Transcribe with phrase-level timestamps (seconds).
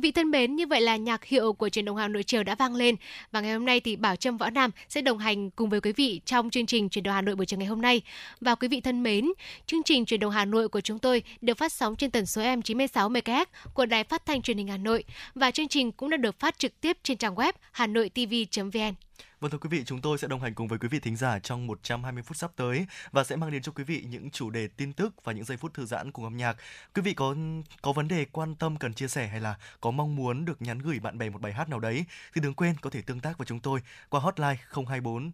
[0.00, 2.42] Quý vị thân mến, như vậy là nhạc hiệu của truyền động Hà Nội chiều
[2.42, 2.94] đã vang lên
[3.32, 5.92] và ngày hôm nay thì Bảo Trâm Võ Nam sẽ đồng hành cùng với quý
[5.92, 8.02] vị trong chương trình truyền động Hà Nội buổi chiều ngày hôm nay.
[8.40, 9.32] Và quý vị thân mến,
[9.66, 12.42] chương trình truyền động Hà Nội của chúng tôi được phát sóng trên tần số
[12.42, 16.10] FM 96 MHz của Đài Phát thanh Truyền hình Hà Nội và chương trình cũng
[16.10, 18.94] đã được phát trực tiếp trên trang web hanoitv.vn.
[19.40, 21.38] Vâng thưa quý vị, chúng tôi sẽ đồng hành cùng với quý vị thính giả
[21.38, 24.68] trong 120 phút sắp tới và sẽ mang đến cho quý vị những chủ đề
[24.68, 26.56] tin tức và những giây phút thư giãn cùng âm nhạc.
[26.94, 27.34] Quý vị có
[27.82, 30.78] có vấn đề quan tâm cần chia sẻ hay là có mong muốn được nhắn
[30.78, 32.04] gửi bạn bè một bài hát nào đấy
[32.34, 35.30] thì đừng quên có thể tương tác với chúng tôi qua hotline 024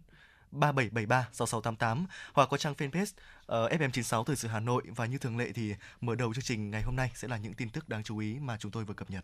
[0.51, 3.11] 3773 6688 hoặc có trang fanpage
[3.45, 6.43] ờ, uh, FM96 Thời sự Hà Nội và như thường lệ thì mở đầu chương
[6.43, 8.85] trình ngày hôm nay sẽ là những tin tức đáng chú ý mà chúng tôi
[8.85, 9.23] vừa cập nhật.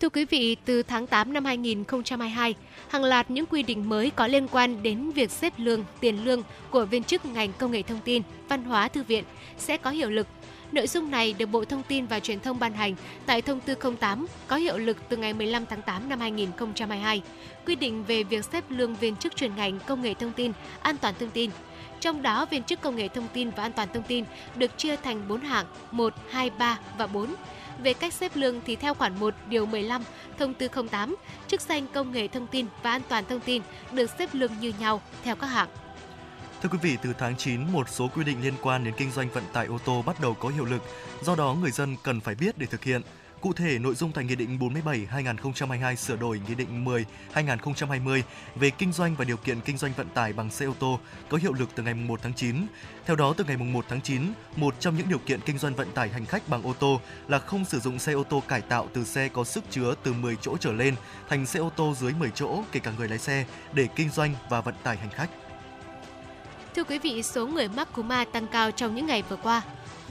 [0.00, 2.54] Thưa quý vị, từ tháng 8 năm 2022,
[2.88, 6.42] hàng loạt những quy định mới có liên quan đến việc xếp lương, tiền lương
[6.70, 9.24] của viên chức ngành công nghệ thông tin, văn hóa thư viện
[9.58, 10.26] sẽ có hiệu lực.
[10.72, 12.94] Nội dung này được Bộ Thông tin và Truyền thông ban hành
[13.26, 17.22] tại Thông tư 08 có hiệu lực từ ngày 15 tháng 8 năm 2022,
[17.66, 20.52] quy định về việc xếp lương viên chức chuyên ngành công nghệ thông tin,
[20.82, 21.50] an toàn thông tin.
[22.00, 24.24] Trong đó, viên chức công nghệ thông tin và an toàn thông tin
[24.56, 27.34] được chia thành 4 hạng 1, 2, 3 và 4
[27.82, 30.02] về cách xếp lương thì theo khoản 1 điều 15
[30.38, 31.16] thông tư 08,
[31.48, 34.72] chức danh công nghệ thông tin và an toàn thông tin được xếp lương như
[34.78, 35.68] nhau theo các hạng.
[36.62, 39.28] Thưa quý vị, từ tháng 9, một số quy định liên quan đến kinh doanh
[39.30, 40.82] vận tải ô tô bắt đầu có hiệu lực.
[41.22, 43.02] Do đó, người dân cần phải biết để thực hiện.
[43.44, 46.84] Cụ thể, nội dung tại Nghị định 47-2022 sửa đổi Nghị định
[47.34, 48.22] 10-2020
[48.54, 51.36] về kinh doanh và điều kiện kinh doanh vận tải bằng xe ô tô có
[51.36, 52.56] hiệu lực từ ngày 1 tháng 9.
[53.06, 54.22] Theo đó, từ ngày 1 tháng 9,
[54.56, 57.38] một trong những điều kiện kinh doanh vận tải hành khách bằng ô tô là
[57.38, 60.36] không sử dụng xe ô tô cải tạo từ xe có sức chứa từ 10
[60.40, 60.94] chỗ trở lên
[61.28, 64.34] thành xe ô tô dưới 10 chỗ kể cả người lái xe để kinh doanh
[64.48, 65.30] và vận tải hành khách.
[66.74, 69.62] Thưa quý vị, số người mắc cúm A tăng cao trong những ngày vừa qua.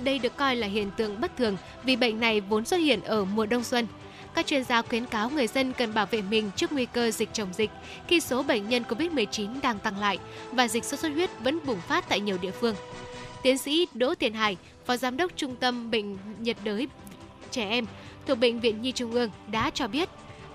[0.04, 3.26] Đây được coi là hiện tượng bất thường vì bệnh này vốn xuất hiện ở
[3.26, 3.88] mùa đông xuân.
[4.36, 7.30] Các chuyên gia khuyến cáo người dân cần bảo vệ mình trước nguy cơ dịch
[7.34, 7.70] chồng dịch
[8.08, 10.20] khi số bệnh nhân COVID-19 đang tăng lại
[10.52, 12.76] và dịch sốt xuất huyết vẫn bùng phát tại nhiều địa phương.
[13.44, 16.88] Tiến sĩ Đỗ Tiền Hải, Phó Giám đốc Trung tâm Bệnh nhiệt đới
[17.52, 17.86] trẻ em
[18.26, 20.10] thuộc Bệnh viện Nhi Trung ương đã cho biết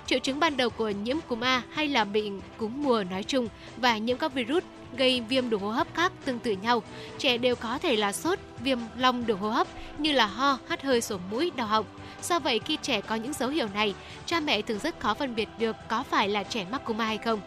[0.07, 3.49] triệu chứng ban đầu của nhiễm cúm A hay là bệnh cúm mùa nói chung
[3.77, 4.65] và nhiễm các virus
[4.97, 6.83] gây viêm đường hô hấp khác tương tự nhau.
[7.19, 9.67] Trẻ đều có thể là sốt, viêm long đường hô hấp
[9.99, 11.85] như là ho, hắt hơi, sổ mũi, đau họng.
[12.23, 13.95] Do vậy khi trẻ có những dấu hiệu này,
[14.27, 17.19] cha mẹ thường rất khó phân biệt được có phải là trẻ mắc cúm hay
[17.19, 17.41] không.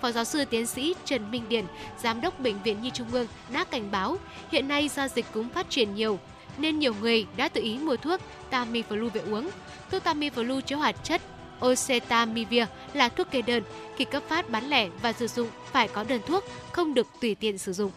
[0.00, 1.64] Phó giáo sư tiến sĩ Trần Minh Điển,
[2.02, 4.16] giám đốc bệnh viện Nhi Trung ương đã cảnh báo
[4.52, 6.18] hiện nay do dịch cúm phát triển nhiều
[6.58, 8.20] nên nhiều người đã tự ý mua thuốc
[8.50, 9.50] Tamiflu về uống.
[9.90, 11.22] Thuốc Tamiflu chứa hoạt chất
[11.60, 13.62] Ocetamivir là thuốc kê đơn.
[13.96, 17.34] Khi cấp phát bán lẻ và sử dụng phải có đơn thuốc, không được tùy
[17.34, 17.92] tiện sử dụng.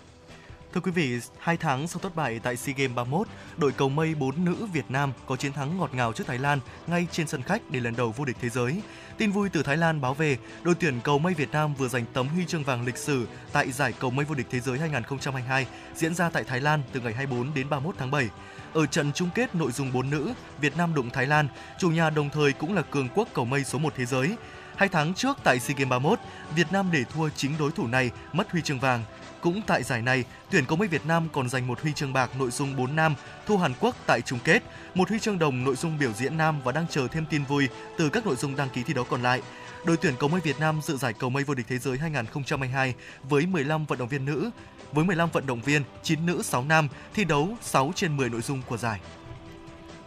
[0.74, 4.16] Thưa quý vị, hai tháng sau thất bại tại SEA Games 31, đội cầu mây
[4.16, 7.42] 4 nữ Việt Nam có chiến thắng ngọt ngào trước Thái Lan ngay trên sân
[7.42, 8.82] khách để lần đầu vô địch thế giới.
[9.18, 12.06] Tin vui từ Thái Lan báo về, đội tuyển cầu mây Việt Nam vừa giành
[12.14, 15.68] tấm huy chương vàng lịch sử tại giải cầu mây vô địch thế giới 2022
[15.96, 18.30] diễn ra tại Thái Lan từ ngày 24 đến 31 tháng 7.
[18.78, 21.48] Ở trận chung kết nội dung 4 nữ, Việt Nam đụng Thái Lan,
[21.80, 24.36] chủ nhà đồng thời cũng là cường quốc cầu mây số 1 thế giới.
[24.76, 26.20] Hai tháng trước tại SEA Games 31,
[26.56, 29.04] Việt Nam để thua chính đối thủ này mất huy chương vàng.
[29.42, 32.30] Cũng tại giải này, tuyển cầu mây Việt Nam còn giành một huy chương bạc
[32.40, 33.16] nội dung 4 nam
[33.48, 34.64] thua Hàn Quốc tại chung kết,
[34.96, 37.70] một huy chương đồng nội dung biểu diễn nam và đang chờ thêm tin vui
[37.98, 39.42] từ các nội dung đăng ký thi đấu còn lại.
[39.86, 42.94] Đội tuyển cầu mây Việt Nam dự giải cầu mây vô địch thế giới 2022
[43.24, 44.50] với 15 vận động viên nữ,
[44.92, 48.42] với 15 vận động viên, 9 nữ, 6 nam, thi đấu 6 trên 10 nội
[48.42, 49.00] dung của giải.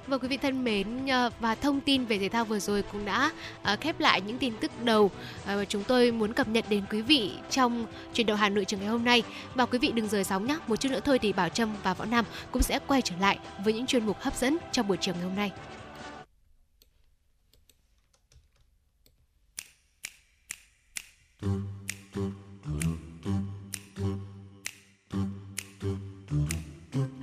[0.06, 1.06] Và quý vị thân mến
[1.40, 3.30] và thông tin về thể thao vừa rồi cũng đã
[3.62, 5.10] ờ, khép lại những tin tức đầu
[5.46, 8.64] ờ, mà chúng tôi muốn cập nhật đến quý vị trong truyền động Hà Nội
[8.64, 9.22] trường ngày hôm nay.
[9.54, 10.56] Và quý vị đừng rời sóng nhé.
[10.66, 13.38] Một chút nữa thôi thì Bảo Trâm và Võ Nam cũng sẽ quay trở lại
[13.64, 15.50] với những chuyên mục hấp dẫn trong buổi chiều ngày hôm nay.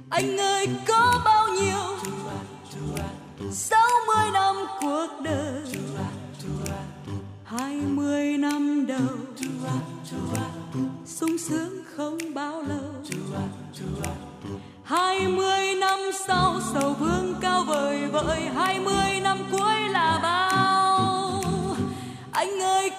[0.10, 1.98] Anh ơi, có bao nhiêu?
[3.52, 5.64] Sáu mươi năm cuộc đời.
[7.44, 9.00] Hai mươi năm đầu.
[11.06, 12.94] Sung sướng không bao lâu.
[14.84, 18.42] Hai mươi năm sau, sầu vương cao vời vợi.
[18.42, 21.44] Hai mươi năm cuối là bao.
[22.32, 22.92] Anh ơi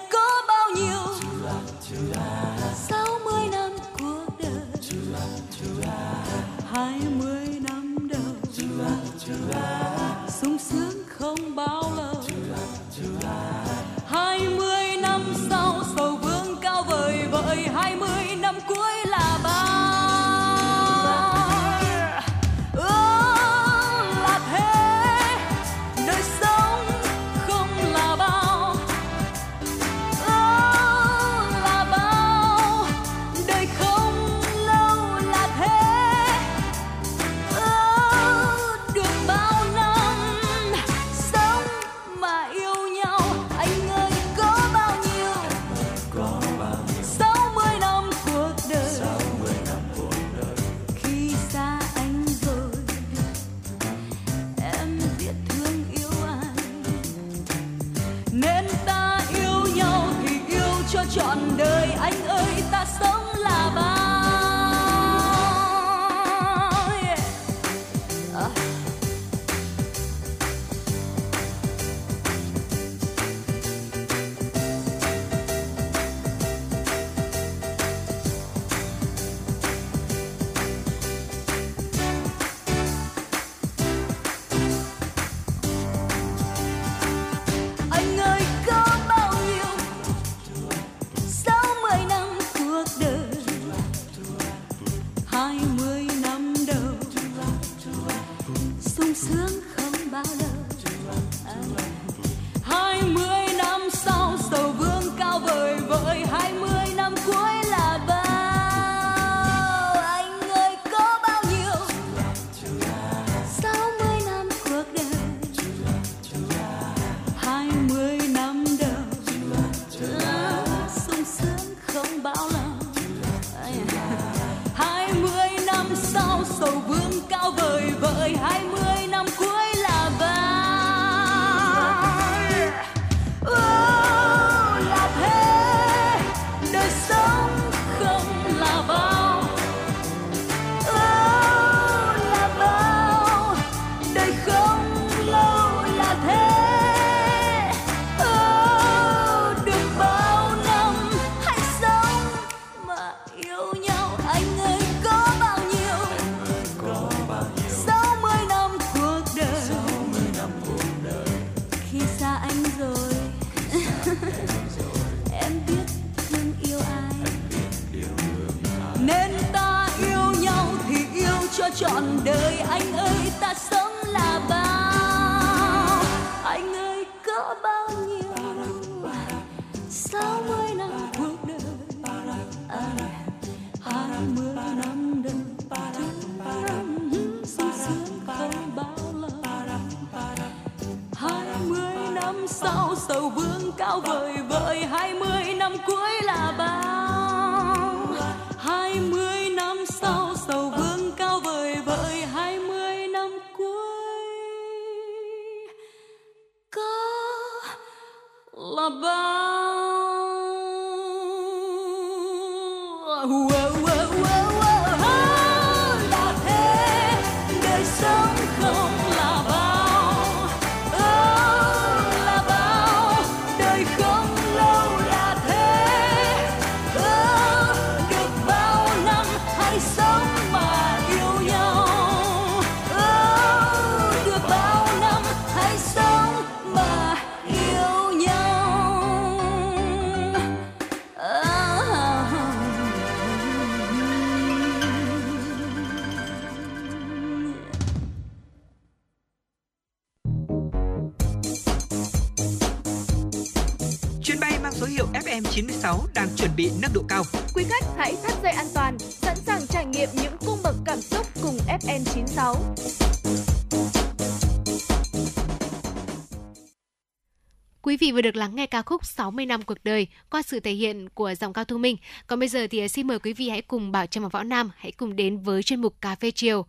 [268.19, 271.33] vừa được lắng nghe ca khúc 60 năm cuộc đời qua sự thể hiện của
[271.35, 271.97] giọng cao thu minh.
[272.27, 274.43] Còn bây giờ thì à, xin mời quý vị hãy cùng Bảo Trâm và Võ
[274.43, 276.65] Nam hãy cùng đến với chuyên mục Cà phê chiều.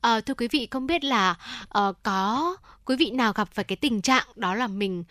[0.00, 1.34] À, thưa quý vị, không biết là
[1.78, 5.04] uh, có quý vị nào gặp phải cái tình trạng đó là mình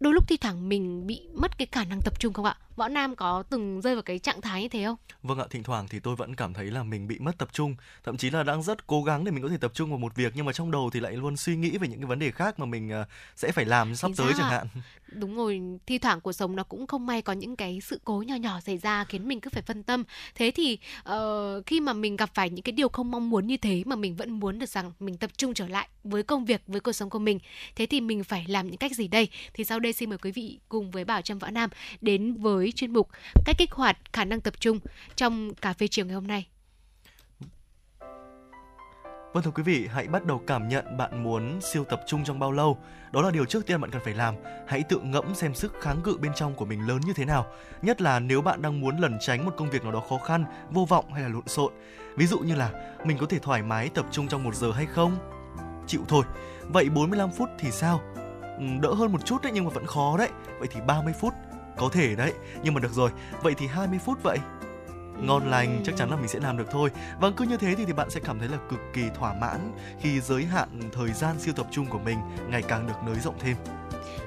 [0.00, 2.56] đôi lúc thi thoảng mình bị mất cái khả năng tập trung không ạ?
[2.78, 4.96] Võ Nam có từng rơi vào cái trạng thái như thế không?
[5.22, 7.76] Vâng ạ, thỉnh thoảng thì tôi vẫn cảm thấy là mình bị mất tập trung,
[8.04, 10.16] thậm chí là đang rất cố gắng để mình có thể tập trung vào một
[10.16, 12.30] việc nhưng mà trong đầu thì lại luôn suy nghĩ về những cái vấn đề
[12.30, 13.04] khác mà mình ờ,
[13.36, 14.66] sẽ phải làm sắp Chính tới chẳng hạn.
[15.12, 18.22] Đúng rồi, thi thoảng cuộc sống nó cũng không may có những cái sự cố
[18.26, 20.04] nhỏ nhỏ xảy ra khiến mình cứ phải phân tâm.
[20.34, 23.56] Thế thì ờ, khi mà mình gặp phải những cái điều không mong muốn như
[23.56, 26.62] thế mà mình vẫn muốn được rằng mình tập trung trở lại với công việc,
[26.66, 27.38] với cuộc sống của mình.
[27.76, 29.28] Thế thì mình phải làm những cách gì đây?
[29.54, 31.70] Thì sau đây xin mời quý vị cùng với Bảo Trâm Võ Nam
[32.00, 33.08] đến với chuyên mục
[33.44, 34.80] cách kích hoạt khả năng tập trung
[35.16, 36.46] trong cà phê chiều ngày hôm nay.
[39.32, 42.38] Vâng thưa quý vị, hãy bắt đầu cảm nhận bạn muốn siêu tập trung trong
[42.38, 42.78] bao lâu.
[43.12, 44.34] Đó là điều trước tiên bạn cần phải làm.
[44.66, 47.46] Hãy tự ngẫm xem sức kháng cự bên trong của mình lớn như thế nào.
[47.82, 50.44] Nhất là nếu bạn đang muốn lẩn tránh một công việc nào đó khó khăn,
[50.70, 51.72] vô vọng hay là lộn xộn.
[52.16, 52.70] Ví dụ như là
[53.04, 55.16] mình có thể thoải mái tập trung trong một giờ hay không?
[55.86, 56.24] Chịu thôi.
[56.62, 58.00] Vậy 45 phút thì sao?
[58.58, 60.28] Ừ, đỡ hơn một chút đấy nhưng mà vẫn khó đấy.
[60.58, 61.34] Vậy thì 30 phút
[61.78, 62.32] có thể đấy.
[62.62, 63.10] Nhưng mà được rồi,
[63.42, 64.38] vậy thì 20 phút vậy.
[65.20, 66.90] Ngon lành chắc chắn là mình sẽ làm được thôi.
[67.20, 69.72] Và cứ như thế thì, thì bạn sẽ cảm thấy là cực kỳ thỏa mãn
[70.00, 72.18] khi giới hạn thời gian siêu tập trung của mình
[72.48, 73.56] ngày càng được nới rộng thêm.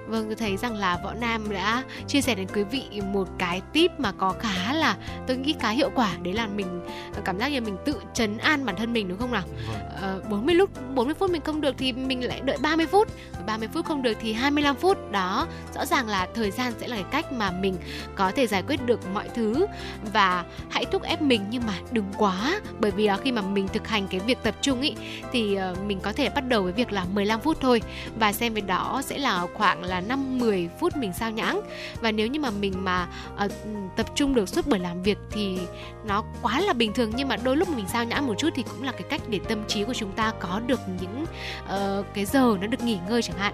[0.08, 3.62] Vâng, tôi thấy rằng là Võ Nam đã chia sẻ đến quý vị một cái
[3.74, 4.96] tip mà có khá là
[5.28, 6.82] tôi nghĩ khá hiệu quả đấy là mình
[7.26, 9.44] cảm giác như mình tự trấn an bản thân mình đúng không nào?
[9.68, 9.82] vâng.
[10.02, 13.08] Ờ, 40 lúc 40 phút mình không được thì mình lại đợi 30 phút,
[13.46, 15.12] 30 phút không được thì 25 phút.
[15.12, 17.76] Đó, rõ ràng là thời gian sẽ là cái cách mà mình
[18.16, 19.66] có thể giải quyết được mọi thứ
[20.14, 23.88] và hãy thúc ép mình nhưng mà đừng quá bởi vì khi mà mình thực
[23.88, 24.96] hành cái việc tập trung ý
[25.32, 27.82] thì ờ, mình có thể bắt đầu với việc là 15 phút thôi
[28.20, 31.62] và xem với đó sẽ là khoảng là là 5 10 phút mình sao nhãng.
[32.02, 33.08] Và nếu như mà mình mà
[33.46, 33.52] uh,
[33.96, 35.58] tập trung được suốt buổi làm việc thì
[36.06, 38.64] nó quá là bình thường nhưng mà đôi lúc mình sao nhãng một chút thì
[38.64, 41.26] cũng là cái cách để tâm trí của chúng ta có được những
[41.64, 43.54] uh, cái giờ nó được nghỉ ngơi chẳng hạn.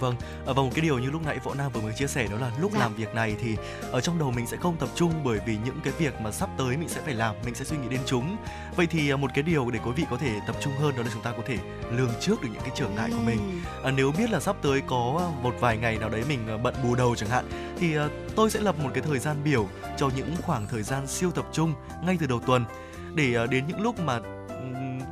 [0.00, 2.36] Vâng, và một cái điều như lúc nãy Võ Nam vừa mới chia sẻ đó
[2.38, 2.78] là lúc dạ.
[2.78, 3.56] làm việc này thì
[3.90, 6.48] ở trong đầu mình sẽ không tập trung bởi vì những cái việc mà sắp
[6.58, 8.36] tới mình sẽ phải làm, mình sẽ suy nghĩ đến chúng.
[8.76, 11.02] Vậy thì à, một cái điều để quý vị có thể tập trung hơn đó
[11.02, 11.58] là chúng ta có thể
[11.90, 13.62] lường trước được những cái trở ngại của mình.
[13.84, 16.94] À, nếu biết là sắp tới có một vài ngày nào đấy mình bận bù
[16.94, 17.44] đầu chẳng hạn
[17.78, 17.94] thì
[18.36, 21.46] tôi sẽ lập một cái thời gian biểu cho những khoảng thời gian siêu tập
[21.52, 21.74] trung
[22.04, 22.64] ngay từ đầu tuần
[23.14, 24.20] để đến những lúc mà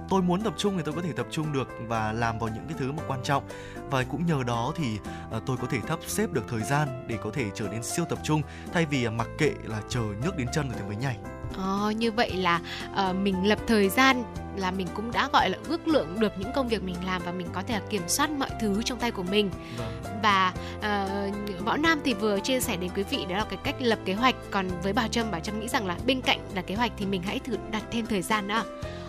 [0.09, 2.65] tôi muốn tập trung thì tôi có thể tập trung được và làm vào những
[2.69, 3.45] cái thứ mà quan trọng
[3.91, 4.99] và cũng nhờ đó thì
[5.37, 8.05] uh, tôi có thể thắp xếp được thời gian để có thể trở nên siêu
[8.09, 8.43] tập trung
[8.73, 11.17] thay vì uh, mặc kệ là chờ nước đến chân rồi thì mới nhảy.
[11.57, 12.61] Ờ, như vậy là
[12.93, 14.25] uh, mình lập thời gian
[14.57, 17.33] là mình cũng đã gọi là ước lượng được những công việc mình làm và
[17.33, 20.21] mình có thể kiểm soát mọi thứ trong tay của mình vâng.
[20.23, 23.75] và uh, võ nam thì vừa chia sẻ đến quý vị đó là cái cách
[23.79, 26.63] lập kế hoạch còn với bảo trâm bảo trâm nghĩ rằng là bên cạnh là
[26.63, 28.63] kế hoạch thì mình hãy thử đặt thêm thời gian nữa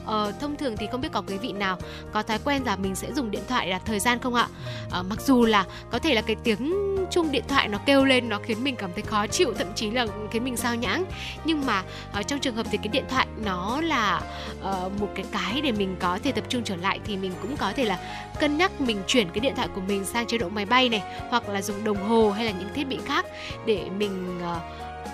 [0.05, 1.77] Ờ, thông thường thì không biết có quý vị nào
[2.11, 4.47] có thói quen là mình sẽ dùng điện thoại đặt thời gian không ạ?
[4.91, 8.29] Ờ, mặc dù là có thể là cái tiếng chuông điện thoại nó kêu lên
[8.29, 11.05] nó khiến mình cảm thấy khó chịu thậm chí là khiến mình sao nhãng
[11.45, 11.83] nhưng mà
[12.13, 14.21] ở trong trường hợp thì cái điện thoại nó là
[14.59, 17.57] uh, một cái cái để mình có thể tập trung trở lại thì mình cũng
[17.57, 17.99] có thể là
[18.39, 21.03] cân nhắc mình chuyển cái điện thoại của mình sang chế độ máy bay này
[21.29, 23.25] hoặc là dùng đồng hồ hay là những thiết bị khác
[23.65, 24.61] để mình uh,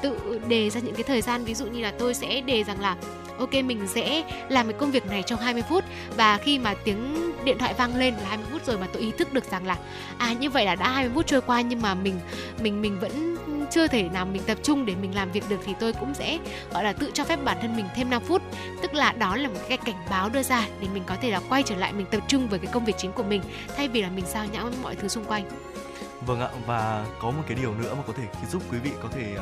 [0.01, 2.81] tự đề ra những cái thời gian ví dụ như là tôi sẽ đề rằng
[2.81, 2.95] là
[3.41, 5.83] ok, mình sẽ làm cái công việc này trong 20 phút.
[6.17, 9.11] Và khi mà tiếng điện thoại vang lên là 20 phút rồi mà tôi ý
[9.17, 9.77] thức được rằng là
[10.17, 12.19] à như vậy là đã 20 phút trôi qua nhưng mà mình
[12.61, 13.37] mình mình vẫn
[13.71, 16.37] chưa thể nào mình tập trung để mình làm việc được thì tôi cũng sẽ,
[16.73, 18.41] gọi là, tự cho phép bản thân mình thêm 5 phút.
[18.81, 21.41] Tức là đó là một cái cảnh báo đưa ra để mình có thể là
[21.49, 23.41] quay trở lại mình tập trung với cái công việc chính của mình,
[23.77, 25.43] thay vì là mình sao nhãng mọi thứ xung quanh.
[26.25, 29.09] Vâng ạ và có một cái điều nữa mà có thể giúp quý vị có
[29.11, 29.37] thể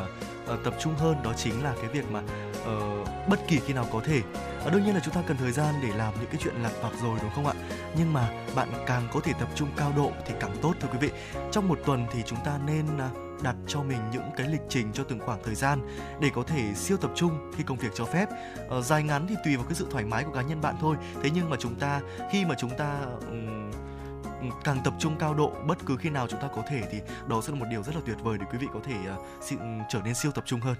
[0.53, 2.21] uh, tập trung hơn đó chính là cái việc mà
[2.61, 4.21] uh, bất kỳ khi nào có thể.
[4.65, 6.71] Uh, đương nhiên là chúng ta cần thời gian để làm những cái chuyện lặt
[6.81, 7.53] vặt rồi đúng không ạ?
[7.97, 10.97] Nhưng mà bạn càng có thể tập trung cao độ thì càng tốt thưa quý
[10.97, 11.11] vị.
[11.51, 14.91] Trong một tuần thì chúng ta nên uh, đặt cho mình những cái lịch trình
[14.93, 18.05] cho từng khoảng thời gian để có thể siêu tập trung khi công việc cho
[18.05, 18.29] phép.
[18.77, 20.95] Uh, dài ngắn thì tùy vào cái sự thoải mái của cá nhân bạn thôi.
[21.23, 23.71] Thế nhưng mà chúng ta khi mà chúng ta um,
[24.63, 27.41] càng tập trung cao độ bất cứ khi nào chúng ta có thể thì đó
[27.41, 28.95] sẽ là một điều rất là tuyệt vời để quý vị có thể
[29.53, 30.75] uh, trở nên siêu tập trung hơn.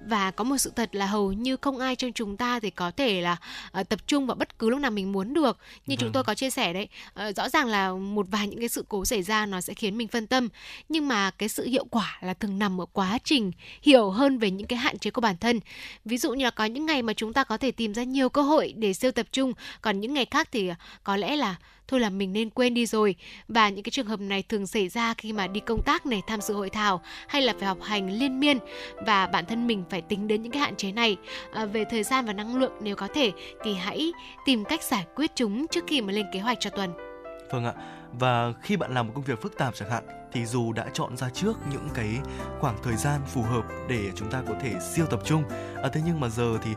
[0.00, 2.90] Và có một sự thật là hầu như không ai trong chúng ta thì có
[2.90, 3.36] thể là
[3.80, 5.58] uh, tập trung vào bất cứ lúc nào mình muốn được.
[5.86, 5.96] Như vâng.
[5.98, 6.88] chúng tôi có chia sẻ đấy
[7.28, 9.98] uh, rõ ràng là một vài những cái sự cố xảy ra nó sẽ khiến
[9.98, 10.48] mình phân tâm.
[10.88, 14.50] Nhưng mà cái sự hiệu quả là thường nằm ở quá trình hiểu hơn về
[14.50, 15.60] những cái hạn chế của bản thân.
[16.04, 18.28] Ví dụ như là có những ngày mà chúng ta có thể tìm ra nhiều
[18.28, 20.70] cơ hội để siêu tập trung còn những ngày khác thì
[21.04, 21.56] có lẽ là
[21.88, 23.14] thôi là mình nên quên đi rồi.
[23.48, 26.22] Và những cái trường hợp này thường xảy ra khi mà đi công tác này
[26.26, 28.58] tham dự hội thảo hay là phải học hành liên miên.
[29.06, 31.16] Và bản thân mình phải tính đến những cái hạn chế này.
[31.52, 33.32] À, về thời gian và năng lượng nếu có thể
[33.64, 34.12] thì hãy
[34.46, 36.92] tìm cách giải quyết chúng trước khi mà lên kế hoạch cho tuần.
[37.50, 37.72] Vâng ạ.
[38.12, 41.16] Và khi bạn làm một công việc phức tạp chẳng hạn thì dù đã chọn
[41.16, 42.18] ra trước những cái
[42.60, 45.44] khoảng thời gian phù hợp để chúng ta có thể siêu tập trung.
[45.82, 46.70] À, thế nhưng mà giờ thì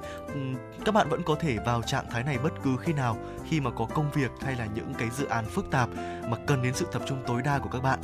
[0.86, 3.18] các bạn vẫn có thể vào trạng thái này bất cứ khi nào
[3.50, 5.90] khi mà có công việc hay là những cái dự án phức tạp
[6.30, 8.00] mà cần đến sự tập trung tối đa của các bạn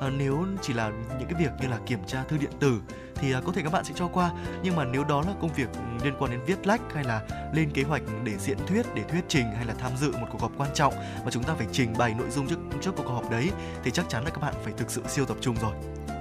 [0.00, 2.80] à, nếu chỉ là những cái việc như là kiểm tra thư điện tử
[3.14, 4.30] thì à, có thể các bạn sẽ cho qua.
[4.62, 7.22] Nhưng mà nếu đó là công việc ừ, liên quan đến viết lách hay là
[7.54, 10.40] lên kế hoạch để diễn thuyết để thuyết trình hay là tham dự một cuộc
[10.40, 13.30] họp quan trọng mà chúng ta phải trình bày nội dung trước trước cuộc họp
[13.30, 13.50] đấy
[13.84, 15.72] thì chắc chắn là các bạn phải thực sự siêu tập trung rồi.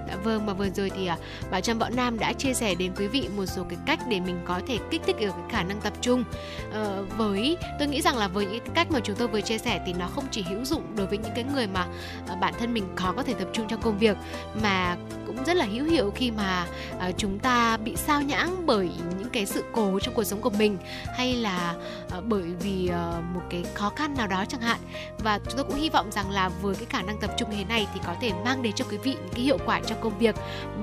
[0.09, 1.17] Dạ vâng và vừa rồi thì à,
[1.51, 4.19] bà Trâm Võ Nam đã chia sẻ đến quý vị một số cái cách để
[4.19, 6.23] mình có thể kích thích được cái khả năng tập trung.
[6.71, 9.57] Ờ, với tôi nghĩ rằng là với những cái cách mà chúng tôi vừa chia
[9.57, 11.87] sẻ thì nó không chỉ hữu dụng đối với những cái người mà
[12.27, 14.17] à, bản thân mình khó có thể tập trung trong công việc
[14.63, 14.97] mà
[15.29, 19.29] cũng rất là hữu hiệu khi mà uh, chúng ta bị sao nhãng bởi những
[19.29, 20.77] cái sự cố trong cuộc sống của mình
[21.17, 21.75] hay là
[22.17, 24.79] uh, bởi vì uh, một cái khó khăn nào đó chẳng hạn.
[25.19, 27.57] Và chúng tôi cũng hy vọng rằng là với cái khả năng tập trung như
[27.57, 30.01] thế này thì có thể mang đến cho quý vị những cái hiệu quả trong
[30.01, 30.35] công việc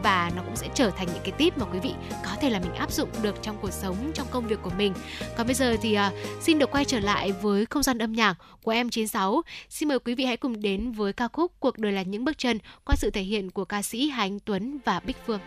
[0.02, 1.92] và nó cũng sẽ trở thành những cái tip mà quý vị
[2.24, 4.94] có thể là mình áp dụng được trong cuộc sống trong công việc của mình.
[5.36, 8.34] Còn bây giờ thì uh, xin được quay trở lại với không gian âm nhạc
[8.62, 11.92] của em 96 xin mời quý vị hãy cùng đến với ca khúc cuộc đời
[11.92, 15.00] là những bước chân qua sự thể hiện của ca sĩ Hành anh Tuấn và
[15.06, 15.40] Bích Phương.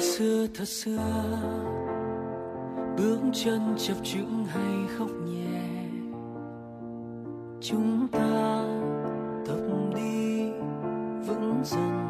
[0.00, 0.98] Xưa thật xưa
[2.96, 5.70] bước chân chập chững hay khóc nhẹ
[7.60, 8.64] chúng ta
[11.60, 12.09] 人生。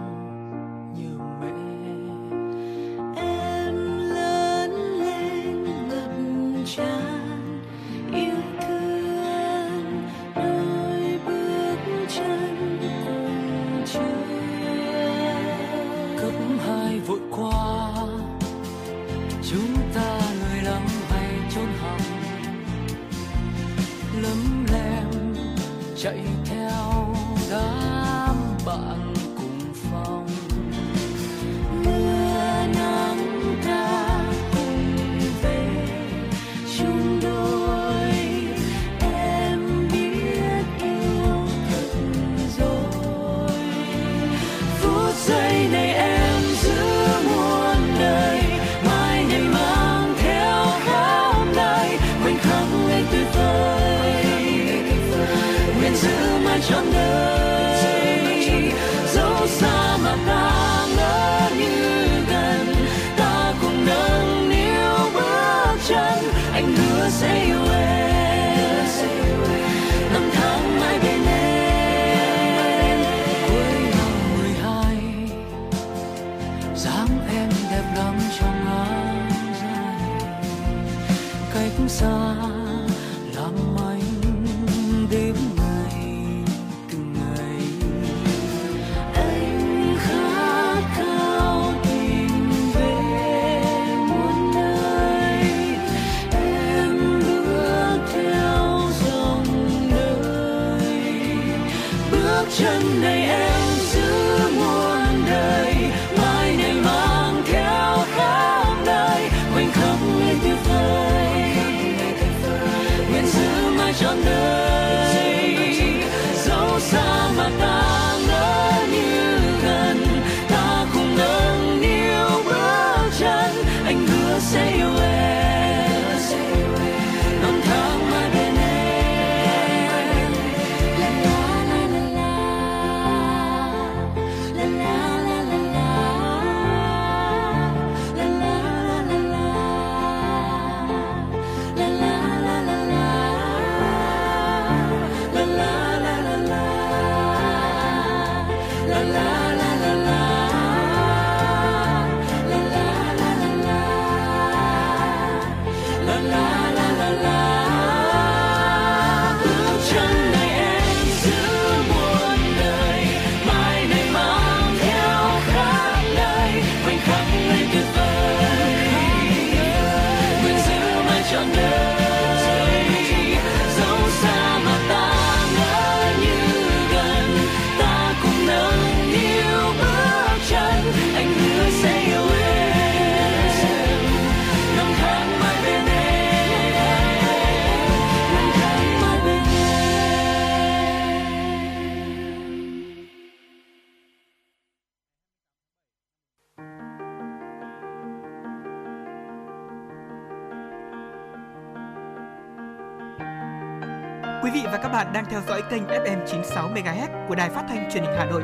[205.31, 208.43] Theo dõi kênh FM 96 MHz của đài phát thanh truyền hình Hà Nội.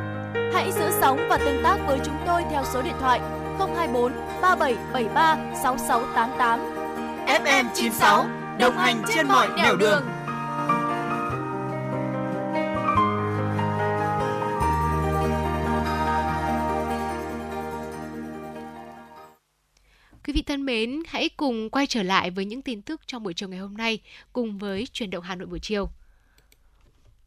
[0.55, 3.21] Hãy giữ sóng và tương tác với chúng tôi theo số điện thoại
[3.59, 6.61] 024 3773 6688.
[7.27, 8.27] FM 96
[8.59, 10.03] đồng hành trên mọi nẻo đường.
[20.27, 23.35] Quý vị thân mến, hãy cùng quay trở lại với những tin tức trong buổi
[23.35, 23.99] chiều ngày hôm nay
[24.33, 25.89] cùng với chuyển động Hà Nội buổi chiều.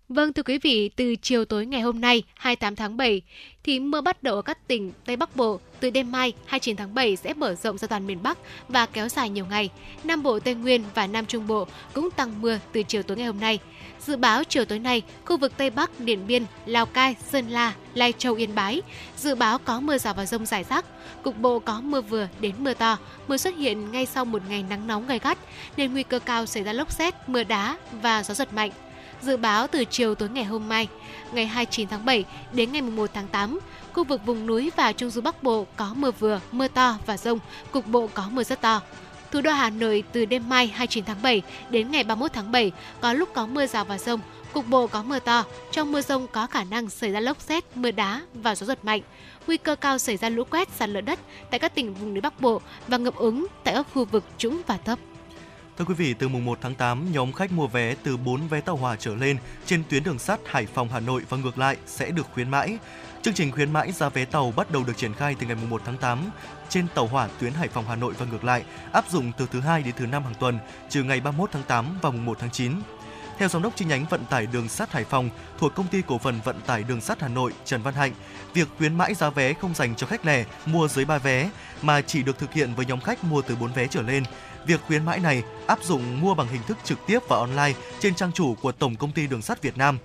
[0.10, 3.22] Vâng thưa quý vị, từ chiều tối ngày hôm nay 28 tháng 7
[3.64, 5.60] thì mưa bắt đầu ở các tỉnh Tây Bắc Bộ.
[5.80, 9.10] Từ đêm mai 29 tháng 7 sẽ mở rộng ra toàn miền Bắc và kéo
[9.10, 9.70] dài nhiều ngày.
[10.04, 13.26] Nam Bộ, Tây Nguyên và Nam Trung Bộ cũng tăng mưa từ chiều tối ngày
[13.26, 13.60] hôm nay.
[14.00, 17.74] Dự báo chiều tối nay, khu vực Tây Bắc, Điện Biên, Lào Cai, Sơn La,
[17.94, 18.82] Lai Châu, Yên Bái
[19.18, 20.86] dự báo có mưa rào và rông rải rác.
[21.24, 22.98] Cục bộ có mưa vừa đến mưa to.
[23.28, 25.38] Mưa xuất hiện ngay sau một ngày nắng nóng gay gắt
[25.78, 28.72] nên nguy cơ cao xảy ra lốc xét, mưa đá và gió giật mạnh.
[29.22, 30.88] Dự báo từ chiều tối ngày hôm mai,
[31.32, 33.60] ngày 29 tháng 7 đến ngày 1 tháng 8,
[33.94, 37.18] khu vực vùng núi và trung du Bắc Bộ có mưa vừa, mưa to và
[37.18, 37.40] rông,
[37.72, 38.82] cục bộ có mưa rất to.
[39.32, 42.72] Thủ đô Hà Nội từ đêm mai 29 tháng 7 đến ngày 31 tháng 7
[43.02, 44.20] có lúc có mưa rào và rông,
[44.54, 45.44] cục bộ có mưa to.
[45.72, 48.86] Trong mưa rông có khả năng xảy ra lốc xét, mưa đá và gió giật
[48.86, 49.02] mạnh.
[49.48, 51.20] Nguy cơ cao xảy ra lũ quét, sạt lở đất
[51.52, 54.62] tại các tỉnh vùng núi Bắc Bộ và ngập úng tại các khu vực trũng
[54.68, 55.00] và thấp.
[55.80, 58.62] Thưa quý vị, từ mùng 1 tháng 8, nhóm khách mua vé từ 4 vé
[58.62, 61.78] tàu hỏa trở lên trên tuyến đường sắt Hải Phòng Hà Nội và ngược lại
[61.86, 62.78] sẽ được khuyến mãi.
[63.22, 65.82] Chương trình khuyến mãi giá vé tàu bắt đầu được triển khai từ ngày 1
[65.86, 66.20] tháng 8
[66.70, 69.60] trên tàu hỏa tuyến Hải Phòng Hà Nội và ngược lại, áp dụng từ thứ
[69.60, 72.52] hai đến thứ năm hàng tuần, trừ ngày 31 tháng 8 và mùng 1 tháng
[72.52, 72.74] 9.
[73.38, 76.18] Theo giám đốc chi nhánh vận tải đường sắt Hải Phòng thuộc công ty cổ
[76.18, 78.14] phần vận tải đường sắt Hà Nội Trần Văn Hạnh,
[78.54, 81.50] việc khuyến mãi giá vé không dành cho khách lẻ mua dưới 3 vé
[81.82, 84.24] mà chỉ được thực hiện với nhóm khách mua từ 4 vé trở lên.
[84.66, 88.16] Việc khuyến mãi này áp dụng mua bằng hình thức trực tiếp và online trên
[88.16, 89.98] trang chủ của Tổng công ty Đường sắt Việt Nam.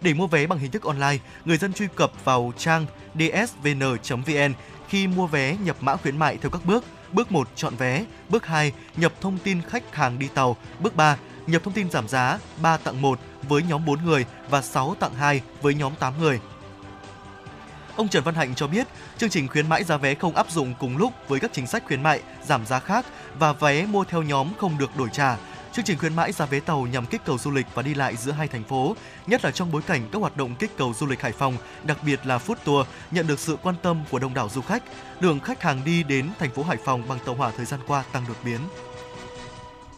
[0.00, 4.52] Để mua vé bằng hình thức online, người dân truy cập vào trang dsvn.vn
[4.88, 6.84] khi mua vé nhập mã khuyến mại theo các bước.
[7.12, 11.16] Bước 1 chọn vé, bước 2 nhập thông tin khách hàng đi tàu, bước 3
[11.46, 15.14] nhập thông tin giảm giá 3 tặng 1 với nhóm 4 người và 6 tặng
[15.14, 16.40] 2 với nhóm 8 người.
[17.96, 18.86] Ông Trần Văn Hạnh cho biết,
[19.18, 21.84] chương trình khuyến mãi giá vé không áp dụng cùng lúc với các chính sách
[21.86, 23.06] khuyến mại, giảm giá khác
[23.38, 25.36] và vé mua theo nhóm không được đổi trả.
[25.72, 28.16] Chương trình khuyến mãi giá vé tàu nhằm kích cầu du lịch và đi lại
[28.16, 31.06] giữa hai thành phố, nhất là trong bối cảnh các hoạt động kích cầu du
[31.06, 34.34] lịch Hải Phòng, đặc biệt là food tour, nhận được sự quan tâm của đông
[34.34, 34.82] đảo du khách.
[35.20, 38.04] Lượng khách hàng đi đến thành phố Hải Phòng bằng tàu hỏa thời gian qua
[38.12, 38.58] tăng đột biến.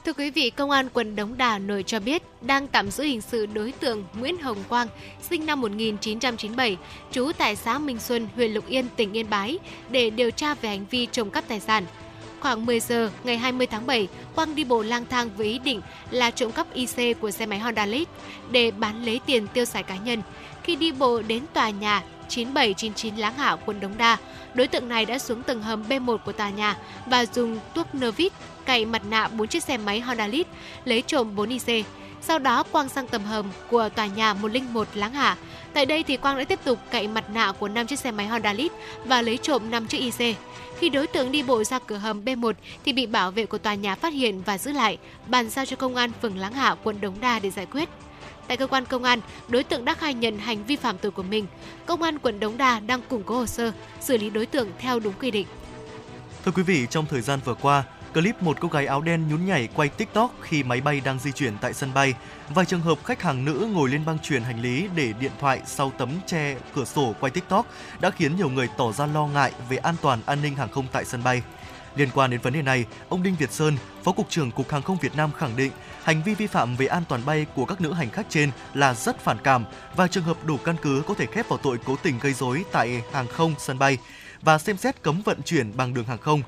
[0.05, 3.20] Thưa quý vị, Công an quận Đống Đa, Nội cho biết đang tạm giữ hình
[3.20, 4.88] sự đối tượng Nguyễn Hồng Quang,
[5.31, 6.77] sinh năm 1997,
[7.12, 9.59] trú tại xã Minh Xuân, huyện Lục Yên, tỉnh Yên Bái,
[9.90, 11.87] để điều tra về hành vi trộm cắp tài sản.
[12.45, 15.81] Khoảng 10 giờ ngày 20 tháng 7, Quang đi bộ lang thang với ý định
[16.11, 18.05] là trộm cắp IC của xe máy Honda Lead
[18.51, 20.23] để bán lấy tiền tiêu xài cá nhân.
[20.63, 24.17] Khi đi bộ đến tòa nhà 9799 Láng Hạ, quận Đống Đa,
[24.55, 26.77] đối tượng này đã xuống tầng hầm B1 của tòa nhà
[27.07, 28.33] và dùng tuốc nơ vít
[28.65, 30.47] cậy mặt nạ 4 chiếc xe máy Honda Lead,
[30.85, 31.87] lấy trộm 4 IC.
[32.23, 35.37] Sau đó Quang sang tầng hầm của tòa nhà 101 Láng Hạ.
[35.75, 38.27] Tại đây thì Quang đã tiếp tục cậy mặt nạ của 5 chiếc xe máy
[38.27, 38.71] Honda Lead
[39.05, 40.37] và lấy trộm 5 chiếc IC.
[40.79, 42.53] Khi đối tượng đi bộ ra cửa hầm B1
[42.85, 45.77] thì bị bảo vệ của tòa nhà phát hiện và giữ lại, bàn giao cho
[45.77, 47.89] công an phường Láng Hạ, quận Đống Đa để giải quyết.
[48.49, 51.23] Tại cơ quan công an, đối tượng đã khai nhận hành vi phạm tội của
[51.23, 51.47] mình.
[51.87, 54.99] Công an quận Đống Đa đang củng cố hồ sơ, xử lý đối tượng theo
[54.99, 55.47] đúng quy định.
[56.45, 59.46] Thưa quý vị, trong thời gian vừa qua, clip một cô gái áo đen nhún
[59.46, 62.14] nhảy quay TikTok khi máy bay đang di chuyển tại sân bay.
[62.48, 65.61] Vài trường hợp khách hàng nữ ngồi lên băng truyền hành lý để điện thoại
[65.66, 67.66] sau tấm che cửa sổ quay TikTok
[68.00, 70.87] đã khiến nhiều người tỏ ra lo ngại về an toàn an ninh hàng không
[70.92, 71.42] tại sân bay.
[71.96, 74.83] Liên quan đến vấn đề này, ông Đinh Việt Sơn, Phó Cục trưởng Cục Hàng
[74.83, 75.72] không Việt Nam khẳng định
[76.03, 78.94] hành vi vi phạm về an toàn bay của các nữ hành khách trên là
[78.94, 79.64] rất phản cảm
[79.96, 82.64] và trường hợp đủ căn cứ có thể khép vào tội cố tình gây rối
[82.72, 83.98] tại hàng không sân bay
[84.42, 86.42] và xem xét cấm vận chuyển bằng đường hàng không.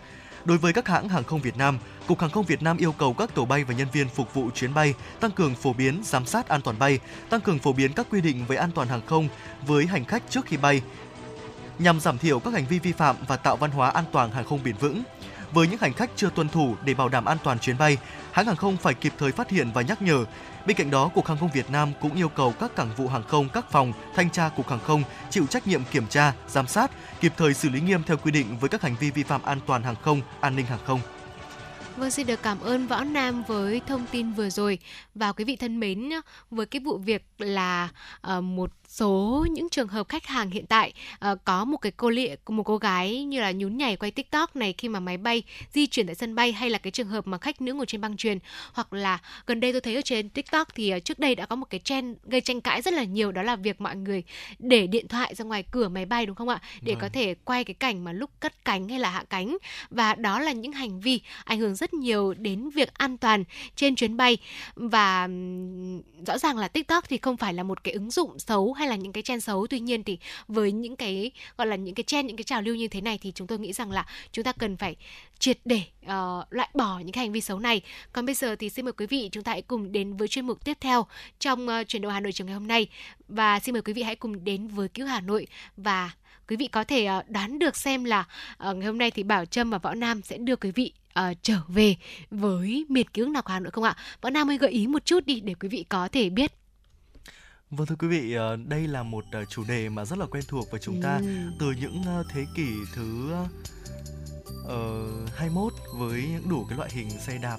[0.47, 3.15] Đối với các hãng hàng không Việt Nam, Cục Hàng không Việt Nam yêu cầu
[3.15, 6.27] các tổ bay và nhân viên phục vụ chuyến bay tăng cường phổ biến giám
[6.27, 6.99] sát an toàn bay,
[7.31, 9.29] tăng cường phổ biến các quy định về an toàn hàng không
[9.67, 10.83] với hành khách trước khi bay,
[11.79, 14.45] nhằm giảm thiểu các hành vi vi phạm và tạo văn hóa an toàn hàng
[14.45, 15.03] không bền vững.
[15.53, 17.97] Với những hành khách chưa tuân thủ để bảo đảm an toàn chuyến bay,
[18.33, 20.25] hãng hàng không phải kịp thời phát hiện và nhắc nhở.
[20.67, 23.23] Bên cạnh đó, Cục Hàng không Việt Nam cũng yêu cầu các cảng vụ hàng
[23.23, 26.91] không, các phòng thanh tra Cục Hàng không chịu trách nhiệm kiểm tra, giám sát,
[27.21, 29.61] kịp thời xử lý nghiêm theo quy định với các hành vi vi phạm an
[29.67, 31.01] toàn hàng không, an ninh hàng không.
[31.97, 34.79] Vâng, xin được cảm ơn Võ Nam với thông tin vừa rồi.
[35.15, 36.11] Và quý vị thân mến,
[36.51, 37.89] với cái vụ việc là
[38.37, 40.93] uh, một số những trường hợp khách hàng hiện tại
[41.33, 44.57] uh, có một cái cô lị, một cô gái như là nhún nhảy quay tiktok
[44.57, 47.27] này khi mà máy bay di chuyển tại sân bay hay là cái trường hợp
[47.27, 48.39] mà khách nữ ngồi trên băng truyền
[48.73, 51.57] hoặc là gần đây tôi thấy ở trên tiktok thì uh, trước đây đã có
[51.57, 54.23] một cái trend gây tranh cãi rất là nhiều đó là việc mọi người
[54.59, 56.61] để điện thoại ra ngoài cửa máy bay đúng không ạ?
[56.83, 57.01] Để vâng.
[57.01, 59.57] có thể quay cái cảnh mà lúc cất cánh hay là hạ cánh.
[59.91, 63.45] Và đó là những hành vi ảnh hưởng rất nhiều đến việc an toàn
[63.77, 64.39] trên chuyến bay.
[64.75, 65.29] Và
[66.27, 68.97] rõ ràng là tiktok thì không phải là một cái ứng dụng xấu hay là
[68.97, 69.67] những cái trend xấu?
[69.67, 72.75] Tuy nhiên thì với những cái gọi là những cái trend những cái trào lưu
[72.75, 74.97] như thế này thì chúng tôi nghĩ rằng là chúng ta cần phải
[75.39, 77.81] triệt để uh, loại bỏ những cái hành vi xấu này.
[78.13, 80.47] Còn bây giờ thì xin mời quý vị chúng ta hãy cùng đến với chuyên
[80.47, 81.07] mục tiếp theo
[81.39, 82.87] trong uh, chuyển đổi Hà Nội chiều ngày hôm nay.
[83.29, 85.47] Và xin mời quý vị hãy cùng đến với cứu Hà Nội.
[85.77, 86.11] Và
[86.49, 89.45] quý vị có thể uh, đoán được xem là uh, ngày hôm nay thì Bảo
[89.45, 91.97] Trâm và Võ Nam sẽ đưa quý vị uh, trở về
[92.31, 93.97] với miệt ký ức nào của Hà Nội không ạ?
[94.21, 96.53] Võ Nam ơi gợi ý một chút đi để quý vị có thể biết.
[97.71, 100.45] Vâng thưa quý vị, ờ, đây là một ờ, chủ đề mà rất là quen
[100.49, 101.27] thuộc với chúng ta ừ.
[101.59, 103.35] từ những ờ, thế kỷ thứ
[104.65, 107.57] uh, 21 với những đủ cái loại hình xe đạp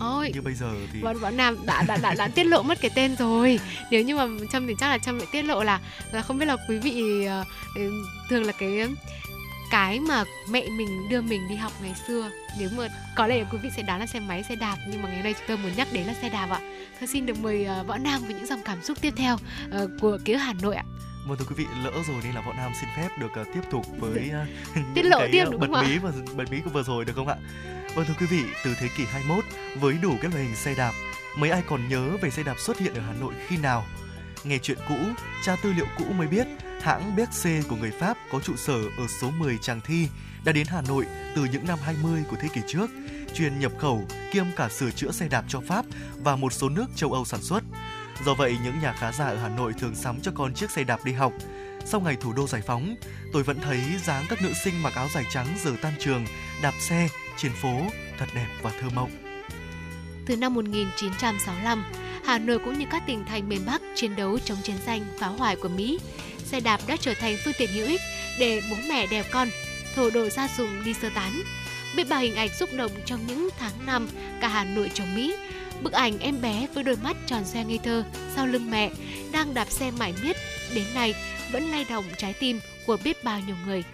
[0.00, 2.80] Ôi, như bây giờ thì bọn bọn Nam đã đã đã, đã tiết lộ mất
[2.80, 3.60] cái tên rồi.
[3.90, 5.80] Nếu như mà Trâm thì chắc là Trâm lại tiết lộ là
[6.12, 7.46] là không biết là quý vị uh,
[8.30, 8.88] thường là cái
[9.70, 13.58] cái mà mẹ mình đưa mình đi học ngày xưa nếu mà có lẽ quý
[13.62, 15.56] vị sẽ đoán là xe máy xe đạp nhưng mà ngày hôm nay chúng tôi
[15.56, 16.60] muốn nhắc đến là xe đạp ạ
[17.00, 19.90] thôi xin được mời uh, võ nam với những dòng cảm xúc tiếp theo uh,
[20.00, 20.84] của ký Hà Nội ạ
[21.28, 23.60] Vâng thưa quý vị, lỡ rồi nên là Võ Nam xin phép được uh, tiếp
[23.70, 24.10] tục với
[24.42, 26.82] uh, Tiết những lộ cái tiếp đúng bật không mí và bật mí của vừa
[26.82, 27.36] rồi được không ạ?
[27.94, 29.44] Vâng thưa quý vị, từ thế kỷ 21
[29.80, 30.92] với đủ các loại hình xe đạp,
[31.36, 33.86] mấy ai còn nhớ về xe đạp xuất hiện ở Hà Nội khi nào?
[34.44, 34.96] Nghe chuyện cũ,
[35.44, 36.46] tra tư liệu cũ mới biết,
[36.82, 40.08] hãng Berkshire của người Pháp có trụ sở ở số 10 Tràng Thi
[40.44, 42.90] đã đến Hà Nội từ những năm 20 của thế kỷ trước,
[43.34, 45.84] chuyên nhập khẩu kiêm cả sửa chữa xe đạp cho Pháp
[46.16, 47.64] và một số nước châu Âu sản xuất.
[48.24, 50.84] Do vậy, những nhà khá giả ở Hà Nội thường sắm cho con chiếc xe
[50.84, 51.32] đạp đi học.
[51.84, 52.96] Sau ngày thủ đô giải phóng,
[53.32, 56.26] tôi vẫn thấy dáng các nữ sinh mặc áo dài trắng giờ tan trường,
[56.62, 57.82] đạp xe trên phố
[58.18, 59.10] thật đẹp và thơ mộng.
[60.26, 61.84] Từ năm 1965,
[62.24, 65.26] Hà Nội cũng như các tỉnh thành miền Bắc chiến đấu chống chiến tranh phá
[65.26, 65.98] hoại của Mỹ.
[66.50, 68.00] Xe đạp đã trở thành phương tiện hữu ích
[68.38, 69.48] để bố mẹ đèo con,
[69.94, 71.42] thổ đồ gia dụng đi sơ tán.
[71.96, 74.08] Biết bao hình ảnh xúc động trong những tháng năm
[74.40, 75.34] cả Hà Nội chống Mỹ.
[75.82, 78.04] Bức ảnh em bé với đôi mắt tròn xoe ngây thơ
[78.36, 78.90] sau lưng mẹ
[79.32, 80.36] đang đạp xe mải miết
[80.74, 81.14] đến nay
[81.52, 83.84] vẫn lay động trái tim của biết bao nhiêu người.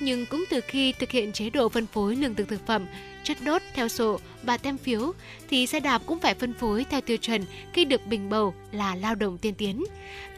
[0.00, 2.86] Nhưng cũng từ khi thực hiện chế độ phân phối lương thực thực phẩm,
[3.22, 5.12] chất đốt theo sổ và tem phiếu
[5.50, 8.94] thì xe đạp cũng phải phân phối theo tiêu chuẩn khi được bình bầu là
[8.94, 9.84] lao động tiên tiến.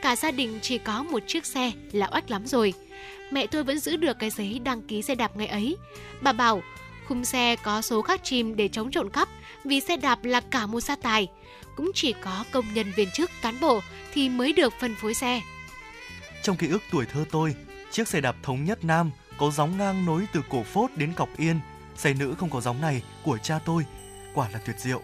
[0.03, 2.75] Cả gia đình chỉ có một chiếc xe là oách lắm rồi.
[3.31, 5.77] Mẹ tôi vẫn giữ được cái giấy đăng ký xe đạp ngày ấy.
[6.21, 6.63] Bà bảo
[7.09, 9.29] khung xe có số khắc chìm để chống trộm cắp
[9.65, 11.29] vì xe đạp là cả một gia tài.
[11.77, 13.81] Cũng chỉ có công nhân viên chức cán bộ
[14.13, 15.41] thì mới được phân phối xe.
[16.43, 17.55] Trong ký ức tuổi thơ tôi,
[17.91, 19.11] chiếc xe đạp thống nhất nam
[19.41, 21.61] có gióng ngang nối từ cổ phốt đến cọc yên.
[21.97, 23.85] Xe nữ không có gióng này của cha tôi,
[24.35, 25.03] quả là tuyệt diệu.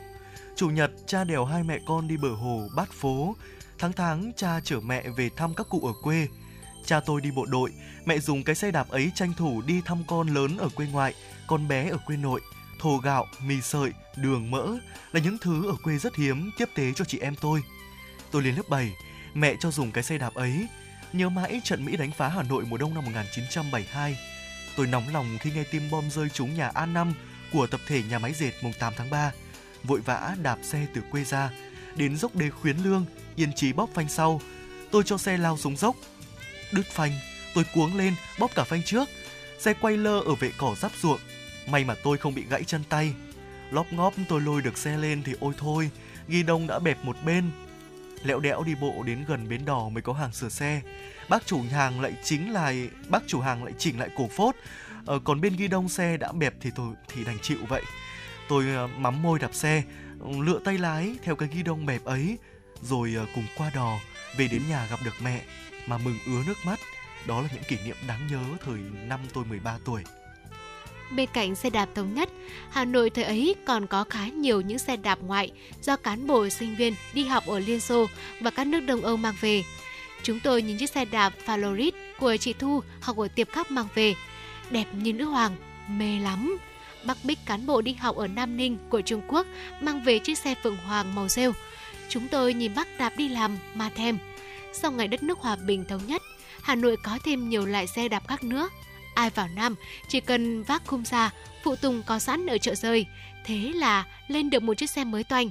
[0.57, 3.37] Chủ nhật, cha đèo hai mẹ con đi bờ hồ, bát phố.
[3.79, 6.29] Tháng tháng, cha chở mẹ về thăm các cụ ở quê.
[6.85, 7.73] Cha tôi đi bộ đội,
[8.05, 11.15] mẹ dùng cái xe đạp ấy tranh thủ đi thăm con lớn ở quê ngoại,
[11.47, 12.41] con bé ở quê nội.
[12.81, 14.67] Thồ gạo, mì sợi, đường mỡ
[15.13, 17.63] là những thứ ở quê rất hiếm tiếp tế cho chị em tôi.
[18.31, 18.93] Tôi lên lớp 7,
[19.35, 20.67] mẹ cho dùng cái xe đạp ấy.
[21.17, 24.19] Nhớ mãi trận Mỹ đánh phá Hà Nội mùa đông năm 1972.
[24.77, 27.13] Tôi nóng lòng khi nghe tin bom rơi trúng nhà A5
[27.53, 29.33] của tập thể nhà máy dệt mùng 8 tháng 3.
[29.85, 31.51] Vội vã đạp xe từ quê ra,
[31.97, 33.05] đến dốc đê khuyến lương,
[33.37, 34.41] yên trí bóp phanh sau.
[34.91, 35.97] Tôi cho xe lao xuống dốc.
[36.73, 37.13] Đứt phanh,
[37.55, 39.09] tôi cuống lên, bóp cả phanh trước.
[39.59, 41.21] Xe quay lơ ở vệ cỏ giáp ruộng.
[41.67, 43.15] May mà tôi không bị gãy chân tay.
[43.71, 45.91] Lóp ngóp tôi lôi được xe lên thì ôi thôi,
[46.29, 47.51] ghi đông đã bẹp một bên.
[48.27, 50.81] Lẹo đẽo đi bộ đến gần bến đò mới có hàng sửa xe.
[51.29, 52.73] Bác chủ hàng lại chính là
[53.09, 54.55] bác chủ hàng lại chỉnh lại cổ phốt.
[55.07, 57.83] Ờ, còn bên ghi đông xe đã bẹp thì tôi thì đành chịu vậy.
[58.49, 59.83] Tôi ờ, mắm môi đạp xe,
[60.39, 62.39] lựa tay lái theo cái ghi đông bẹp ấy,
[62.83, 63.99] rồi ờ, cùng qua đò
[64.37, 65.41] về đến nhà gặp được mẹ
[65.87, 66.79] mà mừng ứa nước mắt.
[67.27, 70.03] Đó là những kỷ niệm đáng nhớ thời năm tôi 13 tuổi.
[71.11, 72.29] Bên cạnh xe đạp thống nhất,
[72.71, 75.51] Hà Nội thời ấy còn có khá nhiều những xe đạp ngoại
[75.83, 78.07] do cán bộ sinh viên đi học ở Liên Xô
[78.41, 79.65] và các nước Đông Âu mang về.
[80.23, 83.87] Chúng tôi nhìn chiếc xe đạp Falorit của chị Thu học ở tiệp khắc mang
[83.95, 84.15] về.
[84.71, 85.57] Đẹp như nữ hoàng,
[85.89, 86.59] mê lắm.
[87.05, 89.47] bác Bích cán bộ đi học ở Nam Ninh của Trung Quốc
[89.81, 91.53] mang về chiếc xe Phượng Hoàng màu rêu.
[92.09, 94.19] Chúng tôi nhìn bác đạp đi làm mà thèm.
[94.73, 96.23] Sau ngày đất nước hòa bình thống nhất,
[96.63, 98.69] Hà Nội có thêm nhiều loại xe đạp khác nữa.
[99.17, 99.75] Ai vào Nam
[100.09, 101.31] chỉ cần vác khung ra,
[101.65, 103.07] phụ tùng có sẵn ở chợ rơi,
[103.45, 105.51] thế là lên được một chiếc xe mới toanh.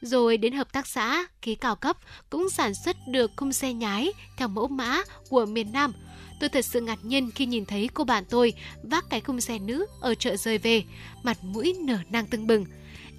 [0.00, 1.96] Rồi đến hợp tác xã, ký cao cấp
[2.30, 5.92] cũng sản xuất được khung xe nhái theo mẫu mã của miền Nam.
[6.40, 9.58] Tôi thật sự ngạc nhiên khi nhìn thấy cô bạn tôi vác cái khung xe
[9.58, 10.82] nữ ở chợ rơi về,
[11.22, 12.64] mặt mũi nở nang tưng bừng.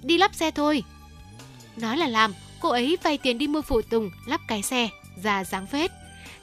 [0.02, 0.82] Đi lắp xe thôi.
[1.76, 4.88] Nói là làm, cô ấy vay tiền đi mua phụ tùng lắp cái xe,
[5.22, 5.90] ra dáng phết.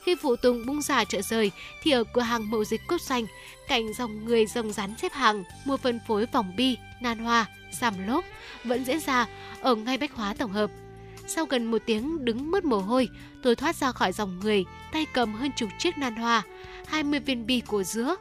[0.04, 1.52] Khi phụ tùng bung xả chợ rời
[1.84, 3.26] thì ở cửa hàng mậu dịch cốt xanh,
[3.68, 7.46] cạnh dòng người dòng rắn xếp hàng mua phân phối vòng bi, nan hoa,
[7.82, 8.26] giảm lốp
[8.64, 9.26] vẫn diễn ra
[9.62, 10.72] ở ngay bách hóa tổng hợp.
[11.28, 13.10] Sau gần một tiếng đứng mất mồ hôi,
[13.44, 16.44] tôi thoát ra khỏi dòng người, tay cầm hơn chục chiếc nan hoa,
[16.88, 18.16] 20 viên bi cổ dứa.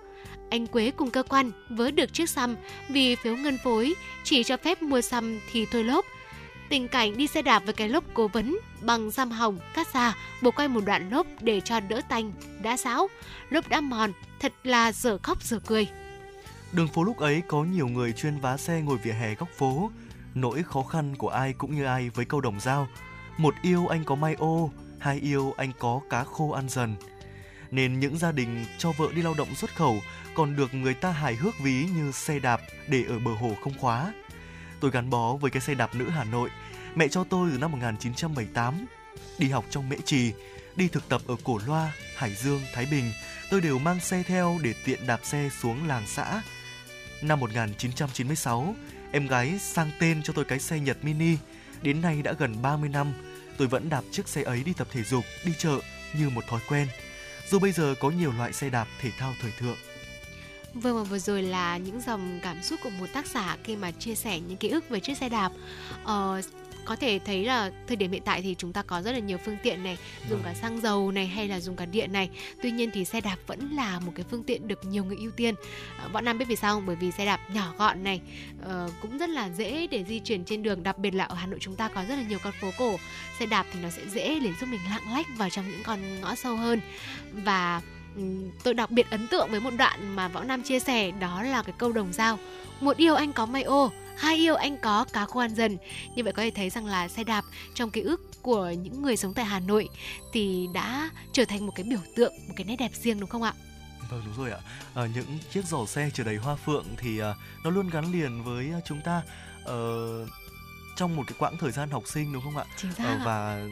[0.50, 2.56] Anh Quế cùng cơ quan vớ được chiếc xăm
[2.88, 6.04] vì phiếu ngân phối chỉ cho phép mua xăm thì thôi lốp.
[6.74, 10.16] Tình cảnh đi xe đạp với cái lốp cố vấn bằng giam hồng, cắt ra,
[10.42, 12.32] buộc quay một đoạn lốp để cho đỡ tanh,
[12.62, 13.08] đã sáo.
[13.50, 15.88] Lốp đã mòn, thật là dở khóc dở cười.
[16.72, 19.90] Đường phố lúc ấy có nhiều người chuyên vá xe ngồi vỉa hè góc phố.
[20.34, 22.88] Nỗi khó khăn của ai cũng như ai với câu đồng dao.
[23.36, 26.96] Một yêu anh có mai ô, hai yêu anh có cá khô ăn dần.
[27.70, 29.96] Nên những gia đình cho vợ đi lao động xuất khẩu
[30.34, 33.78] còn được người ta hài hước ví như xe đạp để ở bờ hồ không
[33.78, 34.12] khóa.
[34.80, 36.50] Tôi gắn bó với cái xe đạp nữ Hà Nội.
[36.94, 38.86] Mẹ cho tôi từ năm 1978.
[39.38, 40.32] Đi học trong Mễ Trì,
[40.76, 43.12] đi thực tập ở Cổ Loa, Hải Dương, Thái Bình,
[43.50, 46.42] tôi đều mang xe theo để tiện đạp xe xuống làng xã.
[47.22, 48.74] Năm 1996,
[49.12, 51.36] em gái sang tên cho tôi cái xe Nhật Mini.
[51.82, 53.12] Đến nay đã gần 30 năm,
[53.56, 55.78] tôi vẫn đạp chiếc xe ấy đi tập thể dục, đi chợ
[56.18, 56.88] như một thói quen.
[57.50, 59.76] dù bây giờ có nhiều loại xe đạp thể thao thời thượng.
[60.74, 63.90] Vâng và vừa rồi là những dòng cảm xúc của một tác giả khi mà
[63.90, 65.52] chia sẻ những ký ức về chiếc xe đạp.
[66.04, 66.42] Ờ,
[66.84, 69.38] có thể thấy là thời điểm hiện tại thì chúng ta có rất là nhiều
[69.38, 69.98] phương tiện này
[70.30, 72.30] dùng cả xăng dầu này hay là dùng cả điện này.
[72.62, 75.30] Tuy nhiên thì xe đạp vẫn là một cái phương tiện được nhiều người ưu
[75.30, 75.54] tiên.
[75.98, 76.86] À, bọn nam biết vì sao không?
[76.86, 78.20] Bởi vì xe đạp nhỏ gọn này
[78.60, 80.82] uh, cũng rất là dễ để di chuyển trên đường.
[80.82, 82.96] Đặc biệt là ở hà nội chúng ta có rất là nhiều con phố cổ.
[83.38, 86.20] Xe đạp thì nó sẽ dễ để giúp mình lạng lách vào trong những con
[86.20, 86.80] ngõ sâu hơn.
[87.32, 87.82] Và
[88.62, 91.62] tôi đặc biệt ấn tượng với một đoạn mà võ nam chia sẻ đó là
[91.62, 92.38] cái câu đồng dao
[92.80, 95.76] một yêu anh có may ô hai yêu anh có cá khô ăn dần
[96.14, 99.16] như vậy có thể thấy rằng là xe đạp trong ký ức của những người
[99.16, 99.88] sống tại Hà Nội
[100.32, 103.42] thì đã trở thành một cái biểu tượng một cái nét đẹp riêng đúng không
[103.42, 103.52] ạ?
[104.10, 104.58] Vâng đúng rồi ạ.
[104.94, 107.26] À, những chiếc giỏ xe chở đầy hoa phượng thì uh,
[107.64, 109.22] nó luôn gắn liền với chúng ta
[109.62, 110.28] uh,
[110.96, 112.64] trong một cái quãng thời gian học sinh đúng không ạ?
[112.76, 113.66] Chính xác uh, và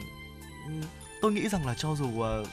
[1.21, 2.47] tôi nghĩ rằng là cho dù uh,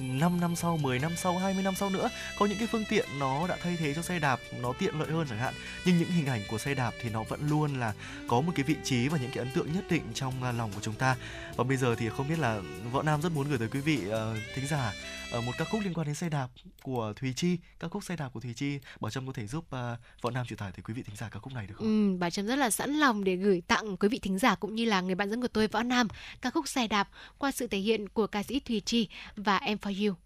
[0.00, 3.06] 5 năm sau, 10 năm sau, 20 năm sau nữa có những cái phương tiện
[3.18, 5.54] nó đã thay thế cho xe đạp nó tiện lợi hơn chẳng hạn.
[5.84, 7.92] Nhưng những hình ảnh của xe đạp thì nó vẫn luôn là
[8.28, 10.70] có một cái vị trí và những cái ấn tượng nhất định trong à, lòng
[10.74, 11.16] của chúng ta.
[11.56, 12.60] Và bây giờ thì không biết là
[12.92, 14.14] võ nam rất muốn gửi tới quý vị uh,
[14.54, 14.92] thính giả
[15.38, 16.48] uh, một ca khúc liên quan đến xe đạp
[16.82, 17.58] của thùy chi.
[17.80, 20.46] Ca khúc xe đạp của thùy chi bảo trâm có thể giúp uh, võ nam
[20.46, 22.12] truyền tải tới quý vị thính giả ca khúc này được không?
[22.12, 24.74] Ừ, bảo trâm rất là sẵn lòng để gửi tặng quý vị thính giả cũng
[24.74, 26.08] như là người bạn dẫn của tôi võ nam
[26.40, 29.78] ca khúc xe đạp qua sự thể hiện của ca sĩ thùy chi và em
[29.86, 30.16] for you.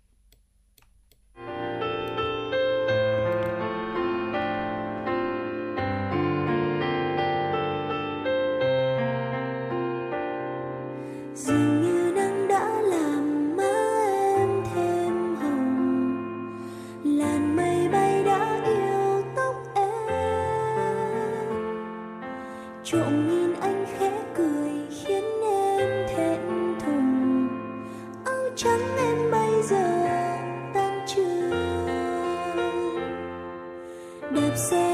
[34.60, 34.89] say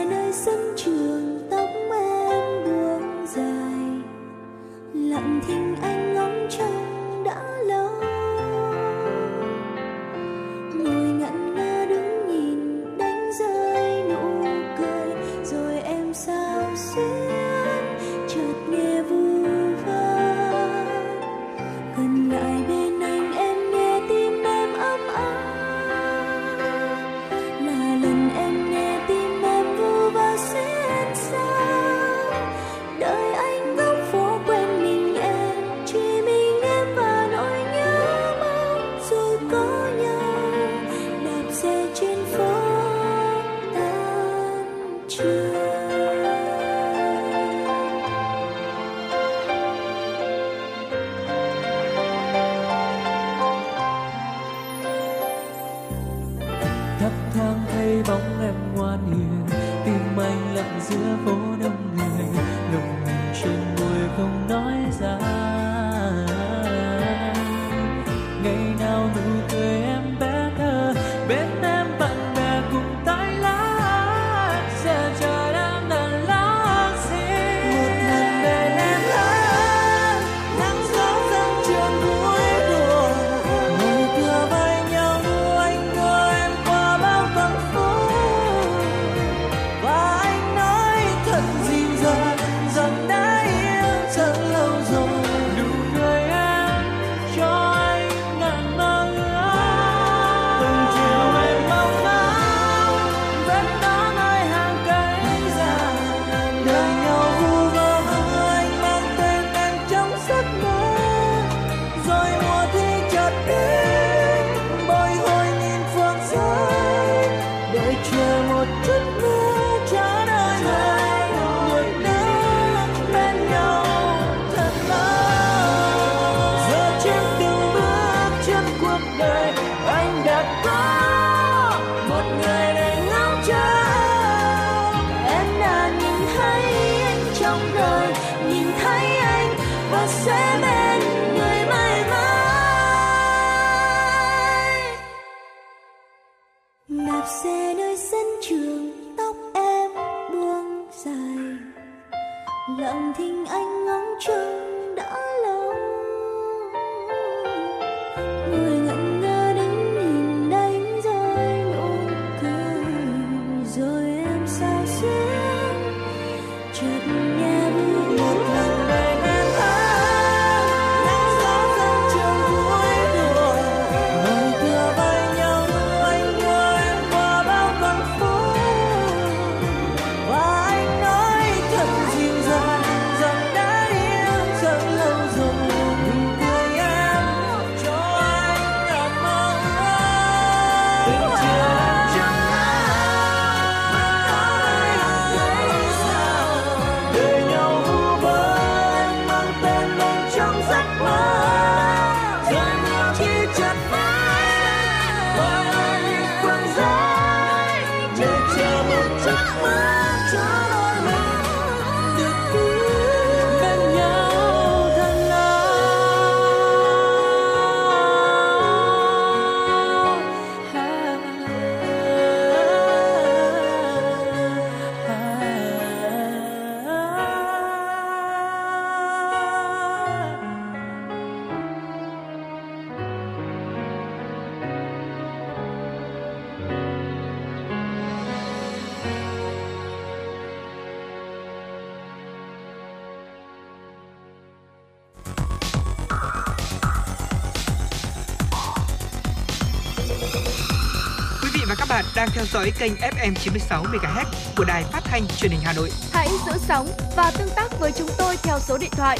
[251.74, 254.24] các bạn đang theo dõi kênh FM 96 MHz
[254.56, 255.90] của đài phát thanh truyền hình Hà Nội.
[256.12, 259.18] Hãy giữ sóng và tương tác với chúng tôi theo số điện thoại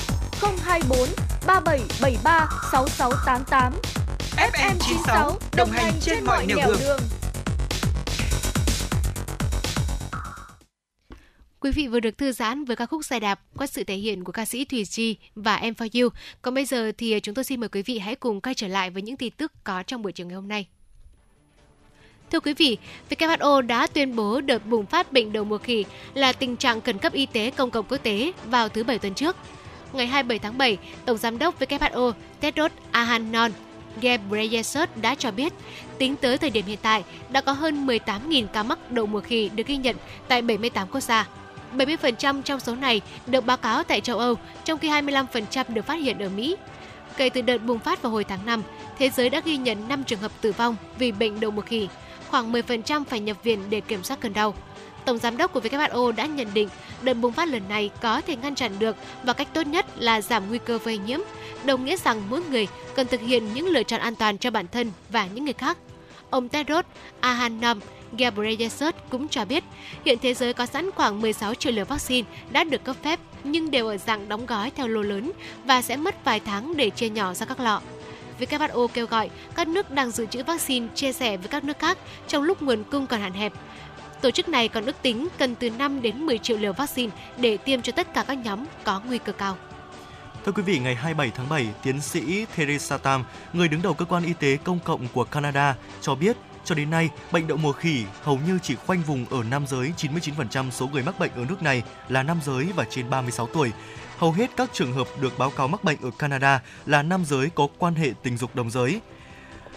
[0.65, 1.09] 024
[1.47, 3.73] 3773 6688.
[4.37, 6.77] FM 96 đồng hành trên mọi nẻo đường.
[6.81, 7.01] đường.
[11.61, 14.25] Quý vị vừa được thư giãn với ca khúc xe đạp qua sự thể hiện
[14.25, 16.09] của ca sĩ Thùy Chi và Em For You.
[16.43, 18.91] Còn bây giờ thì chúng tôi xin mời quý vị hãy cùng quay trở lại
[18.91, 20.67] với những tin tức có trong buổi chiều ngày hôm nay.
[22.33, 22.79] Thưa quý vị,
[23.11, 26.99] WHO đã tuyên bố đợt bùng phát bệnh đầu mùa khỉ là tình trạng khẩn
[26.99, 29.37] cấp y tế công cộng quốc tế vào thứ Bảy tuần trước.
[29.93, 33.53] Ngày 27 tháng 7, Tổng Giám đốc WHO Tedros Adhanom
[34.01, 35.53] Ghebreyesus đã cho biết,
[35.99, 39.49] tính tới thời điểm hiện tại, đã có hơn 18.000 ca mắc đậu mùa khỉ
[39.49, 39.97] được ghi nhận
[40.29, 41.29] tại 78 quốc gia.
[41.77, 45.95] 70% trong số này được báo cáo tại châu Âu, trong khi 25% được phát
[45.95, 46.57] hiện ở Mỹ.
[47.17, 48.63] Kể từ đợt bùng phát vào hồi tháng 5,
[48.99, 51.89] thế giới đã ghi nhận 5 trường hợp tử vong vì bệnh đậu mùa khỉ,
[52.31, 54.55] khoảng 10% phải nhập viện để kiểm soát cơn đau.
[55.05, 56.69] Tổng giám đốc của WHO đã nhận định
[57.03, 60.21] đợt bùng phát lần này có thể ngăn chặn được và cách tốt nhất là
[60.21, 61.21] giảm nguy cơ lây nhiễm,
[61.65, 64.67] đồng nghĩa rằng mỗi người cần thực hiện những lựa chọn an toàn cho bản
[64.73, 65.79] thân và những người khác.
[66.31, 66.85] Ông Tedros
[67.21, 67.81] Adhanom
[68.13, 69.65] Ghebreyesus cũng cho biết
[70.05, 73.71] hiện thế giới có sẵn khoảng 16 triệu liều vaccine đã được cấp phép nhưng
[73.71, 75.33] đều ở dạng đóng gói theo lô lớn
[75.65, 77.81] và sẽ mất vài tháng để chia nhỏ ra các lọ.
[78.41, 81.99] WHO kêu gọi các nước đang dự trữ vaccine chia sẻ với các nước khác
[82.29, 83.53] trong lúc nguồn cung còn hạn hẹp.
[84.21, 87.57] Tổ chức này còn ước tính cần từ 5 đến 10 triệu liều vaccine để
[87.57, 89.57] tiêm cho tất cả các nhóm có nguy cơ cao.
[90.45, 94.05] Thưa quý vị, ngày 27 tháng 7, tiến sĩ Theresa Tam, người đứng đầu cơ
[94.05, 97.73] quan y tế công cộng của Canada, cho biết cho đến nay, bệnh đậu mùa
[97.73, 101.45] khỉ hầu như chỉ khoanh vùng ở nam giới, 99% số người mắc bệnh ở
[101.49, 103.73] nước này là nam giới và trên 36 tuổi.
[104.19, 107.51] Hầu hết các trường hợp được báo cáo mắc bệnh ở Canada là nam giới
[107.51, 109.01] có quan hệ tình dục đồng giới.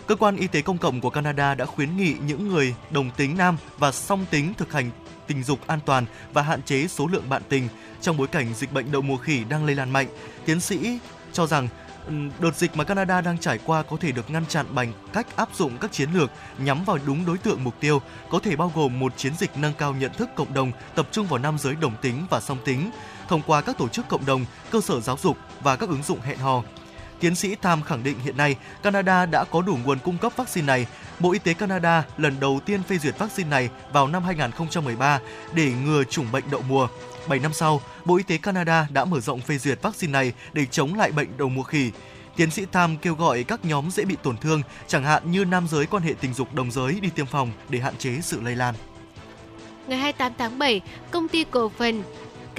[0.08, 3.38] Cơ quan y tế công cộng của Canada đã khuyến nghị những người đồng tính
[3.38, 4.92] nam và song tính thực hành
[5.28, 7.68] tình dục an toàn và hạn chế số lượng bạn tình
[8.02, 10.08] trong bối cảnh dịch bệnh đậu mùa khỉ đang lây lan mạnh.
[10.46, 11.00] Tiến sĩ
[11.34, 11.68] cho rằng
[12.08, 15.36] ừ, đợt dịch mà Canada đang trải qua có thể được ngăn chặn bằng cách
[15.36, 18.72] áp dụng các chiến lược nhắm vào đúng đối tượng mục tiêu, có thể bao
[18.76, 21.76] gồm một chiến dịch nâng cao nhận thức cộng đồng tập trung vào nam giới
[21.76, 22.92] đồng tính và song tính,
[23.30, 26.22] thông qua các tổ chức cộng đồng, cơ sở giáo dục và các ứng dụng
[26.22, 26.64] hẹn hò.
[27.20, 30.68] Tiến sĩ Tham khẳng định hiện nay Canada đã có đủ nguồn cung cấp vaccine
[30.68, 30.88] này.
[31.20, 35.20] Bộ Y tế Canada lần đầu tiên phê duyệt vaccine này vào năm 2013
[35.54, 36.88] để ngừa chủng bệnh đậu mùa.
[37.28, 40.66] 7 năm sau, Bộ Y tế Canada đã mở rộng phê duyệt vaccine này để
[40.66, 41.92] chống lại bệnh đầu mùa khỉ.
[42.36, 45.68] Tiến sĩ Tam kêu gọi các nhóm dễ bị tổn thương, chẳng hạn như nam
[45.68, 48.56] giới quan hệ tình dục đồng giới đi tiêm phòng để hạn chế sự lây
[48.56, 48.76] lan.
[49.88, 52.04] Ngày 28 tháng 7, công ty cổ phần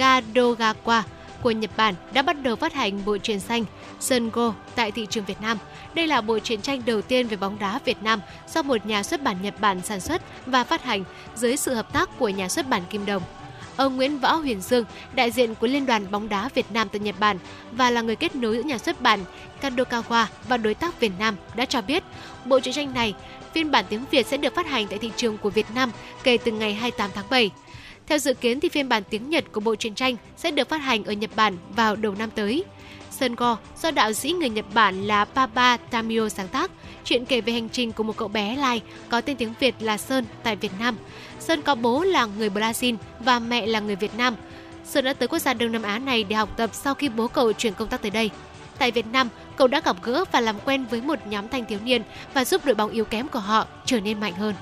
[0.01, 1.01] Kadogawa
[1.41, 3.65] của Nhật Bản đã bắt đầu phát hành bộ truyện xanh
[3.99, 5.57] Sungo tại thị trường Việt Nam.
[5.93, 8.19] Đây là bộ truyện tranh đầu tiên về bóng đá Việt Nam
[8.53, 11.03] do một nhà xuất bản Nhật Bản sản xuất và phát hành
[11.35, 13.23] dưới sự hợp tác của nhà xuất bản Kim Đồng.
[13.75, 16.99] Ông Nguyễn Võ Huyền Dương, đại diện của Liên đoàn bóng đá Việt Nam tại
[16.99, 17.37] Nhật Bản
[17.71, 19.19] và là người kết nối giữa nhà xuất bản
[19.61, 22.03] Kadokawa và đối tác Việt Nam đã cho biết
[22.45, 23.13] bộ truyện tranh này
[23.53, 25.91] phiên bản tiếng Việt sẽ được phát hành tại thị trường của Việt Nam
[26.23, 27.51] kể từ ngày 28 tháng 7.
[28.11, 30.77] Theo dự kiến thì phiên bản tiếng Nhật của bộ truyện tranh sẽ được phát
[30.77, 32.63] hành ở Nhật Bản vào đầu năm tới.
[33.11, 36.71] Sơn Go do đạo sĩ người Nhật Bản là Papa Tamio sáng tác,
[37.03, 39.97] chuyện kể về hành trình của một cậu bé lai có tên tiếng Việt là
[39.97, 40.97] Sơn tại Việt Nam.
[41.39, 44.35] Sơn có bố là người Brazil và mẹ là người Việt Nam.
[44.85, 47.27] Sơn đã tới quốc gia Đông Nam Á này để học tập sau khi bố
[47.27, 48.29] cậu chuyển công tác tới đây.
[48.77, 51.79] Tại Việt Nam, cậu đã gặp gỡ và làm quen với một nhóm thanh thiếu
[51.83, 52.01] niên
[52.33, 54.53] và giúp đội bóng yếu kém của họ trở nên mạnh hơn.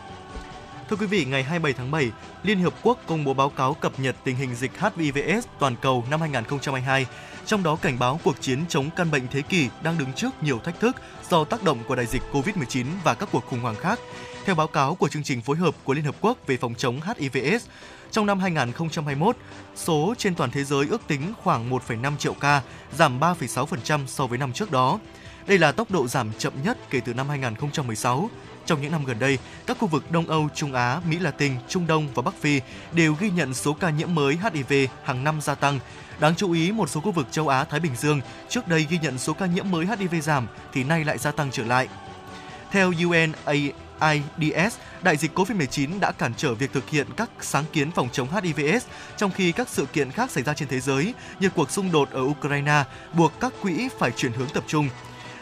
[0.90, 2.12] Thưa quý vị, ngày 27 tháng 7,
[2.44, 6.06] Liên Hợp Quốc công bố báo cáo cập nhật tình hình dịch HIVS toàn cầu
[6.10, 7.06] năm 2022,
[7.46, 10.60] trong đó cảnh báo cuộc chiến chống căn bệnh thế kỷ đang đứng trước nhiều
[10.60, 10.96] thách thức
[11.30, 14.00] do tác động của đại dịch COVID-19 và các cuộc khủng hoảng khác.
[14.46, 17.00] Theo báo cáo của chương trình phối hợp của Liên Hợp Quốc về phòng chống
[17.02, 17.66] HIVS,
[18.12, 19.38] trong năm 2021,
[19.76, 22.62] số trên toàn thế giới ước tính khoảng 1,5 triệu ca,
[22.98, 25.00] giảm 3,6% so với năm trước đó.
[25.48, 28.30] Đây là tốc độ giảm chậm nhất kể từ năm 2016
[28.66, 29.38] trong những năm gần đây,
[29.68, 33.16] các khu vực Đông Âu, Trung Á, Mỹ Latin, Trung Đông và Bắc Phi đều
[33.20, 35.80] ghi nhận số ca nhiễm mới HIV hàng năm gia tăng.
[36.20, 39.00] Đáng chú ý, một số khu vực châu Á Thái Bình Dương trước đây ghi
[39.02, 41.88] nhận số ca nhiễm mới HIV giảm thì nay lại gia tăng trở lại.
[42.72, 48.10] Theo UNAIDS, đại dịch COVID-19 đã cản trở việc thực hiện các sáng kiến phòng
[48.12, 48.86] chống HIVS,
[49.18, 52.12] trong khi các sự kiện khác xảy ra trên thế giới như cuộc xung đột
[52.12, 52.84] ở Ukraine
[53.14, 54.90] buộc các quỹ phải chuyển hướng tập trung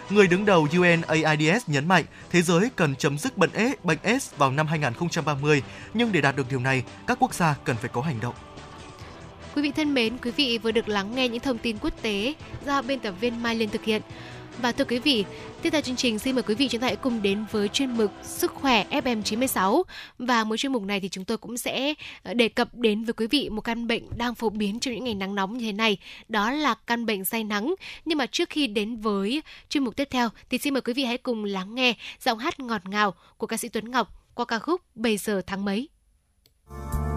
[0.09, 4.31] Người đứng đầu UNAIDS nhấn mạnh thế giới cần chấm dứt bệnh AIDS, bệnh AIDS
[4.37, 8.01] vào năm 2030, nhưng để đạt được điều này, các quốc gia cần phải có
[8.01, 8.33] hành động.
[9.55, 12.33] Quý vị thân mến, quý vị vừa được lắng nghe những thông tin quốc tế
[12.65, 14.01] do biên tập viên Mai Liên thực hiện.
[14.61, 15.25] Và thưa quý vị,
[15.61, 17.91] tiếp theo chương trình xin mời quý vị chúng ta hãy cùng đến với chuyên
[17.91, 19.83] mục Sức khỏe FM 96
[20.19, 21.93] và mỗi chuyên mục này thì chúng tôi cũng sẽ
[22.23, 25.03] ờ, đề cập đến với quý vị một căn bệnh đang phổ biến trong những
[25.03, 25.97] ngày nắng nóng như thế này,
[26.29, 27.75] đó là căn bệnh say nắng.
[28.05, 31.03] Nhưng mà trước khi đến với chuyên mục tiếp theo thì xin mời quý vị
[31.03, 34.59] hãy cùng lắng nghe giọng hát ngọt ngào của ca sĩ Tuấn Ngọc qua ca
[34.59, 35.89] khúc Bây giờ tháng mấy.
[36.69, 37.16] bây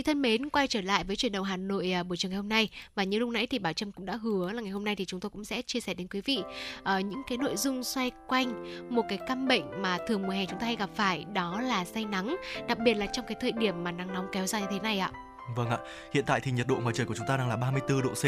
[0.00, 2.36] Vị thân mến, quay trở lại với chuyển đầu Hà Nội à, buổi trường ngày
[2.36, 4.84] hôm nay và như lúc nãy thì Bảo Trâm cũng đã hứa là ngày hôm
[4.84, 7.56] nay thì chúng tôi cũng sẽ chia sẻ đến quý vị uh, những cái nội
[7.56, 10.90] dung xoay quanh một cái căn bệnh mà thường mùa hè chúng ta hay gặp
[10.94, 12.36] phải đó là say nắng,
[12.68, 14.98] đặc biệt là trong cái thời điểm mà nắng nóng kéo dài như thế này
[14.98, 15.10] ạ.
[15.54, 15.78] Vâng ạ,
[16.12, 18.24] hiện tại thì nhiệt độ ngoài trời của chúng ta đang là 34 độ C.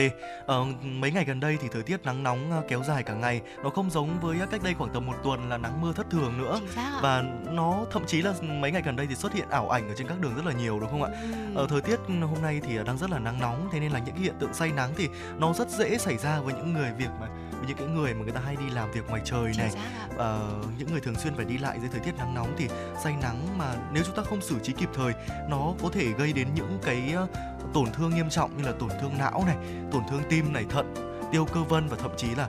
[0.47, 3.41] Ờ, mấy ngày gần đây thì thời tiết nắng nóng ờ, kéo dài cả ngày,
[3.65, 6.39] nó không giống với cách đây khoảng tầm một tuần là nắng mưa thất thường
[6.39, 6.61] nữa.
[7.03, 9.95] Và nó thậm chí là mấy ngày gần đây thì xuất hiện ảo ảnh ở
[9.97, 11.11] trên các đường rất là nhiều đúng không ạ?
[11.55, 14.15] Ở thời tiết hôm nay thì đang rất là nắng nóng, thế nên là những
[14.15, 15.09] cái hiện tượng say nắng thì
[15.39, 17.29] nó rất dễ xảy ra với những người việc mà
[17.63, 19.71] với những cái người mà người ta hay đi làm việc ngoài trời này.
[20.17, 22.69] Ờ, những người thường xuyên phải đi lại dưới thời tiết nắng nóng thì
[23.05, 25.13] say nắng mà nếu chúng ta không xử trí kịp thời
[25.49, 27.27] nó có thể gây đến những cái ờ,
[27.75, 29.57] tổn thương nghiêm trọng như là tổn thương não này
[29.93, 30.95] tổn thương tim này thận
[31.33, 32.49] tiêu cơ vân và thậm chí là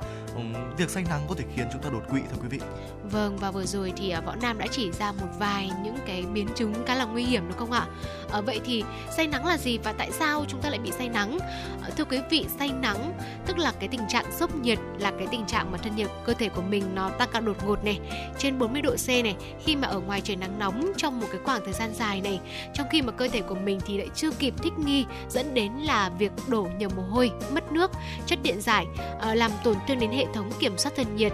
[0.77, 2.59] việc say nắng có thể khiến chúng ta đột quỵ thưa quý vị
[3.11, 6.23] Vâng và vừa rồi thì à, Võ Nam đã chỉ ra một vài những cái
[6.33, 7.87] biến chứng khá là nguy hiểm đúng không ạ?
[8.31, 8.83] à, vậy thì
[9.17, 11.37] say nắng là gì và tại sao chúng ta lại bị say nắng?
[11.81, 13.13] à, thưa quý vị, say nắng
[13.45, 16.33] tức là cái tình trạng sốc nhiệt là cái tình trạng mà thân nhiệt cơ
[16.33, 17.99] thể của mình nó tăng cao đột ngột này,
[18.39, 21.41] trên 40 độ C này khi mà ở ngoài trời nắng nóng trong một cái
[21.43, 22.39] khoảng thời gian dài này,
[22.73, 25.71] trong khi mà cơ thể của mình thì lại chưa kịp thích nghi dẫn đến
[25.73, 27.91] là việc đổ nhiều mồ hôi, mất nước,
[28.25, 28.85] chất điện giải
[29.21, 31.33] à, làm tổn thương đến hệ thống kiểm soát thân nhiệt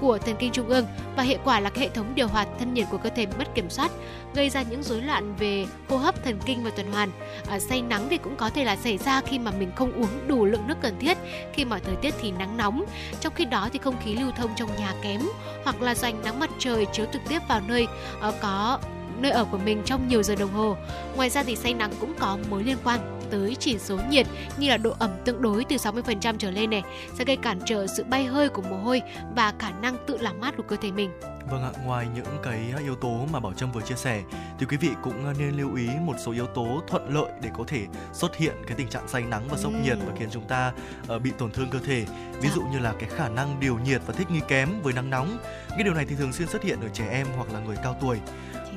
[0.00, 0.86] của thần kinh trung ương
[1.16, 3.32] và hệ quả là cái hệ thống điều hòa thân nhiệt của cơ thể bị
[3.38, 3.90] mất kiểm soát
[4.34, 7.10] gây ra những rối loạn về hô hấp thần kinh và tuần hoàn.
[7.48, 10.28] À, say nắng thì cũng có thể là xảy ra khi mà mình không uống
[10.28, 11.18] đủ lượng nước cần thiết
[11.52, 12.84] khi mà thời tiết thì nắng nóng.
[13.20, 15.20] Trong khi đó thì không khí lưu thông trong nhà kém
[15.64, 17.86] hoặc là do ánh nắng mặt trời chiếu trực tiếp vào nơi
[18.20, 18.78] ờ, có
[19.20, 20.76] nơi ở của mình trong nhiều giờ đồng hồ
[21.16, 23.00] ngoài ra thì say nắng cũng có mối liên quan
[23.30, 24.26] tới chỉ số nhiệt
[24.58, 26.82] như là độ ẩm tương đối từ 60% trở lên này
[27.14, 29.02] sẽ gây cản trở sự bay hơi của mồ hôi
[29.36, 31.10] và khả năng tự làm mát của cơ thể mình.
[31.50, 34.22] Vâng ạ, ngoài những cái yếu tố mà Bảo Trâm vừa chia sẻ
[34.58, 37.64] thì quý vị cũng nên lưu ý một số yếu tố thuận lợi để có
[37.66, 39.82] thể xuất hiện cái tình trạng say nắng và sốc Ừm.
[39.82, 40.72] nhiệt và khiến chúng ta
[41.08, 42.04] ờ, bị tổn thương cơ thể.
[42.40, 42.54] Ví Dạ.
[42.54, 45.38] dụ như là cái khả năng điều nhiệt và thích nghi kém với nắng nóng.
[45.70, 47.96] Cái điều này thì thường xuyên xuất hiện ở trẻ em hoặc là người cao
[48.00, 48.18] tuổi.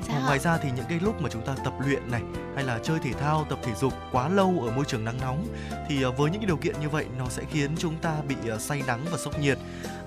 [0.08, 0.22] Xác.
[0.26, 2.22] ngoài ra thì những cái lúc mà chúng ta tập luyện này
[2.56, 5.47] hay là chơi thể thao, tập thể dục quá lâu ở môi trường nắng nóng
[5.89, 8.36] thì ờ, với những cái điều kiện như vậy nó sẽ khiến chúng ta bị
[8.49, 9.58] ờ, say nắng và sốc nhiệt.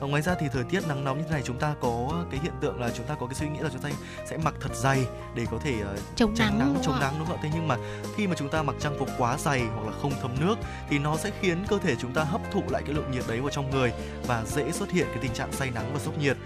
[0.01, 2.40] Ờ, Ngoài ra thì thời tiết nắng nóng như thế này chúng ta có cái
[2.42, 3.88] hiện tượng là chúng ta có cái suy nghĩ là chúng ta
[4.26, 5.74] sẽ mặc thật dày để có thể
[6.16, 7.40] chống tránh nắng, nắng chống nắng đúng không ạ?
[7.42, 7.76] Thế nhưng mà
[8.16, 10.59] khi mà chúng ta mặc trang phục quá dày hoặc là không thấm nước
[10.90, 13.40] thì nó sẽ khiến cơ thể chúng ta hấp thụ lại cái lượng nhiệt đấy
[13.40, 13.92] vào trong người
[14.26, 16.36] và dễ xuất hiện cái tình trạng say nắng và sốc nhiệt.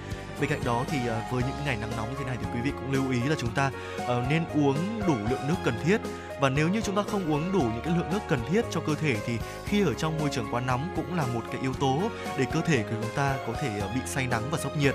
[0.40, 2.60] Bên cạnh đó thì ờ, với những ngày nắng nóng như thế này thì quý
[2.64, 3.70] vị cũng lưu ý là chúng ta
[4.06, 4.76] ờ, nên uống
[5.06, 6.00] đủ lượng nước cần thiết
[6.40, 8.80] và nếu như chúng ta không uống đủ những cái lượng nước cần thiết cho
[8.80, 11.74] cơ thể thì khi ở trong môi trường quá nóng cũng là một cái yếu
[11.74, 12.02] tố
[12.38, 14.94] để cơ thể của chúng ta có thể ờ, bị say nắng và sốc nhiệt.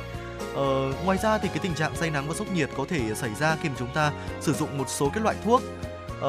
[0.56, 3.36] Ờ, ngoài ra thì cái tình trạng say nắng và sốc nhiệt có thể xảy
[3.40, 5.62] ra khi mà chúng ta sử dụng một số cái loại thuốc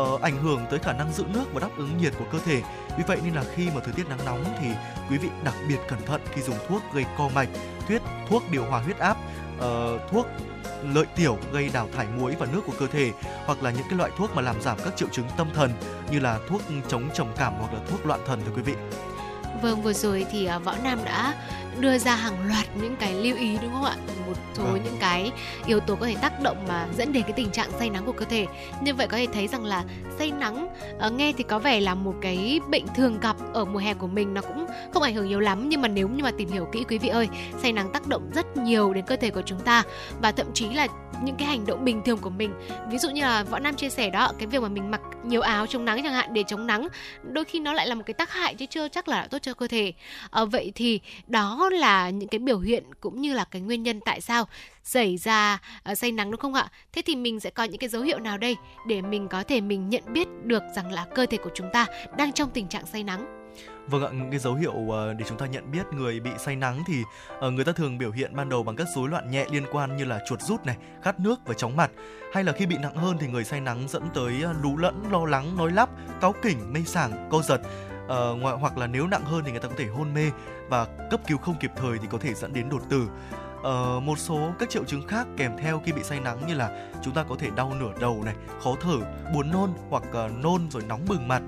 [0.01, 2.63] uh, ảnh hưởng tới khả năng giữ nước và đáp ứng nhiệt của cơ thể.
[2.99, 4.67] Vì vậy nên là khi mà thời tiết nắng nóng thì
[5.11, 7.49] quý vị đặc biệt cẩn thận khi dùng thuốc gây co mạch,
[7.89, 9.17] thuyết thuốc điều hòa huyết áp,
[9.59, 10.27] uh, thuốc
[10.95, 13.13] lợi tiểu gây đào thải muối và nước của cơ thể
[13.47, 15.71] hoặc là những cái loại thuốc mà làm giảm các triệu chứng tâm thần
[16.11, 18.75] như là thuốc chống trầm cảm hoặc là thuốc loạn thần thưa quý vị.
[19.63, 21.35] Vâng, vừa rồi thì uh, Võ Nam đã
[21.81, 23.97] đưa ra hàng loạt những cái lưu ý đúng không ạ?
[24.27, 24.81] Một số Vâng.
[24.85, 25.33] những cái
[25.67, 28.13] yếu tố có thể tác động mà dẫn đến cái tình trạng say nắng của
[28.13, 28.47] cơ thể.
[28.83, 29.85] Như vậy có thể thấy rằng là
[30.19, 30.69] say nắng
[31.07, 34.07] uh, nghe thì có vẻ là một cái bệnh thường gặp ở mùa hè của
[34.07, 36.69] mình nó cũng không ảnh hưởng nhiều lắm nhưng mà nếu như mà tìm hiểu
[36.73, 37.29] kỹ quý vị ơi,
[37.63, 39.83] say nắng tác động rất nhiều đến cơ thể của chúng ta
[40.23, 40.87] và thậm chí là
[41.23, 42.55] những cái hành động bình thường của mình
[42.91, 45.41] ví dụ như là võ nam chia sẻ đó cái việc mà mình mặc nhiều
[45.41, 46.89] áo chống nắng chẳng hạn để chống nắng
[47.23, 49.55] đôi khi nó lại là một cái tác hại chứ chưa chắc là tốt cho
[49.55, 49.93] cơ thể
[50.31, 54.01] à, vậy thì đó là những cái biểu hiện cũng như là cái nguyên nhân
[54.05, 54.49] tại sao
[54.83, 55.59] xảy ra
[55.91, 58.19] uh, say nắng đúng không ạ thế thì mình sẽ có những cái dấu hiệu
[58.19, 58.57] nào đây
[58.87, 61.87] để mình có thể mình nhận biết được rằng là cơ thể của chúng ta
[62.17, 63.45] đang trong tình trạng say nắng
[63.87, 66.57] Vâng ạ, những cái dấu hiệu ờ, để chúng ta nhận biết người bị say
[66.57, 67.03] nắng thì
[67.41, 69.97] ờ, người ta thường biểu hiện ban đầu bằng các rối loạn nhẹ liên quan
[69.97, 71.91] như là chuột rút này, khát nước và chóng mặt.
[72.33, 75.25] Hay là khi bị nặng hơn thì người say nắng dẫn tới lú lẫn, lo
[75.25, 75.89] lắng, nói lắp,
[76.21, 77.61] cáu kỉnh, mê sảng, co giật.
[78.09, 80.31] Ờ, ngoại hoặc là nếu nặng hơn thì người ta có thể hôn mê
[80.69, 83.09] và cấp cứu không kịp thời thì có thể dẫn đến đột tử.
[83.63, 86.91] Ờ, một số các triệu chứng khác kèm theo khi bị say nắng như là
[87.03, 88.35] chúng ta có thể đau nửa đầu này,
[88.65, 88.97] khó thở,
[89.35, 91.43] buồn nôn hoặc uh, nôn rồi nóng bừng mặt.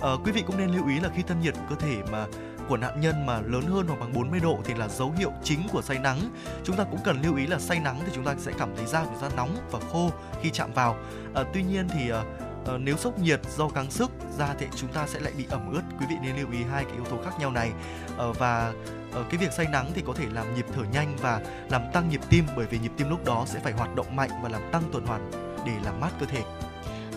[0.00, 2.26] Ờ, quý vị cũng nên lưu ý là khi thân nhiệt cơ thể mà
[2.68, 5.68] của nạn nhân mà lớn hơn hoặc bằng 40 độ thì là dấu hiệu chính
[5.72, 6.18] của say nắng.
[6.64, 8.86] Chúng ta cũng cần lưu ý là say nắng thì chúng ta sẽ cảm thấy
[8.86, 10.10] da của chúng ta nóng và khô
[10.42, 10.96] khi chạm vào.
[11.34, 12.24] Ờ, tuy nhiên thì ờ,
[12.64, 15.72] ờ, nếu sốc nhiệt do gắng sức da thì chúng ta sẽ lại bị ẩm
[15.72, 15.82] ướt.
[16.00, 17.72] Quý vị nên lưu ý hai cái yếu tố khác nhau này.
[18.16, 18.72] Ờ, và
[19.12, 21.40] ờ, cái việc say nắng thì có thể làm nhịp thở nhanh và
[21.70, 24.30] làm tăng nhịp tim bởi vì nhịp tim lúc đó sẽ phải hoạt động mạnh
[24.42, 25.30] và làm tăng tuần hoàn
[25.66, 26.42] để làm mát cơ thể.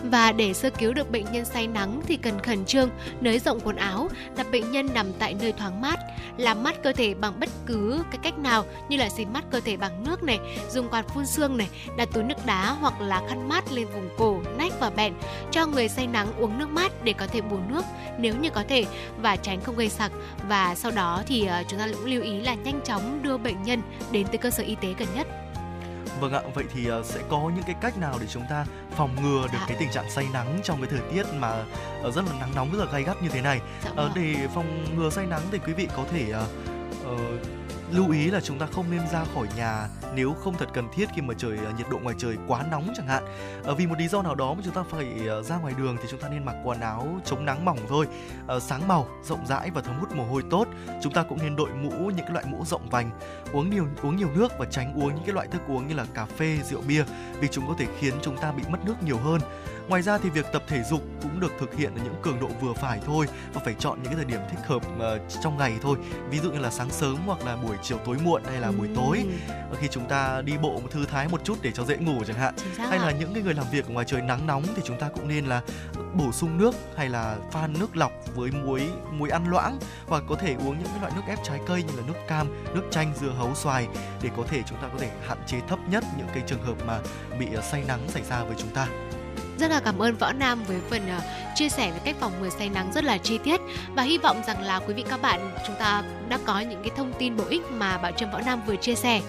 [0.04, 2.90] Và để sơ cứu được bệnh nhân say nắng thì cần khẩn trương
[3.20, 5.98] nới rộng quần áo, đặt bệnh nhân nằm tại nơi thoáng mát,
[6.36, 9.60] làm mát cơ thể bằng bất cứ cái cách nào như là xịt mát cơ
[9.60, 10.38] thể bằng nước này,
[10.70, 14.08] dùng quạt phun sương này, đặt túi nước đá hoặc là khăn mát lên vùng
[14.18, 15.14] cổ, nách và bẹn,
[15.50, 17.84] cho người say nắng uống nước mát để có thể bù nước
[18.18, 18.84] nếu như có thể
[19.22, 20.12] và tránh không gây sặc.
[20.48, 23.62] Và sau đó thì ờ, chúng ta cũng lưu ý là nhanh chóng đưa bệnh
[23.62, 23.82] nhân
[24.12, 25.26] đến tới cơ sở y tế gần nhất.
[26.20, 28.64] Vâng ạ, vậy thì ờ, sẽ có những cái cách nào để chúng ta
[28.96, 29.64] phòng ngừa được Dạ.
[29.68, 31.64] cái tình trạng say nắng trong cái thời tiết mà
[32.02, 33.60] ờ, rất là nắng nóng rất là gay gắt như thế này.
[33.84, 34.12] Dạ Ờ, vâng.
[34.14, 36.46] để phòng ngừa say nắng thì quý vị có thể ờ,
[37.92, 41.08] lưu ý là chúng ta không nên ra khỏi nhà nếu không thật cần thiết
[41.14, 43.24] khi mà trời à, nhiệt độ ngoài trời quá nóng chẳng hạn.
[43.64, 45.96] Ờ, vì một lý do nào đó mà chúng ta phải ờ, ra ngoài đường
[46.02, 48.06] thì chúng ta nên mặc quần áo chống nắng mỏng thôi,
[48.46, 50.68] ờ, sáng màu, rộng rãi và thấm hút mồ hôi tốt.
[51.02, 53.10] Chúng ta cũng nên đội mũ những cái loại mũ rộng vành,
[53.52, 56.06] uống nhiều uống nhiều nước và tránh uống những cái loại thức uống như là
[56.14, 57.04] cà phê, rượu bia
[57.40, 59.40] vì chúng có thể khiến chúng ta bị mất nước nhiều hơn.
[59.88, 62.48] Ngoài ra thì việc tập thể dục cũng được thực hiện ở những cường độ
[62.60, 65.72] vừa phải thôi và phải chọn những cái thời điểm thích hợp ờ, trong ngày
[65.82, 65.96] thôi.
[66.30, 68.88] Ví dụ như là sáng sớm hoặc là buổi chiều tối muộn hay là buổi
[68.96, 69.24] tối
[69.70, 72.36] Ừ, khi chúng ta đi bộ thư thái một chút để cho dễ ngủ chẳng
[72.36, 72.54] hạn.
[72.76, 75.08] Hay là những cái người làm việc ở ngoài trời nắng nóng thì chúng ta
[75.08, 75.62] cũng nên là
[76.14, 78.82] bổ sung nước hay là pha nước lọc với muối
[79.12, 81.96] muối ăn loãng hoặc có thể uống những cái loại nước ép trái cây như
[81.96, 83.88] là nước cam, nước chanh, dưa hấu, xoài
[84.22, 86.74] để có thể chúng ta có thể hạn chế thấp nhất những cái trường hợp
[86.86, 86.98] mà
[87.38, 88.88] bị ờ, say nắng xảy ra với chúng ta.
[89.58, 91.22] Rất là cảm ơn Võ Nam với phần uh,
[91.54, 93.60] chia sẻ về cách phòng ngừa say nắng rất là chi tiết
[93.94, 96.90] và hy vọng rằng là quý vị các bạn chúng ta đã có những cái
[96.96, 99.20] thông tin bổ ích mà Bảo Trâm Võ Nam vừa chia sẻ.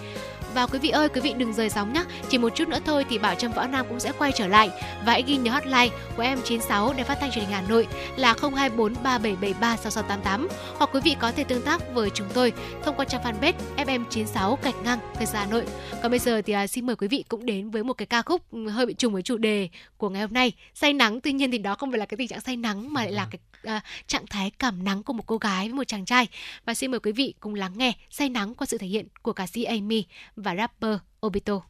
[0.53, 2.03] Và quý vị ơi, quý vị đừng rời sóng nhé.
[2.29, 4.69] Chỉ một chút nữa thôi thì Bảo Trâm Võ Nam cũng sẽ quay trở lại
[5.05, 7.87] và hãy ghi nhớ hotline của em 96 để phát thanh truyền hình Hà Nội
[8.15, 10.47] là 024 3773 6688
[10.77, 14.55] hoặc quý vị có thể tương tác với chúng tôi thông qua trang fanpage FM96
[14.63, 15.65] gạch ngang Thời gian Hà Nội.
[16.01, 18.21] Còn bây giờ thì à, xin mời quý vị cũng đến với một cái ca
[18.21, 21.51] khúc hơi bị trùng với chủ đề của ngày hôm nay say nắng tuy nhiên
[21.51, 23.83] thì đó không phải là cái tình trạng say nắng mà lại là cái uh,
[24.07, 26.27] trạng thái cảm nắng của một cô gái với một chàng trai
[26.65, 29.33] và xin mời quý vị cùng lắng nghe say nắng qua sự thể hiện của
[29.33, 30.05] ca sĩ Amy
[30.35, 31.68] và rapper Obito.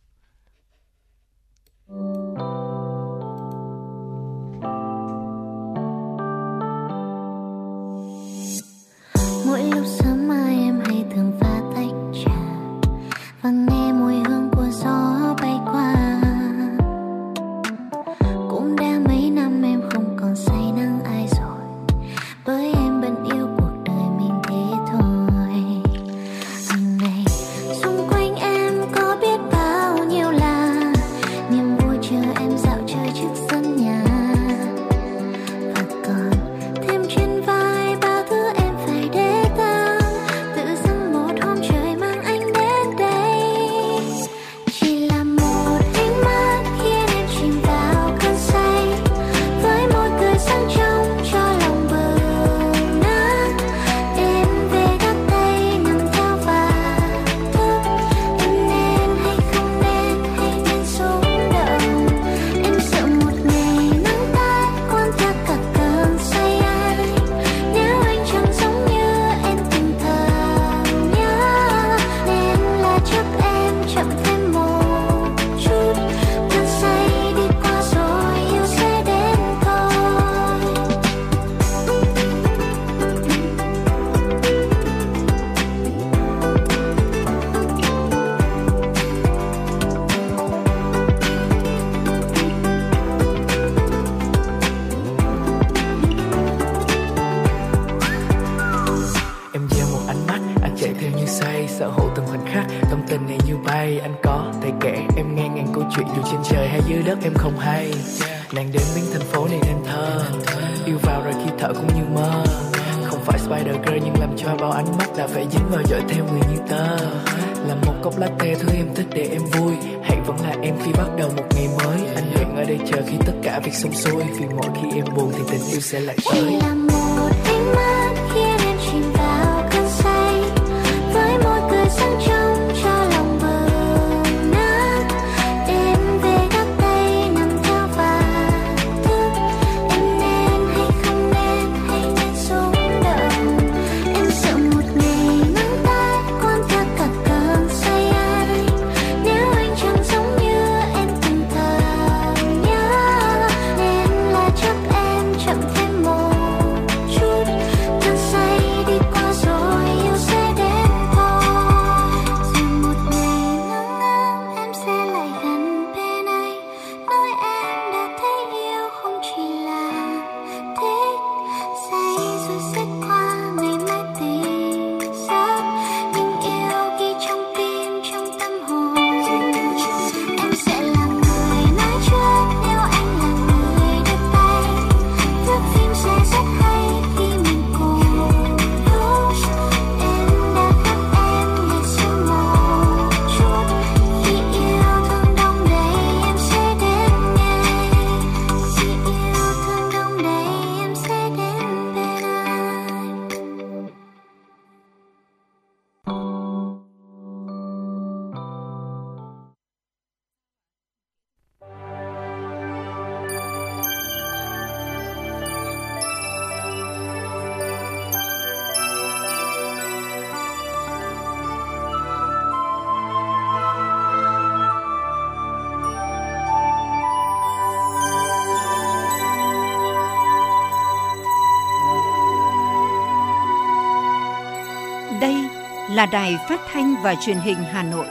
[235.90, 238.08] Là đài phát thanh và truyền hình Hà Nội.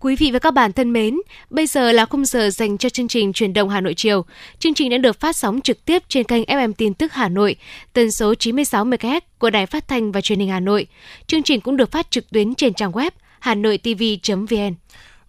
[0.00, 1.16] Quý vị và các bạn thân mến,
[1.52, 4.24] bây giờ là khung giờ dành cho chương trình truyền động Hà Nội chiều.
[4.58, 7.56] Chương trình đã được phát sóng trực tiếp trên kênh FM tin tức Hà Nội,
[7.92, 10.86] tần số 96 MHz của Đài Phát thanh và Truyền hình Hà Nội.
[11.26, 14.74] Chương trình cũng được phát trực tuyến trên trang web hanoitv.vn.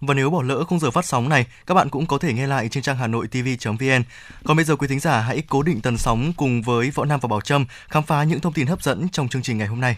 [0.01, 2.47] Và nếu bỏ lỡ khung giờ phát sóng này, các bạn cũng có thể nghe
[2.47, 4.03] lại trên trang hà nội tv.vn.
[4.43, 7.19] Còn bây giờ quý thính giả hãy cố định tần sóng cùng với Võ Nam
[7.19, 9.81] và Bảo Trâm khám phá những thông tin hấp dẫn trong chương trình ngày hôm
[9.81, 9.95] nay.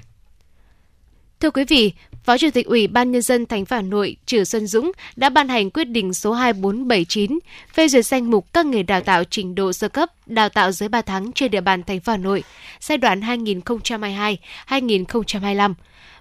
[1.40, 4.44] Thưa quý vị, Phó Chủ tịch Ủy ban nhân dân thành phố Hà Nội Trử
[4.44, 7.40] Xuân Dũng đã ban hành quyết định số 2479
[7.74, 10.90] phê duyệt danh mục các nghề đào tạo trình độ sơ cấp, đào tạo dưới
[10.90, 12.44] 3 tháng trên địa bàn thành phố Hà Nội
[12.80, 13.22] giai đoạn
[14.68, 15.74] 2022-2025.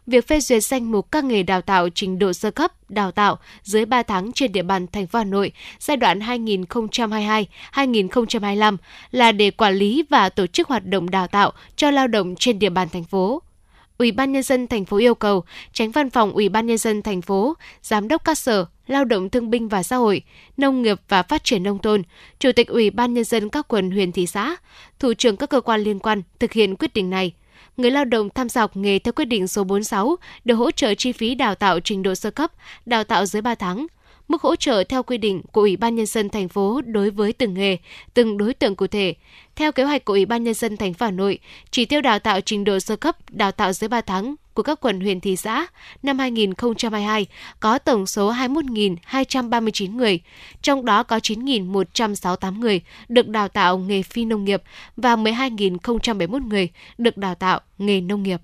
[0.07, 3.39] Việc phê duyệt danh mục các nghề đào tạo trình độ sơ cấp, đào tạo
[3.63, 6.19] dưới 3 tháng trên địa bàn thành phố Hà Nội giai đoạn
[7.73, 8.77] 2022-2025
[9.11, 12.59] là để quản lý và tổ chức hoạt động đào tạo cho lao động trên
[12.59, 13.43] địa bàn thành phố.
[13.99, 17.03] Ủy ban nhân dân thành phố yêu cầu Tránh Văn phòng Ủy ban nhân dân
[17.03, 20.23] thành phố, Giám đốc các sở, Lao động Thương binh và Xã hội,
[20.57, 22.03] Nông nghiệp và Phát triển nông thôn,
[22.39, 24.57] Chủ tịch Ủy ban nhân dân các quận huyện thị xã,
[24.99, 27.33] thủ trưởng các cơ quan liên quan thực hiện quyết định này.
[27.77, 30.95] Người lao động tham gia học nghề theo quyết định số 46 được hỗ trợ
[30.95, 32.53] chi phí đào tạo trình độ sơ cấp,
[32.87, 33.87] đào tạo dưới 3 tháng.
[34.29, 37.33] Mức hỗ trợ theo quy định của Ủy ban nhân dân thành phố đối với
[37.33, 37.77] từng nghề,
[38.15, 39.15] từng đối tượng cụ thể.
[39.57, 41.39] Theo kế hoạch của Ủy ban nhân dân thành phố Hà Nội,
[41.71, 44.81] chỉ tiêu đào tạo trình độ sơ cấp, đào tạo dưới 3 tháng của các
[44.81, 45.67] quận huyện thị xã
[46.03, 47.27] năm 2022
[47.61, 50.21] có tổng số 21.239 người,
[50.63, 54.63] trong đó có 9.168 người được đào tạo nghề phi nông nghiệp
[54.97, 56.69] và 12.071 người
[56.99, 58.41] được đào tạo nghề nông nghiệp.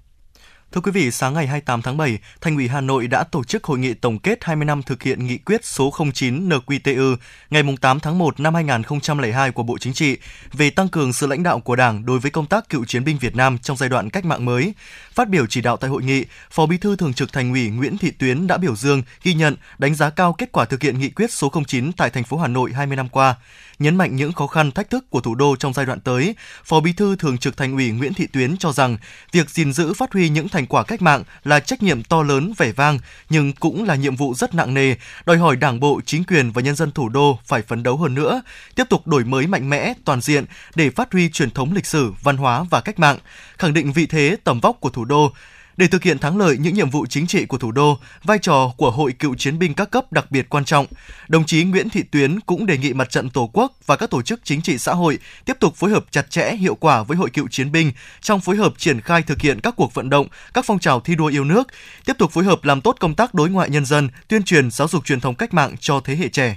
[0.73, 3.65] Thưa quý vị, sáng ngày 28 tháng 7, Thành ủy Hà Nội đã tổ chức
[3.65, 7.17] hội nghị tổng kết 20 năm thực hiện nghị quyết số 09 NQTU
[7.51, 10.17] ngày 8 tháng 1 năm 2002 của Bộ Chính trị
[10.53, 13.19] về tăng cường sự lãnh đạo của Đảng đối với công tác cựu chiến binh
[13.19, 14.75] Việt Nam trong giai đoạn cách mạng mới.
[15.13, 17.99] Phát biểu chỉ đạo tại hội nghị, Phó Bí thư Thường trực Thành ủy Nguyễn
[17.99, 21.11] Thị Tuyến đã biểu dương, ghi nhận, đánh giá cao kết quả thực hiện nghị
[21.11, 23.37] quyết số 09 tại thành phố Hà Nội 20 năm qua
[23.81, 26.81] nhấn mạnh những khó khăn thách thức của thủ đô trong giai đoạn tới, Phó
[26.81, 28.97] Bí thư Thường trực Thành ủy Nguyễn Thị Tuyến cho rằng
[29.33, 32.53] việc gìn giữ phát huy những thành quả cách mạng là trách nhiệm to lớn
[32.57, 32.99] vẻ vang
[33.31, 34.95] nhưng cũng là nhiệm vụ rất nặng nề,
[35.27, 38.15] đòi hỏi Đảng bộ, chính quyền và nhân dân thủ đô phải phấn đấu hơn
[38.15, 38.43] nữa,
[38.75, 42.13] tiếp tục đổi mới mạnh mẽ, toàn diện để phát huy truyền thống lịch sử,
[42.23, 43.19] văn hóa và cách mạng,
[43.59, 45.33] khẳng định vị thế tầm vóc của thủ đô
[45.81, 48.73] để thực hiện thắng lợi những nhiệm vụ chính trị của thủ đô, vai trò
[48.77, 50.87] của Hội Cựu chiến binh các cấp đặc biệt quan trọng.
[51.29, 54.23] Đồng chí Nguyễn Thị Tuyến cũng đề nghị Mặt trận Tổ quốc và các tổ
[54.23, 57.31] chức chính trị xã hội tiếp tục phối hợp chặt chẽ hiệu quả với Hội
[57.31, 60.65] Cựu chiến binh trong phối hợp triển khai thực hiện các cuộc vận động, các
[60.65, 61.69] phong trào thi đua yêu nước,
[62.05, 64.89] tiếp tục phối hợp làm tốt công tác đối ngoại nhân dân, tuyên truyền giáo
[64.89, 66.57] dục truyền thống cách mạng cho thế hệ trẻ.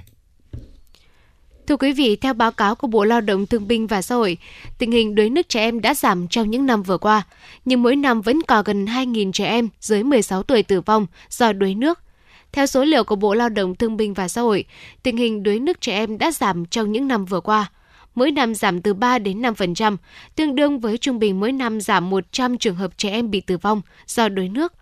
[1.66, 4.36] Thưa quý vị, theo báo cáo của Bộ Lao động Thương binh và Xã hội,
[4.78, 7.22] tình hình đuối nước trẻ em đã giảm trong những năm vừa qua,
[7.64, 11.52] nhưng mỗi năm vẫn còn gần 2.000 trẻ em dưới 16 tuổi tử vong do
[11.52, 11.98] đuối nước.
[12.52, 14.64] Theo số liệu của Bộ Lao động Thương binh và Xã hội,
[15.02, 17.70] tình hình đuối nước trẻ em đã giảm trong những năm vừa qua.
[18.14, 19.96] Mỗi năm giảm từ 3 đến 5%,
[20.36, 23.56] tương đương với trung bình mỗi năm giảm 100 trường hợp trẻ em bị tử
[23.58, 24.72] vong do đuối nước.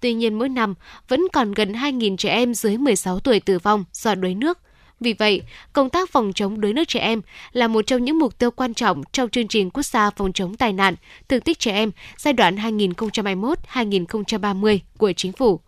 [0.00, 0.74] Tuy nhiên mỗi năm
[1.08, 4.58] vẫn còn gần 2.000 trẻ em dưới 16 tuổi tử vong do đuối nước.
[5.00, 5.42] Vì vậy,
[5.72, 7.20] công tác phòng chống đuối nước trẻ em
[7.52, 10.56] là một trong những mục tiêu quan trọng trong chương trình quốc gia phòng chống
[10.56, 10.94] tai nạn,
[11.28, 15.60] thương tích trẻ em giai đoạn 2021-2030 của chính phủ.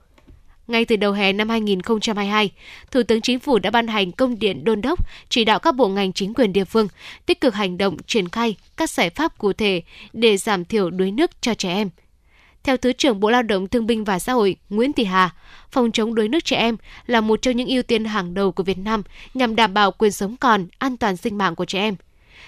[0.66, 2.50] Ngay từ đầu hè năm 2022,
[2.90, 5.88] Thủ tướng Chính phủ đã ban hành công điện đôn đốc chỉ đạo các bộ
[5.88, 6.88] ngành chính quyền địa phương
[7.26, 11.10] tích cực hành động triển khai các giải pháp cụ thể để giảm thiểu đuối
[11.10, 11.90] nước cho trẻ em.
[12.64, 15.30] Theo Thứ trưởng Bộ Lao động Thương binh và Xã hội Nguyễn Thị Hà,
[15.70, 18.62] phòng chống đuối nước trẻ em là một trong những ưu tiên hàng đầu của
[18.62, 19.02] Việt Nam
[19.34, 21.96] nhằm đảm bảo quyền sống còn, an toàn sinh mạng của trẻ em.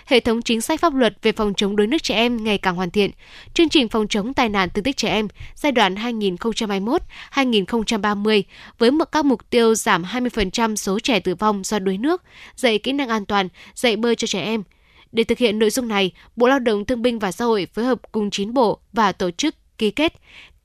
[0.07, 2.77] Hệ thống chính sách pháp luật về phòng chống đuối nước trẻ em ngày càng
[2.77, 3.11] hoàn thiện.
[3.55, 8.43] Chương trình phòng chống tai nạn thương tích trẻ em giai đoạn 2021-2030
[8.79, 12.23] với các mục tiêu giảm 20% số trẻ tử vong do đuối nước,
[12.57, 14.63] dạy kỹ năng an toàn, dạy bơi cho trẻ em.
[15.13, 17.85] Để thực hiện nội dung này, Bộ Lao động Thương binh và Xã hội phối
[17.85, 20.13] hợp cùng 9 bộ và tổ chức ký kết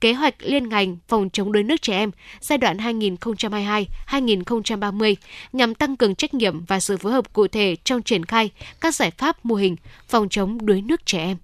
[0.00, 2.10] kế hoạch liên ngành phòng chống đuối nước trẻ em
[2.40, 5.14] giai đoạn 2022-2030
[5.52, 8.50] nhằm tăng cường trách nhiệm và sự phối hợp cụ thể trong triển khai
[8.80, 9.76] các giải pháp mô hình
[10.08, 11.36] phòng chống đuối nước trẻ em.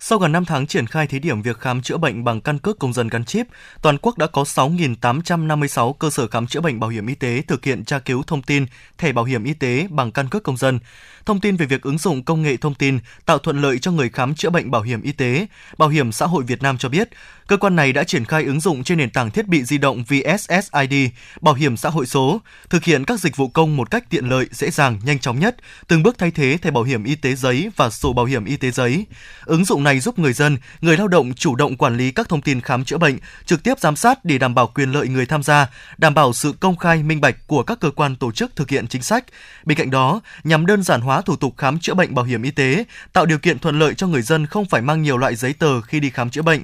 [0.00, 2.78] Sau gần 5 tháng triển khai thí điểm việc khám chữa bệnh bằng căn cước
[2.78, 3.46] công dân gắn chip,
[3.82, 7.64] toàn quốc đã có 6.856 cơ sở khám chữa bệnh bảo hiểm y tế thực
[7.64, 8.66] hiện tra cứu thông tin
[8.98, 10.78] thẻ bảo hiểm y tế bằng căn cước công dân.
[11.26, 14.08] Thông tin về việc ứng dụng công nghệ thông tin tạo thuận lợi cho người
[14.08, 15.46] khám chữa bệnh bảo hiểm y tế,
[15.78, 17.08] Bảo hiểm xã hội Việt Nam cho biết,
[17.46, 20.04] cơ quan này đã triển khai ứng dụng trên nền tảng thiết bị di động
[20.04, 20.94] VSSID,
[21.40, 24.46] bảo hiểm xã hội số, thực hiện các dịch vụ công một cách tiện lợi,
[24.50, 25.56] dễ dàng, nhanh chóng nhất,
[25.88, 28.56] từng bước thay thế thẻ bảo hiểm y tế giấy và sổ bảo hiểm y
[28.56, 29.06] tế giấy.
[29.44, 32.42] Ứng dụng này giúp người dân, người lao động chủ động quản lý các thông
[32.42, 35.42] tin khám chữa bệnh, trực tiếp giám sát để đảm bảo quyền lợi người tham
[35.42, 38.70] gia, đảm bảo sự công khai minh bạch của các cơ quan tổ chức thực
[38.70, 39.24] hiện chính sách.
[39.64, 42.50] Bên cạnh đó, nhằm đơn giản hóa thủ tục khám chữa bệnh bảo hiểm y
[42.50, 45.52] tế, tạo điều kiện thuận lợi cho người dân không phải mang nhiều loại giấy
[45.52, 46.62] tờ khi đi khám chữa bệnh.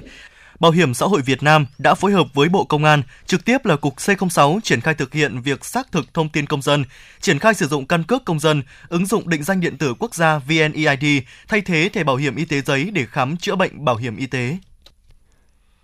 [0.59, 3.65] Bảo hiểm xã hội Việt Nam đã phối hợp với Bộ Công an, trực tiếp
[3.65, 6.83] là Cục C06 triển khai thực hiện việc xác thực thông tin công dân,
[7.21, 10.15] triển khai sử dụng căn cước công dân, ứng dụng định danh điện tử quốc
[10.15, 11.05] gia VNeID
[11.47, 14.25] thay thế thẻ bảo hiểm y tế giấy để khám chữa bệnh bảo hiểm y
[14.25, 14.57] tế.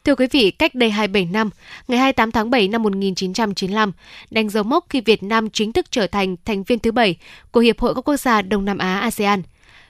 [0.08, 1.50] Thưa quý vị, cách đây 27 năm,
[1.88, 3.92] ngày 28 tháng 7 năm 1995,
[4.32, 7.16] đánh dấu mốc khi Việt Nam chính thức trở thành thành viên thứ bảy
[7.52, 9.42] của Hiệp hội các quốc gia Đông Nam Á ASEAN.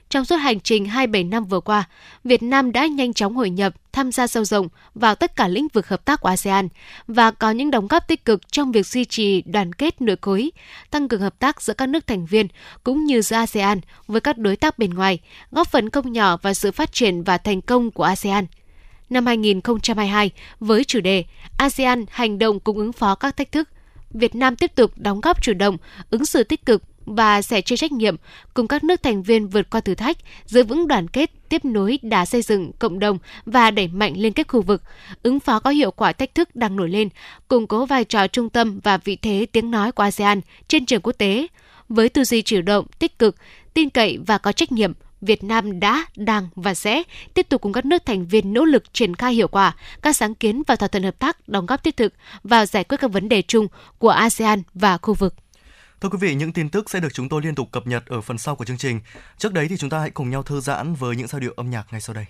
[0.08, 1.84] Trong suốt hành trình 27 năm vừa qua,
[2.24, 5.68] Việt Nam đã nhanh chóng hội nhập, tham gia sâu rộng vào tất cả lĩnh
[5.72, 6.68] vực hợp tác của ASEAN
[7.06, 10.50] và có những đóng góp tích cực trong việc duy trì đoàn kết nội khối,
[10.90, 12.46] tăng cường hợp tác giữa các nước thành viên
[12.84, 15.18] cũng như giữa ASEAN với các đối tác bên ngoài,
[15.50, 18.46] góp phần không nhỏ vào sự phát triển và thành công của ASEAN
[19.10, 20.30] năm 2022
[20.60, 21.24] với chủ đề
[21.56, 23.68] ASEAN hành động cùng ứng phó các thách thức.
[24.10, 25.76] Việt Nam tiếp tục đóng góp chủ động,
[26.10, 26.82] ứng xử tích cực
[27.16, 28.16] và sẻ chia trách nhiệm
[28.54, 31.98] cùng các nước thành viên vượt qua thử thách, giữ vững đoàn kết, tiếp nối
[32.02, 34.82] đã xây dựng cộng đồng và đẩy mạnh liên kết khu vực,
[35.22, 37.08] ứng phó có hiệu quả thách thức đang nổi lên,
[37.48, 41.02] củng cố vai trò trung tâm và vị thế tiếng nói của ASEAN trên trường
[41.02, 41.46] quốc tế.
[41.88, 43.36] Với tư duy chủ động, tích cực,
[43.74, 47.02] tin cậy và có trách nhiệm, Việt Nam đã, đang và sẽ
[47.34, 50.34] tiếp tục cùng các nước thành viên nỗ lực triển khai hiệu quả các sáng
[50.34, 53.28] kiến và thỏa thuận hợp tác đóng góp thiết thực vào giải quyết các vấn
[53.28, 53.66] đề chung
[53.98, 55.34] của ASEAN và khu vực.
[56.00, 58.20] Thưa quý vị, những tin tức sẽ được chúng tôi liên tục cập nhật ở
[58.20, 59.00] phần sau của chương trình.
[59.38, 61.70] Trước đấy thì chúng ta hãy cùng nhau thư giãn với những giai điệu âm
[61.70, 62.26] nhạc ngay sau đây.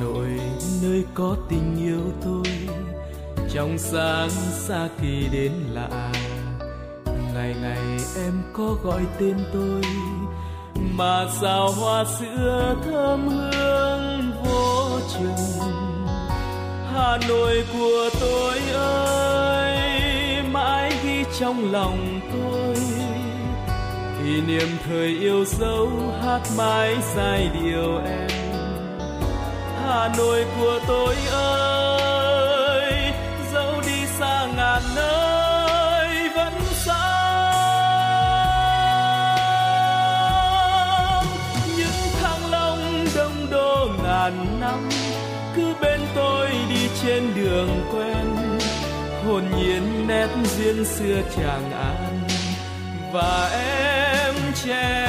[0.00, 0.40] Nội
[0.82, 2.52] nơi có tình yêu tôi
[3.54, 6.12] trong sáng xa kỳ đến lạ
[7.34, 9.82] ngày ngày em có gọi tên tôi,
[10.74, 15.70] mà sao hoa sữa thơm hương vô chừng
[16.92, 19.78] Hà Nội của tôi ơi,
[20.52, 22.76] mãi ghi trong lòng tôi.
[24.22, 25.88] Kỷ niệm thời yêu dấu,
[26.22, 28.25] hát mãi giai điều em
[29.96, 33.12] hà nội của tôi ơi,
[33.52, 36.52] dẫu đi xa ngàn nơi vẫn
[36.84, 37.24] sáng
[41.76, 44.88] những thăng long đông đô ngàn năm,
[45.56, 48.26] cứ bên tôi đi trên đường quen.
[49.26, 52.20] Hồn nhiên nét duyên xưa chàng an,
[53.12, 54.34] và em
[54.64, 55.05] trẻ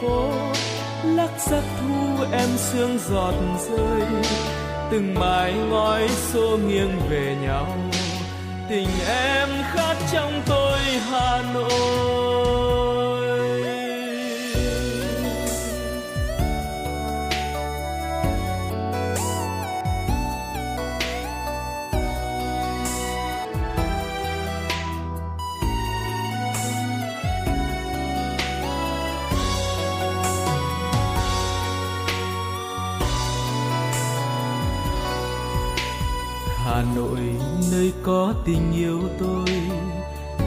[0.00, 0.30] phố
[1.04, 3.34] lắc giấc thu em sương giọt
[3.68, 4.02] rơi.
[4.90, 7.76] Từng mái ngói xô nghiêng về nhau,
[8.68, 12.67] tình em khát trong tôi hà nội.
[36.78, 37.20] Hà Nội,
[37.72, 39.56] nơi có tình yêu tôi.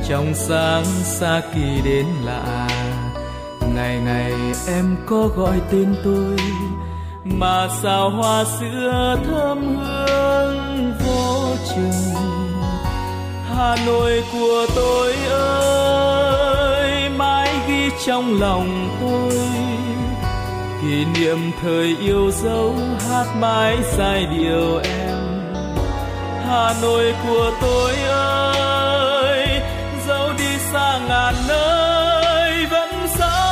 [0.10, 2.68] Trong sáng xa kỳ đến lạ,
[3.76, 4.34] ngày ngày
[4.68, 6.38] em có gọi tên tôi.
[7.24, 12.16] Mà sao hoa sữa thơm hương vô chừng?
[13.50, 19.40] Hà Nội của tôi ơi, mãi ghi trong lòng tôi.
[20.82, 22.76] Kỷ niệm thời yêu dấu,
[23.10, 25.01] hát mãi giai điệu em.
[26.52, 29.62] Hà Nội của tôi ơi,
[30.08, 33.50] dẫu đi xa ngàn nơi vẫn sáng.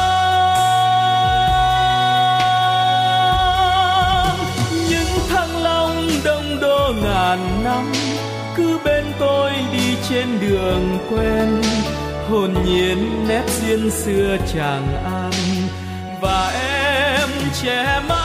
[4.89, 7.91] Những thăng long đông đô ngàn năm,
[8.55, 11.61] cứ bên tôi đi trên đường quen.
[12.29, 15.31] Hồn nhiên nét duyên xưa chàng an,
[16.21, 17.29] và em
[17.61, 18.18] trẻ mãi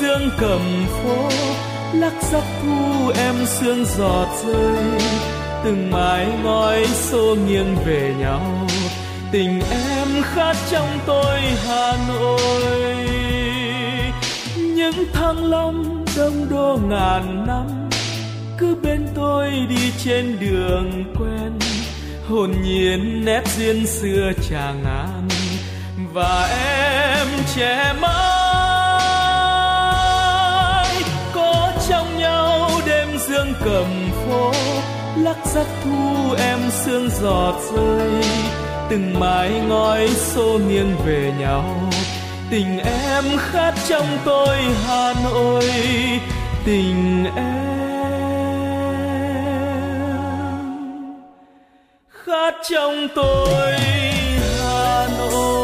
[0.00, 1.28] sương cầm phố,
[1.92, 5.00] lắc giấc thu em sương giọt rơi
[5.64, 8.66] từng mái ngói xô nghiêng về nhau,
[9.32, 12.96] tình em khát trong tôi hà nội.
[14.56, 17.66] Những thăng long đông đô ngàn năm,
[18.58, 21.58] cứ bên tôi đi trên đường quen.
[22.28, 25.28] Hồn nhiên nét duyên xưa chàng an,
[26.12, 27.26] và em
[27.56, 28.23] trẻ mãi
[33.64, 34.52] cầm phố,
[35.16, 38.24] lắc giấc thu em sương giọt rơi.
[38.90, 41.64] Từng mái ngói xô nghiêng về nhau.
[42.50, 45.70] Tình em khát trong tôi, hà nội.
[46.64, 47.64] Tình em
[52.10, 53.72] khát trong tôi,
[54.62, 55.63] hà nội.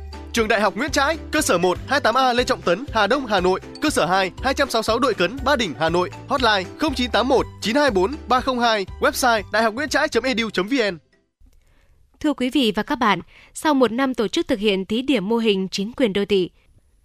[0.33, 3.39] Trường Đại học Nguyễn Trãi, cơ sở 1 28A Lê Trọng Tấn, Hà Đông, Hà
[3.39, 8.85] Nội, cơ sở 2 266 Đội Cấn, Ba Đình, Hà Nội, hotline 0981 924 302,
[9.01, 10.97] website đạihocnguyentrai.edu.vn.
[12.19, 13.21] Thưa quý vị và các bạn,
[13.53, 16.49] sau một năm tổ chức thực hiện thí điểm mô hình chính quyền đô thị,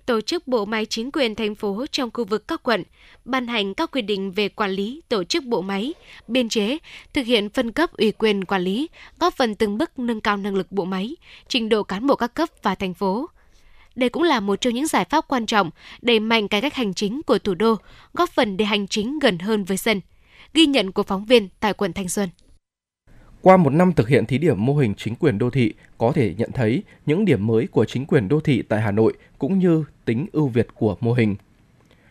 [0.06, 2.82] tổ chức bộ máy chính quyền thành phố trong khu vực các quận,
[3.24, 5.94] ban hành các quy định về quản lý tổ chức bộ máy,
[6.28, 6.78] biên chế,
[7.12, 8.88] thực hiện phân cấp ủy quyền quản lý,
[9.20, 11.16] góp phần từng bước nâng cao năng lực bộ máy,
[11.48, 13.30] trình độ cán bộ các cấp và thành phố.
[13.94, 15.70] Đây cũng là một trong những giải pháp quan trọng
[16.02, 17.76] đẩy mạnh cải cách hành chính của thủ đô,
[18.14, 20.00] góp phần để hành chính gần hơn với dân.
[20.54, 22.28] Ghi nhận của phóng viên tại quận Thanh Xuân.
[23.46, 26.34] Qua một năm thực hiện thí điểm mô hình chính quyền đô thị, có thể
[26.38, 29.84] nhận thấy những điểm mới của chính quyền đô thị tại Hà Nội cũng như
[30.04, 31.36] tính ưu việt của mô hình.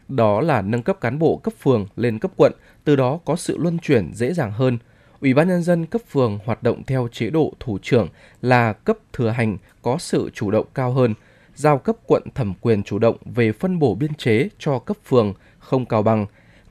[0.08, 2.54] Đó là nâng cấp cán bộ cấp phường lên cấp quận,
[2.84, 4.78] từ đó có sự luân chuyển dễ dàng hơn.
[5.22, 8.08] Ủy ban nhân dân cấp phường hoạt động theo chế độ thủ trưởng
[8.42, 11.14] là cấp thừa hành có sự chủ động cao hơn,
[11.56, 15.34] giao cấp quận thẩm quyền chủ động về phân bổ biên chế cho cấp phường
[15.60, 16.26] không cao bằng.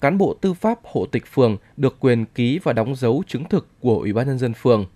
[0.05, 3.69] Cán bộ tư pháp hộ tịch phường được quyền ký và đóng dấu chứng thực
[3.81, 4.87] của Ủy ban nhân dân phường.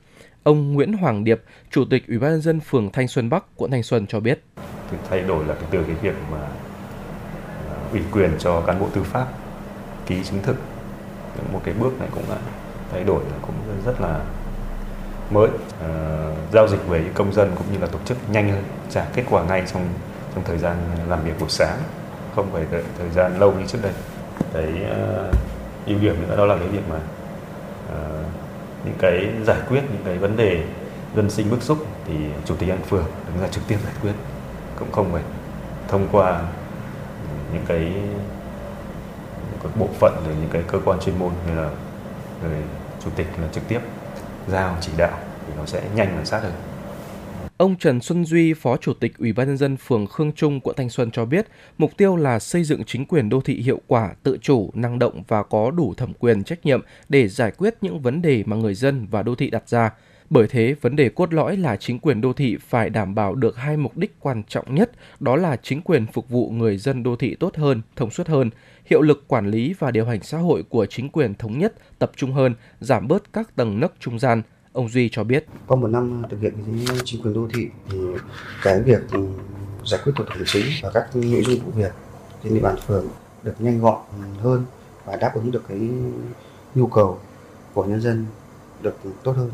[0.42, 3.70] Ông Nguyễn Hoàng Điệp, Chủ tịch Ủy ban nhân dân phường Thanh Xuân Bắc, quận
[3.70, 4.44] Thanh Xuân cho biết.
[4.90, 9.02] Thì thay đổi là từ cái việc mà à, ủy quyền cho cán bộ tư
[9.02, 9.26] pháp
[10.06, 10.56] ký chứng thực
[11.52, 12.38] một cái bước này cũng là
[12.92, 13.54] thay đổi là cũng
[13.84, 14.24] rất là
[15.30, 15.48] mới
[15.82, 15.88] à,
[16.52, 19.44] giao dịch với công dân cũng như là tổ chức nhanh hơn trả kết quả
[19.44, 19.88] ngay trong
[20.34, 20.76] trong thời gian
[21.08, 21.78] làm việc buổi sáng
[22.34, 23.92] không phải đợi thời gian lâu như trước đây
[24.54, 25.34] cái uh,
[25.86, 26.96] ưu điểm nữa đó là cái việc mà
[27.86, 28.26] uh,
[28.84, 30.64] những cái giải quyết những cái vấn đề
[31.16, 34.12] dân sinh bức xúc thì chủ tịch an phường đứng ra trực tiếp giải quyết
[34.78, 35.22] cũng không phải
[35.88, 36.44] thông qua ừ,
[37.52, 37.80] những cái,
[39.50, 41.70] những cái bộ phận rồi những cái cơ quan chuyên môn như là
[42.42, 42.62] người
[43.04, 43.80] chủ tịch là trực tiếp
[44.48, 46.52] giao chỉ đạo thì nó sẽ nhanh và sát hơn.
[47.58, 50.76] Ông Trần Xuân Duy, Phó Chủ tịch Ủy ban nhân dân phường Khương Trung, quận
[50.76, 51.46] Thanh Xuân cho biết,
[51.78, 55.22] mục tiêu là xây dựng chính quyền đô thị hiệu quả, tự chủ, năng động
[55.28, 58.74] và có đủ thẩm quyền trách nhiệm để giải quyết những vấn đề mà người
[58.74, 59.90] dân và đô thị đặt ra.
[60.30, 63.56] Bởi thế, vấn đề cốt lõi là chính quyền đô thị phải đảm bảo được
[63.56, 64.90] hai mục đích quan trọng nhất,
[65.20, 68.50] đó là chính quyền phục vụ người dân đô thị tốt hơn, thông suốt hơn,
[68.84, 72.12] hiệu lực quản lý và điều hành xã hội của chính quyền thống nhất, tập
[72.16, 74.42] trung hơn, giảm bớt các tầng nấc trung gian.
[74.78, 75.46] Ông Duy cho biết.
[75.66, 76.52] Qua một năm thực hiện
[76.88, 77.98] cái chính quyền đô thị thì
[78.62, 79.00] cái việc
[79.84, 81.92] giải quyết thủ tục hành chính và các nội dung vụ việc
[82.44, 83.06] trên địa bàn phường
[83.42, 83.98] được nhanh gọn
[84.38, 84.64] hơn
[85.04, 85.78] và đáp ứng được cái
[86.74, 87.18] nhu cầu
[87.74, 88.26] của nhân dân
[88.82, 89.50] được tốt hơn.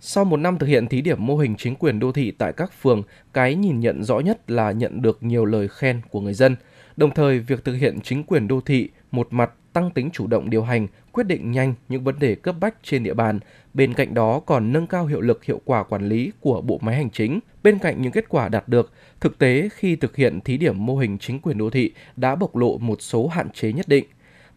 [0.00, 2.72] Sau một năm thực hiện thí điểm mô hình chính quyền đô thị tại các
[2.82, 3.02] phường,
[3.32, 6.56] cái nhìn nhận rõ nhất là nhận được nhiều lời khen của người dân.
[6.96, 10.50] Đồng thời, việc thực hiện chính quyền đô thị một mặt tăng tính chủ động
[10.50, 13.40] điều hành, quyết định nhanh những vấn đề cấp bách trên địa bàn.
[13.74, 16.96] Bên cạnh đó còn nâng cao hiệu lực hiệu quả quản lý của bộ máy
[16.96, 17.40] hành chính.
[17.62, 20.96] Bên cạnh những kết quả đạt được, thực tế khi thực hiện thí điểm mô
[20.96, 24.04] hình chính quyền đô thị đã bộc lộ một số hạn chế nhất định.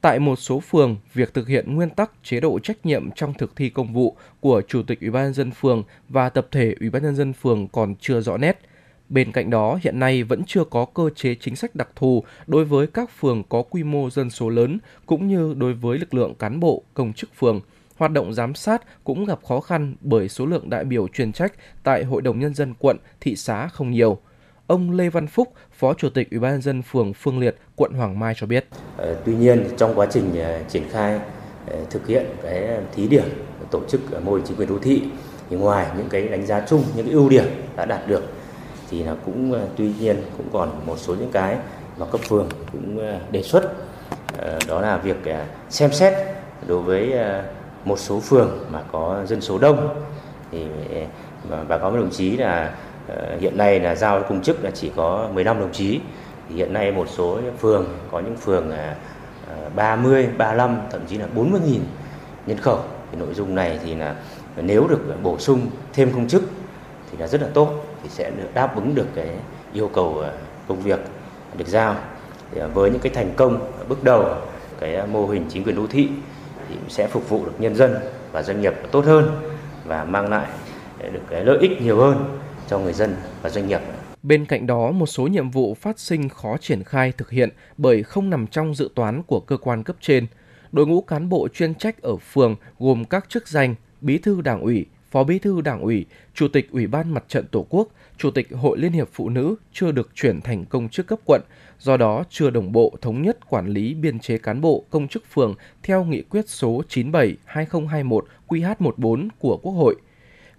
[0.01, 3.55] Tại một số phường, việc thực hiện nguyên tắc chế độ trách nhiệm trong thực
[3.55, 6.89] thi công vụ của Chủ tịch Ủy ban nhân dân phường và tập thể Ủy
[6.89, 8.59] ban nhân dân phường còn chưa rõ nét.
[9.09, 12.65] Bên cạnh đó, hiện nay vẫn chưa có cơ chế chính sách đặc thù đối
[12.65, 16.35] với các phường có quy mô dân số lớn cũng như đối với lực lượng
[16.35, 17.61] cán bộ, công chức phường.
[17.97, 21.53] Hoạt động giám sát cũng gặp khó khăn bởi số lượng đại biểu chuyên trách
[21.84, 24.17] tại Hội đồng nhân dân quận, thị xã không nhiều.
[24.67, 27.93] Ông Lê Văn Phúc, Phó Chủ tịch Ủy ban nhân dân phường Phương Liệt, quận
[27.93, 28.65] Hoàng Mai cho biết.
[28.97, 31.19] Ờ, tuy nhiên trong quá trình ờ, triển khai
[31.67, 33.25] ờ, thực hiện cái thí điểm
[33.71, 35.01] tổ chức mô hình chính quyền đô thị
[35.49, 38.23] thì ngoài những cái đánh giá chung, những cái ưu điểm đã đạt được
[38.93, 41.57] thì là cũng ờ, tuy nhiên cũng còn một số những cái
[41.97, 43.73] mà cấp phường cũng ờ, đề xuất.
[44.37, 45.17] Ờ, đó là việc
[45.69, 46.13] xem xét
[46.67, 47.13] đối với
[47.85, 50.03] một số phường mà có dân số đông.
[50.51, 50.65] Thì
[51.67, 52.75] và có một đồng chí là
[53.39, 55.99] hiện nay là giao công chức là chỉ có 15 đồng chí.
[56.49, 58.71] Thì hiện nay một số phường có những phường
[59.75, 61.81] 30, 35 thậm chí là 40 nghìn
[62.45, 62.79] nhân khẩu.
[63.11, 64.15] Thì nội dung này thì là
[64.55, 66.43] nếu được bổ sung thêm công chức
[67.11, 69.30] thì là rất là tốt thì sẽ được đáp ứng được cái
[69.73, 70.34] yêu cầu ờ,
[70.67, 70.99] công việc
[71.57, 71.95] được giao
[72.55, 74.35] ờ, với những cái thành công bước đầu
[74.80, 76.09] cái ờ, mô hình chính quyền đô thị
[76.69, 77.95] thì sẽ phục vụ được nhân dân
[78.31, 79.41] và doanh nghiệp tốt hơn
[79.85, 80.47] và mang lại
[81.13, 83.81] được cái lợi ích nhiều hơn cho người dân và doanh nghiệp.
[84.23, 88.03] Bên cạnh đó, một số nhiệm vụ phát sinh khó triển khai thực hiện bởi
[88.03, 90.27] không nằm trong dự toán của cơ quan cấp trên.
[90.71, 94.61] Đội ngũ cán bộ chuyên trách ở phường gồm các chức danh Bí thư Đảng
[94.61, 97.88] ủy, Phó Bí thư Đảng ủy, Chủ tịch Ủy ban Mặt trận Tổ quốc,
[98.18, 101.41] Chủ tịch Hội Liên hiệp Phụ nữ chưa được chuyển thành công chức cấp quận,
[101.80, 105.23] do đó chưa đồng bộ thống nhất quản lý biên chế cán bộ công chức
[105.34, 109.95] phường theo nghị quyết số 97/2021 QH14 của Quốc hội–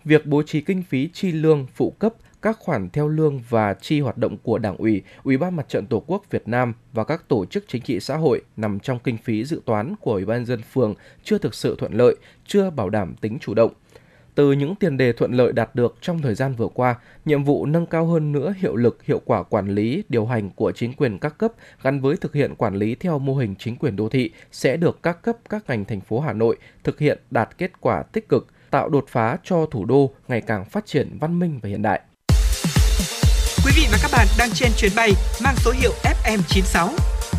[0.04, 4.00] việc bố trí kinh phí chi lương phụ cấp các khoản theo lương và chi
[4.00, 7.28] hoạt động của Đảng ủy, Ủy ban Mặt trận Tổ quốc Việt Nam và các
[7.28, 10.44] tổ chức chính trị xã hội nằm trong kinh phí dự toán của Ủy ban
[10.44, 12.16] dân phường chưa thực sự thuận lợi,
[12.46, 13.72] chưa bảo đảm tính chủ động.
[14.34, 16.94] Từ những tiền đề thuận lợi đạt được trong thời gian vừa qua,
[17.24, 20.72] nhiệm vụ nâng cao hơn nữa hiệu lực, hiệu quả quản lý, điều hành của
[20.72, 21.52] chính quyền các cấp
[21.82, 25.02] gắn với thực hiện quản lý theo mô hình chính quyền đô thị sẽ được
[25.02, 28.46] các cấp các ngành thành phố Hà Nội thực hiện đạt kết quả tích cực,
[28.70, 32.00] tạo đột phá cho thủ đô ngày càng phát triển văn minh và hiện đại.
[33.64, 35.10] Quý vị và các bạn đang trên chuyến bay
[35.44, 36.88] mang số hiệu FM96.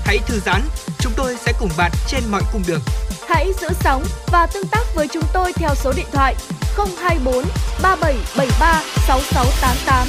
[0.06, 0.62] Hãy thư giãn,
[1.00, 2.82] chúng tôi sẽ cùng bạn trên mọi cung đường.
[3.28, 6.36] Hãy giữ sóng và tương tác với chúng tôi theo số điện thoại
[6.76, 7.46] 024
[7.82, 10.08] 3773 6688.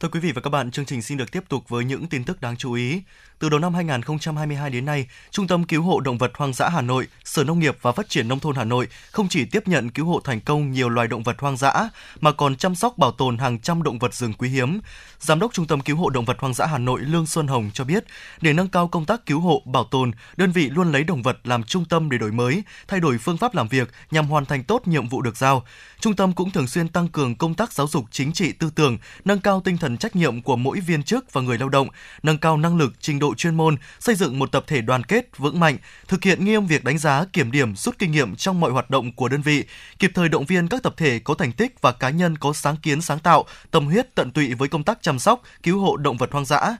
[0.00, 2.24] Thưa quý vị và các bạn, chương trình xin được tiếp tục với những tin
[2.24, 3.02] tức đáng chú ý.
[3.40, 6.80] Từ đầu năm 2022 đến nay, Trung tâm Cứu hộ Động vật Hoang dã Hà
[6.80, 9.90] Nội, Sở Nông nghiệp và Phát triển Nông thôn Hà Nội không chỉ tiếp nhận
[9.90, 11.88] cứu hộ thành công nhiều loài động vật hoang dã,
[12.20, 14.80] mà còn chăm sóc bảo tồn hàng trăm động vật rừng quý hiếm.
[15.18, 17.70] Giám đốc Trung tâm Cứu hộ Động vật Hoang dã Hà Nội Lương Xuân Hồng
[17.74, 18.04] cho biết,
[18.40, 21.38] để nâng cao công tác cứu hộ, bảo tồn, đơn vị luôn lấy động vật
[21.44, 24.64] làm trung tâm để đổi mới, thay đổi phương pháp làm việc nhằm hoàn thành
[24.64, 25.64] tốt nhiệm vụ được giao.
[26.00, 28.98] Trung tâm cũng thường xuyên tăng cường công tác giáo dục chính trị tư tưởng,
[29.24, 31.88] nâng cao tinh thần trách nhiệm của mỗi viên chức và người lao động,
[32.22, 35.38] nâng cao năng lực, trình độ chuyên môn, xây dựng một tập thể đoàn kết
[35.38, 35.76] vững mạnh,
[36.08, 39.12] thực hiện nghiêm việc đánh giá, kiểm điểm, rút kinh nghiệm trong mọi hoạt động
[39.12, 39.64] của đơn vị,
[39.98, 42.76] kịp thời động viên các tập thể có thành tích và cá nhân có sáng
[42.76, 46.16] kiến sáng tạo, tâm huyết tận tụy với công tác chăm sóc, cứu hộ động
[46.16, 46.76] vật hoang dã.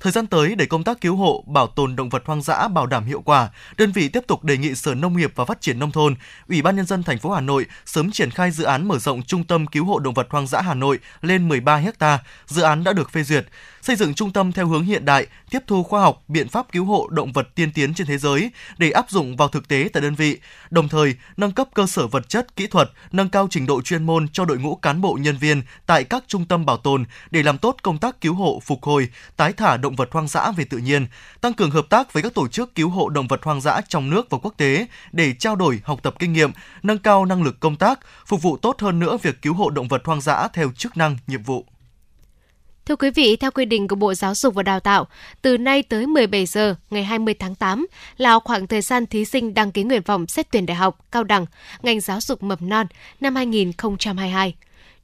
[0.00, 2.86] Thời gian tới để công tác cứu hộ, bảo tồn động vật hoang dã bảo
[2.86, 5.78] đảm hiệu quả, đơn vị tiếp tục đề nghị Sở Nông nghiệp và Phát triển
[5.78, 6.14] nông thôn,
[6.48, 9.22] Ủy ban nhân dân thành phố Hà Nội sớm triển khai dự án mở rộng
[9.22, 12.18] Trung tâm cứu hộ động vật hoang dã Hà Nội lên 13 ha.
[12.46, 13.46] Dự án đã được phê duyệt
[13.82, 16.84] xây dựng trung tâm theo hướng hiện đại, tiếp thu khoa học, biện pháp cứu
[16.84, 20.02] hộ động vật tiên tiến trên thế giới để áp dụng vào thực tế tại
[20.02, 20.38] đơn vị,
[20.70, 24.06] đồng thời nâng cấp cơ sở vật chất, kỹ thuật, nâng cao trình độ chuyên
[24.06, 27.42] môn cho đội ngũ cán bộ nhân viên tại các trung tâm bảo tồn để
[27.42, 30.50] làm tốt công tác cứu hộ, phục hồi, tái thả động động vật hoang dã
[30.50, 31.06] về tự nhiên,
[31.40, 34.10] tăng cường hợp tác với các tổ chức cứu hộ động vật hoang dã trong
[34.10, 36.50] nước và quốc tế để trao đổi, học tập kinh nghiệm,
[36.82, 39.88] nâng cao năng lực công tác, phục vụ tốt hơn nữa việc cứu hộ động
[39.88, 41.64] vật hoang dã theo chức năng, nhiệm vụ.
[42.84, 45.06] Thưa quý vị, theo quy định của Bộ Giáo dục và Đào tạo,
[45.42, 47.86] từ nay tới 17 giờ ngày 20 tháng 8
[48.16, 51.24] là khoảng thời gian thí sinh đăng ký nguyện vọng xét tuyển đại học, cao
[51.24, 51.46] đẳng,
[51.82, 52.86] ngành giáo dục mầm non
[53.20, 54.54] năm 2022.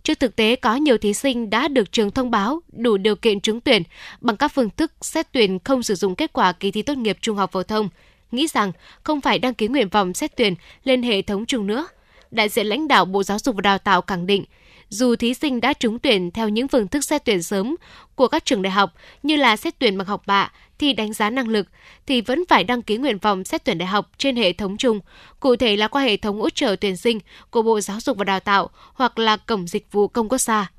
[0.06, 3.40] Trước thực tế, có nhiều thí sinh đã được trường thông báo đủ điều kiện
[3.40, 3.82] trúng tuyển
[4.20, 7.18] bằng các phương thức xét tuyển không sử dụng kết quả kỳ thi tốt nghiệp
[7.20, 7.88] trung học phổ thông,
[8.32, 8.72] nghĩ rằng
[9.02, 10.54] không phải đăng ký nguyện vọng xét tuyển
[10.84, 11.88] lên hệ thống chung nữa.
[12.30, 14.44] Đại diện lãnh đạo Bộ Giáo dục và Đào tạo khẳng định,
[14.88, 17.76] dù thí sinh đã trúng tuyển theo những phương thức xét tuyển sớm
[18.14, 21.30] của các trường đại học như là xét tuyển bằng học bạ, thi đánh giá
[21.30, 21.66] năng lực,
[22.06, 25.00] thì vẫn phải đăng ký nguyện vọng xét tuyển đại học trên hệ thống chung,
[25.40, 27.20] cụ thể là qua hệ thống hỗ trợ tuyển sinh
[27.50, 30.70] của Bộ Giáo dục và Đào tạo hoặc là Cổng Dịch vụ Công Quốc gia.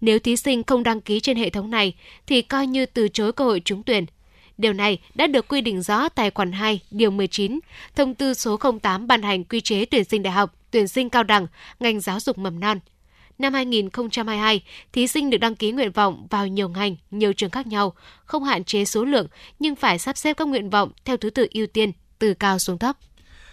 [0.00, 1.94] Nếu thí sinh không đăng ký trên hệ thống này
[2.26, 4.06] thì coi như từ chối cơ hội trúng tuyển.
[4.58, 7.60] Điều này đã được quy định rõ tại khoản 2, điều 19,
[7.94, 11.22] thông tư số 08 ban hành quy chế tuyển sinh đại học, tuyển sinh cao
[11.22, 11.46] đẳng,
[11.80, 12.78] ngành giáo dục mầm non–
[13.38, 17.66] năm 2022, thí sinh được đăng ký nguyện vọng vào nhiều ngành, nhiều trường khác
[17.66, 17.94] nhau,
[18.24, 19.26] không hạn chế số lượng
[19.58, 22.78] nhưng phải sắp xếp các nguyện vọng theo thứ tự ưu tiên từ cao xuống
[22.78, 22.96] thấp.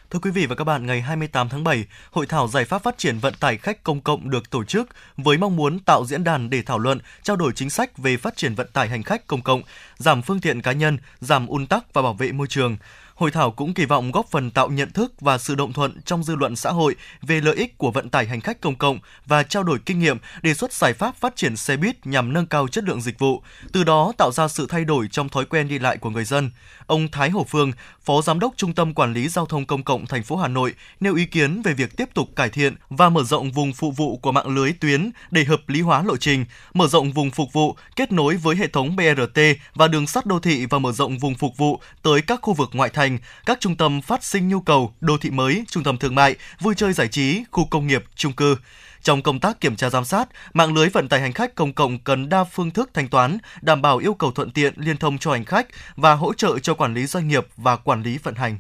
[0.10, 2.97] Thưa quý vị và các bạn, ngày 28 tháng 7, Hội thảo giải pháp phát
[2.97, 6.49] triển vận tải khách công cộng được tổ chức với mong muốn tạo diễn đàn
[6.49, 9.41] để thảo luận, trao đổi chính sách về phát triển vận tải hành khách công
[9.41, 9.61] cộng,
[9.97, 12.77] giảm phương tiện cá nhân, giảm un tắc và bảo vệ môi trường.
[13.19, 16.23] Hội thảo cũng kỳ vọng góp phần tạo nhận thức và sự đồng thuận trong
[16.23, 19.43] dư luận xã hội về lợi ích của vận tải hành khách công cộng và
[19.43, 22.67] trao đổi kinh nghiệm, đề xuất giải pháp phát triển xe buýt nhằm nâng cao
[22.67, 25.79] chất lượng dịch vụ, từ đó tạo ra sự thay đổi trong thói quen đi
[25.79, 26.51] lại của người dân.
[26.87, 27.71] Ông Thái Hồ Phương,
[28.03, 30.73] Phó Giám đốc Trung tâm Quản lý Giao thông Công cộng thành phố Hà Nội
[30.99, 34.17] nêu ý kiến về việc tiếp tục cải thiện và mở rộng vùng phụ vụ
[34.17, 37.75] của mạng lưới tuyến để hợp lý hóa lộ trình, mở rộng vùng phục vụ
[37.95, 39.39] kết nối với hệ thống BRT
[39.73, 42.69] và đường sắt đô thị và mở rộng vùng phục vụ tới các khu vực
[42.73, 43.09] ngoại thành,
[43.45, 46.76] các trung tâm phát sinh nhu cầu, đô thị mới, trung tâm thương mại, vui
[46.76, 48.56] chơi giải trí, khu công nghiệp, trung cư.
[49.02, 51.99] Trong công tác kiểm tra giám sát, mạng lưới vận tải hành khách công cộng
[51.99, 55.31] cần đa phương thức thanh toán, đảm bảo yêu cầu thuận tiện liên thông cho
[55.31, 58.57] hành khách và hỗ trợ cho quản lý doanh nghiệp và quản lý vận hành.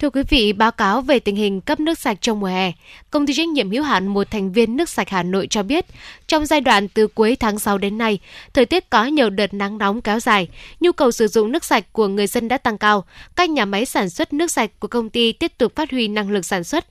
[0.00, 2.72] Thưa quý vị, báo cáo về tình hình cấp nước sạch trong mùa hè,
[3.10, 5.86] công ty trách nhiệm hữu hạn một thành viên nước sạch Hà Nội cho biết,
[6.26, 8.18] trong giai đoạn từ cuối tháng 6 đến nay,
[8.52, 10.48] thời tiết có nhiều đợt nắng nóng kéo dài,
[10.80, 13.04] nhu cầu sử dụng nước sạch của người dân đã tăng cao,
[13.36, 16.30] các nhà máy sản xuất nước sạch của công ty tiếp tục phát huy năng
[16.30, 16.86] lực sản xuất,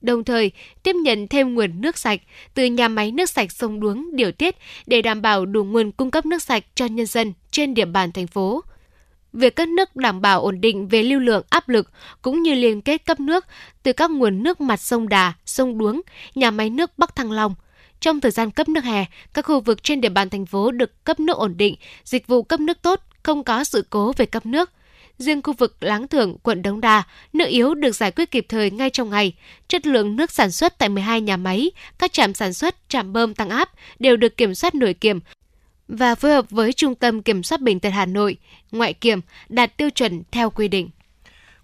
[0.00, 0.50] đồng thời
[0.82, 2.20] tiếp nhận thêm nguồn nước sạch
[2.54, 4.56] từ nhà máy nước sạch sông Đuống điều tiết
[4.86, 8.12] để đảm bảo đủ nguồn cung cấp nước sạch cho nhân dân trên địa bàn
[8.12, 8.62] thành phố.
[9.32, 11.90] Việc các nước đảm bảo ổn định về lưu lượng áp lực
[12.22, 13.46] cũng như liên kết cấp nước
[13.82, 16.00] từ các nguồn nước mặt sông Đà, sông Đuống,
[16.34, 17.54] nhà máy nước Bắc Thăng Long.
[18.00, 19.04] Trong thời gian cấp nước hè,
[19.34, 22.42] các khu vực trên địa bàn thành phố được cấp nước ổn định, dịch vụ
[22.42, 24.70] cấp nước tốt, không có sự cố về cấp nước.
[25.18, 27.02] Riêng khu vực Láng Thượng, quận Đống Đa,
[27.32, 29.32] nước yếu được giải quyết kịp thời ngay trong ngày.
[29.68, 33.34] Chất lượng nước sản xuất tại 12 nhà máy, các trạm sản xuất, trạm bơm
[33.34, 35.20] tăng áp đều được kiểm soát nổi kiểm
[35.90, 38.36] và phối hợp với Trung tâm Kiểm soát Bệnh tật Hà Nội,
[38.72, 40.90] ngoại kiểm, đạt tiêu chuẩn theo quy định.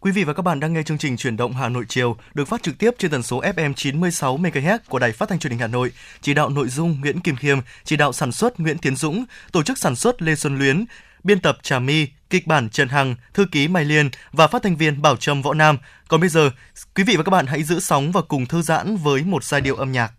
[0.00, 2.48] Quý vị và các bạn đang nghe chương trình Chuyển động Hà Nội chiều được
[2.48, 5.60] phát trực tiếp trên tần số FM 96 MHz của Đài Phát thanh Truyền hình
[5.60, 5.92] Hà Nội.
[6.20, 9.62] Chỉ đạo nội dung Nguyễn Kim Khiêm, chỉ đạo sản xuất Nguyễn Tiến Dũng, tổ
[9.62, 10.84] chức sản xuất Lê Xuân Luyến,
[11.24, 14.76] biên tập Trà My, kịch bản Trần Hằng, thư ký Mai Liên và phát thanh
[14.76, 15.78] viên Bảo Trâm Võ Nam.
[16.08, 16.50] Còn bây giờ,
[16.94, 19.60] quý vị và các bạn hãy giữ sóng và cùng thư giãn với một giai
[19.60, 20.12] điệu âm nhạc.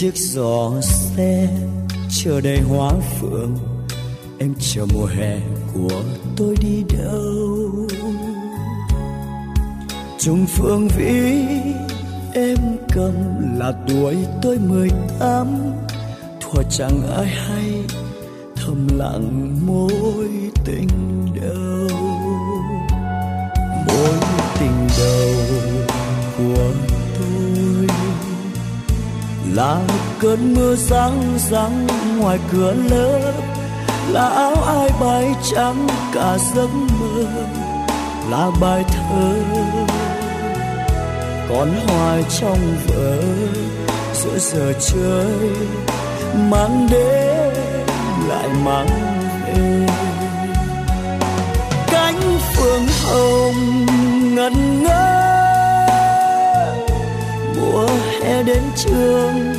[0.00, 1.48] Chiếc giỏ xe
[2.08, 3.56] chờ đầy hoa phượng.
[4.38, 5.38] Em chờ mùa hè
[5.74, 6.02] của
[6.36, 7.88] tôi đi đâu?
[10.18, 11.44] Trùng phương vĩ,
[12.32, 12.56] em
[12.92, 13.12] cầm
[13.58, 15.46] là tuổi tôi mười tám.
[16.40, 17.72] Thuở chẳng ai hay
[18.56, 20.28] thầm lặng mối
[20.64, 20.88] tình
[21.40, 21.98] đầu
[23.86, 24.14] mối
[24.60, 25.69] tình đầu.
[29.60, 29.76] Là
[30.20, 31.86] cơn mưa sáng sáng
[32.18, 33.32] ngoài cửa lớp,
[34.08, 37.24] là áo ai bay trắng cả giấc mơ,
[38.30, 39.32] là bài thơ
[41.48, 43.22] còn hoài trong vở
[44.14, 45.50] giữa giờ chơi,
[46.50, 47.54] mang đến
[48.28, 48.88] lại mang
[49.46, 49.86] về.
[51.86, 53.86] Cánh phượng hồng
[54.34, 55.20] ngẩn ngơ,
[57.56, 57.88] mùa
[58.30, 59.54] hè đến trường,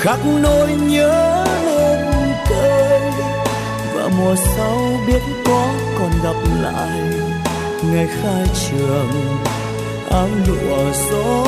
[0.00, 2.06] khắc nỗi nhớ lên
[2.48, 3.00] cây
[3.94, 7.00] và mùa sau biết có còn gặp lại,
[7.92, 9.10] ngày khai trường
[10.10, 11.44] áo lụa gió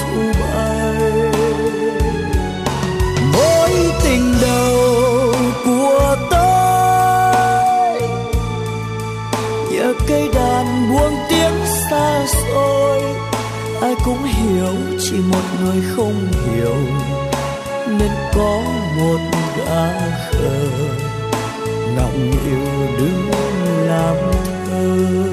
[0.00, 1.30] thu bay.
[3.32, 3.70] Mối
[4.04, 4.95] tình đầu
[14.06, 16.76] cũng hiểu, chỉ một người không hiểu.
[17.98, 18.62] Nên có
[18.96, 19.18] một
[19.58, 20.68] gã khờ
[21.96, 23.30] ngọng yêu đứng
[23.88, 24.16] làm
[24.66, 25.30] thơ.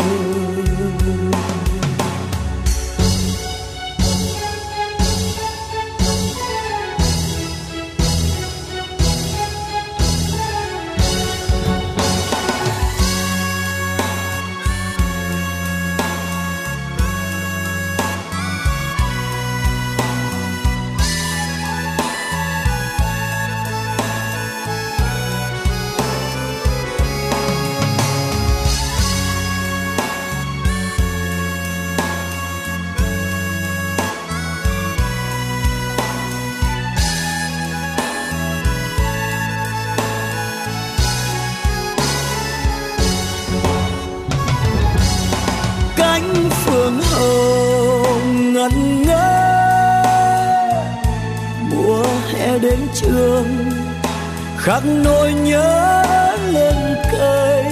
[54.73, 56.03] Các nỗi nhớ
[56.51, 56.75] lên
[57.11, 57.63] cây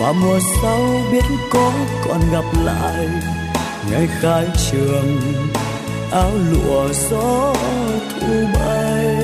[0.00, 0.80] và mùa sau
[1.12, 1.72] biết có
[2.08, 3.08] còn gặp lại.
[3.90, 5.20] Ngày khai trường,
[6.10, 7.54] áo lụa gió
[8.10, 9.16] thu bay.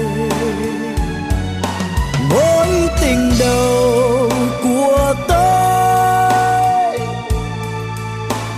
[2.30, 2.68] Mối
[3.00, 4.30] tình đầu
[4.62, 6.98] của tôi,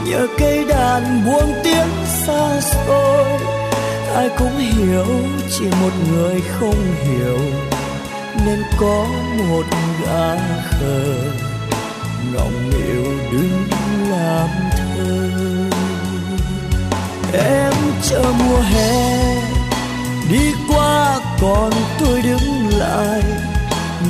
[0.06, 1.90] nhờ cây đàn buông tiếng
[2.26, 3.24] xa xôi.
[4.16, 5.06] Ai cũng hiểu,
[5.50, 7.38] chỉ một người không hiểu
[8.46, 9.06] nên có
[9.48, 9.64] một
[10.04, 10.36] gã
[10.70, 11.14] khờ
[12.32, 13.66] ngọng nghịu đứng
[14.10, 15.28] làm thơ.
[17.32, 19.34] Em chờ mùa hè,
[20.30, 23.22] đi qua còn tôi đứng lại,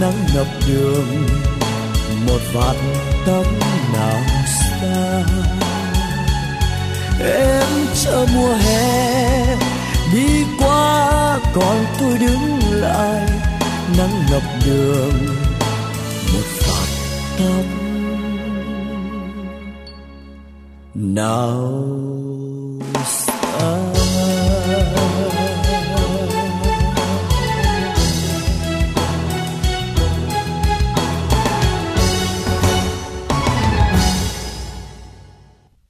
[0.01, 1.27] nắng ngập đường,
[2.27, 2.77] một vạt
[3.27, 3.47] tóc
[3.93, 5.23] nào xa.
[7.21, 9.57] Em chờ mùa hè,
[10.15, 13.52] đi qua còn tôi đứng lại
[13.98, 15.12] nắng ngập đường
[16.32, 16.89] một vạt
[17.39, 17.64] tóc
[20.94, 21.73] nào
[23.05, 23.32] xa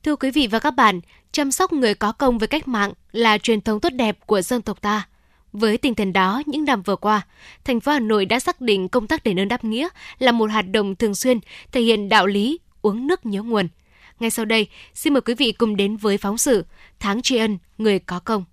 [0.04, 1.00] Thưa quý vị và các bạn,
[1.32, 4.62] chăm sóc người có công với cách mạng là truyền thống tốt đẹp của dân
[4.62, 5.06] tộc ta.
[5.52, 7.26] Với tinh thần đó, những năm vừa qua,
[7.64, 9.88] thành phố Hà Nội đã xác định công tác đền ơn đáp nghĩa
[10.18, 11.38] là một hoạt động thường xuyên
[11.72, 13.68] thể hiện đạo lý uống nước nhớ nguồn.
[14.20, 16.64] Ngay sau đây, xin mời quý vị cùng đến với phóng sự
[17.00, 18.44] Tháng tri ân người có công.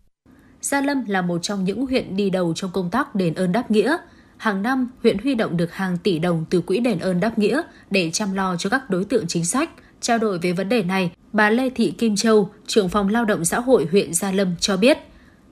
[0.62, 3.72] Gia Lâm là một trong những huyện đi đầu trong công tác đền ơn đáp
[3.72, 3.98] nghĩa.
[4.38, 7.62] Hàng năm, huyện huy động được hàng tỷ đồng từ quỹ đền ơn đáp nghĩa
[7.92, 9.70] để chăm lo cho các đối tượng chính sách.
[10.02, 13.46] Trao đổi về vấn đề này, bà Lê Thị Kim Châu, trưởng phòng lao động
[13.46, 14.98] xã hội huyện Gia Lâm cho biết,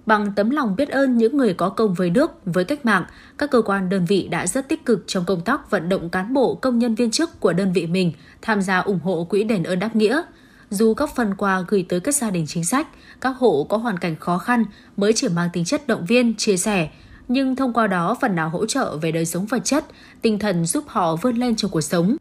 [0.07, 3.03] bằng tấm lòng biết ơn những người có công với nước, với cách mạng,
[3.37, 6.33] các cơ quan đơn vị đã rất tích cực trong công tác vận động cán
[6.33, 8.11] bộ, công nhân viên chức của đơn vị mình
[8.41, 10.21] tham gia ủng hộ quỹ đền ơn đáp nghĩa.
[10.69, 12.87] Dù các phần quà gửi tới các gia đình chính sách,
[13.21, 14.65] các hộ có hoàn cảnh khó khăn
[14.97, 16.89] mới chỉ mang tính chất động viên, chia sẻ,
[17.27, 19.85] nhưng thông qua đó phần nào hỗ trợ về đời sống vật chất,
[20.21, 22.17] tinh thần giúp họ vươn lên trong cuộc sống.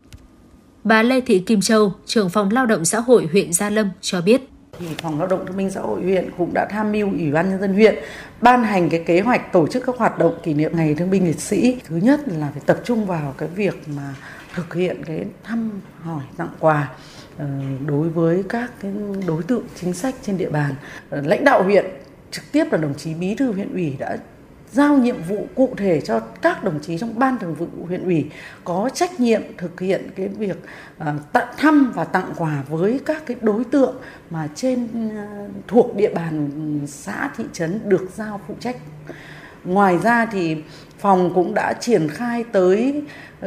[0.85, 4.21] Bà Lê Thị Kim Châu, trưởng phòng lao động xã hội huyện Gia Lâm cho
[4.21, 4.43] biết
[4.79, 7.51] thì phòng lao động thương binh xã hội huyện cũng đã tham mưu ủy ban
[7.51, 7.95] nhân dân huyện
[8.41, 11.27] ban hành cái kế hoạch tổ chức các hoạt động kỷ niệm ngày thương binh
[11.27, 11.79] liệt sĩ.
[11.89, 14.15] Thứ nhất là phải tập trung vào cái việc mà
[14.55, 15.71] thực hiện cái thăm
[16.01, 16.91] hỏi, tặng quà
[17.39, 17.47] ờ,
[17.87, 18.93] đối với các cái
[19.27, 20.75] đối tượng chính sách trên địa bàn.
[21.11, 21.85] Ờ, lãnh đạo huyện,
[22.31, 24.17] trực tiếp là đồng chí bí thư huyện ủy đã
[24.77, 28.31] giao nhiệm vụ cụ thể cho các đồng chí trong ban thường vụ huyện ủy
[28.65, 30.57] có trách nhiệm thực hiện cái việc
[30.99, 33.97] ờ, tặng thăm và tặng quà với các cái đối tượng
[34.31, 36.51] mà trên ờ, thuộc địa bàn
[36.87, 38.77] xã thị trấn được giao phụ trách.
[39.65, 40.57] Ngoài ra thì
[40.99, 43.03] phòng cũng đã triển khai tới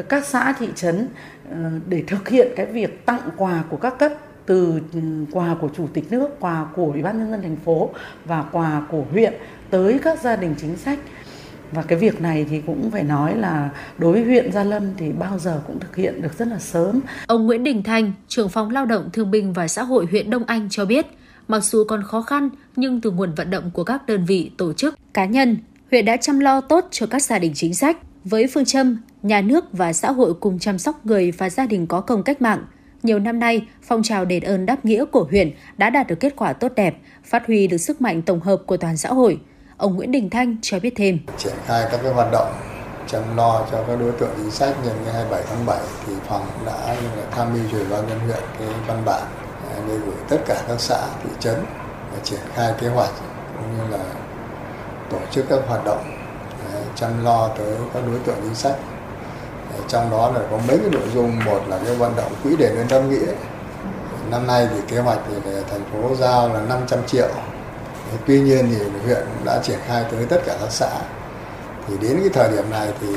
[0.10, 1.08] các xã thị trấn
[1.52, 1.58] ờ,
[1.88, 4.12] để thực hiện cái việc tặng quà của các cấp
[4.46, 5.00] từ ừ,
[5.32, 7.90] quà của chủ tịch nước, quà của ủy ban nhân dân thành phố
[8.26, 9.34] và quà của huyện
[9.70, 11.00] tới các gia đình chính sách
[11.72, 15.12] và cái việc này thì cũng phải nói là đối với huyện Gia Lâm thì
[15.12, 17.02] bao giờ cũng thực hiện được rất là sớm.
[17.28, 20.44] Ông Nguyễn Đình Thanh, trưởng phòng lao động thương binh và xã hội huyện Đông
[20.46, 21.06] Anh cho biết,
[21.48, 24.74] mặc dù còn khó khăn nhưng từ nguồn vận động của các đơn vị, tổ
[24.74, 25.58] chức, cá nhân,
[25.92, 29.42] huyện đã chăm lo tốt cho các gia đình chính sách với phương châm nhà
[29.42, 32.66] nước và xã hội cùng chăm sóc người và gia đình có công cách mạng.
[33.04, 36.34] Nhiều năm nay, phong trào đền ơn đáp nghĩa của huyện đã đạt được kết
[36.36, 39.40] quả tốt đẹp, phát huy được sức mạnh tổng hợp của toàn xã hội.
[39.80, 41.20] Ông Nguyễn Đình Thanh cho biết thêm.
[41.38, 42.54] triển khai các cái hoạt động
[43.08, 46.46] chăm lo cho các đối tượng chính sách nhân ngày 27 tháng 7 thì phòng
[46.66, 46.96] đã
[47.32, 49.22] tham mưu cho ủy ban nhân huyện cái văn bản
[49.72, 51.56] à, để gửi tất cả các xã, thị trấn
[52.14, 53.10] để triển khai kế hoạch
[53.58, 54.04] cũng như là
[55.10, 56.04] tổ chức các hoạt động
[56.74, 58.76] à, chăm lo tới các đối tượng chính sách.
[59.74, 62.56] À, trong đó là có mấy cái nội dung, một là cái vận động quỹ
[62.60, 63.34] đền ơn đáp nghĩa.
[64.32, 67.30] Năm nay thì kế hoạch thì thành phố giao là 500 triệu.
[68.26, 70.90] Tuy nhiên thì huyện đã triển khai tới tất cả các xã.
[71.88, 73.08] Thì đến cái thời điểm này thì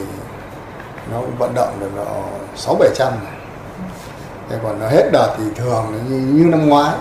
[1.10, 2.24] nó cũng vận động được độ
[2.56, 3.26] 6 700 trăm.
[4.50, 6.96] Thế còn nó hết đợt thì thường như, như năm ngoái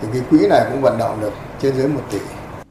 [0.00, 1.32] thì cái quỹ này cũng vận động được
[1.62, 2.18] trên dưới 1 tỷ.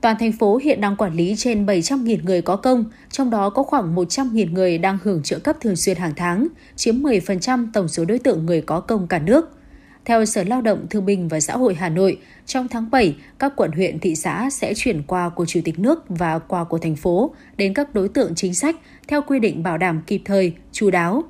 [0.01, 3.63] Toàn thành phố hiện đang quản lý trên 700.000 người có công, trong đó có
[3.63, 8.05] khoảng 100.000 người đang hưởng trợ cấp thường xuyên hàng tháng, chiếm 10% tổng số
[8.05, 9.49] đối tượng người có công cả nước.
[10.05, 13.53] Theo Sở Lao động Thương binh và Xã hội Hà Nội, trong tháng 7, các
[13.55, 16.95] quận huyện thị xã sẽ chuyển quà của Chủ tịch nước và quà của thành
[16.95, 18.75] phố đến các đối tượng chính sách
[19.07, 21.23] theo quy định bảo đảm kịp thời, chú đáo.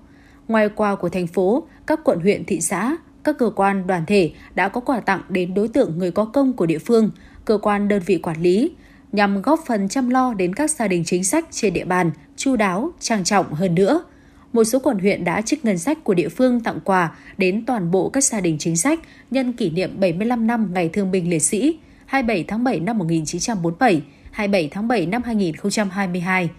[0.48, 4.32] Ngoài quà của thành phố, các quận huyện thị xã, các cơ quan đoàn thể
[4.56, 7.12] đã có quà tặng đến đối tượng người có công của địa phương,
[7.46, 8.72] cơ quan đơn vị quản lý,
[9.12, 12.56] nhằm góp phần chăm lo đến các gia đình chính sách trên địa bàn, chu
[12.56, 14.04] đáo, trang trọng hơn nữa.
[14.54, 17.92] Một số quận huyện đã trích ngân sách của địa phương tặng quà đến toàn
[17.92, 19.00] bộ các gia đình chính sách
[19.32, 24.02] nhân kỷ niệm 75 năm Ngày Thương binh Liệt sĩ 27 tháng 7 năm 1947,
[24.32, 26.50] 27 tháng 7 năm 2022.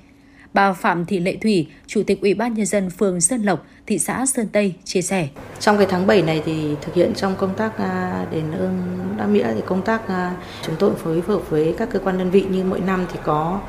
[0.54, 3.98] Bà Phạm Thị Lệ Thủy, Chủ tịch Ủy ban Nhân dân phường Sơn Lộc, thị
[3.98, 5.28] xã Sơn Tây chia sẻ.
[5.60, 9.26] Trong cái tháng 7 này thì thực hiện trong công tác à, đền ơn đáp
[9.26, 12.44] nghĩa thì công tác à, chúng tôi phối hợp với các cơ quan đơn vị
[12.50, 13.60] như mỗi năm thì có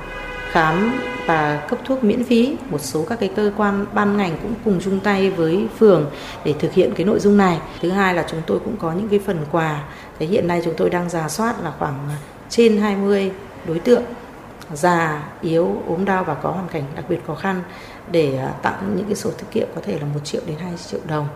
[0.56, 2.56] khám và cấp thuốc miễn phí.
[2.69, 6.11] Một số các cái cơ quan ban ngành cũng cùng chung tay với phường
[6.44, 7.60] để thực hiện cái nội dung này.
[7.82, 9.84] Thứ hai là chúng tôi cũng có những cái phần quà.
[10.19, 12.10] Thế hiện nay chúng tôi đang giả soát là khoảng
[12.49, 13.32] trên 20
[13.68, 14.03] đối tượng
[14.73, 17.61] già, yếu, ốm đau và có hoàn cảnh đặc biệt khó khăn
[18.11, 20.73] để à, tặng những cái sổ tiết kiệm có thể là 1 triệu đến 2
[20.90, 21.27] triệu đồng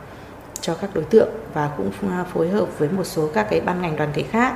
[0.62, 1.92] cho các đối tượng và cũng
[2.34, 4.54] phối hợp với một số các cái ban ngành đoàn thể khác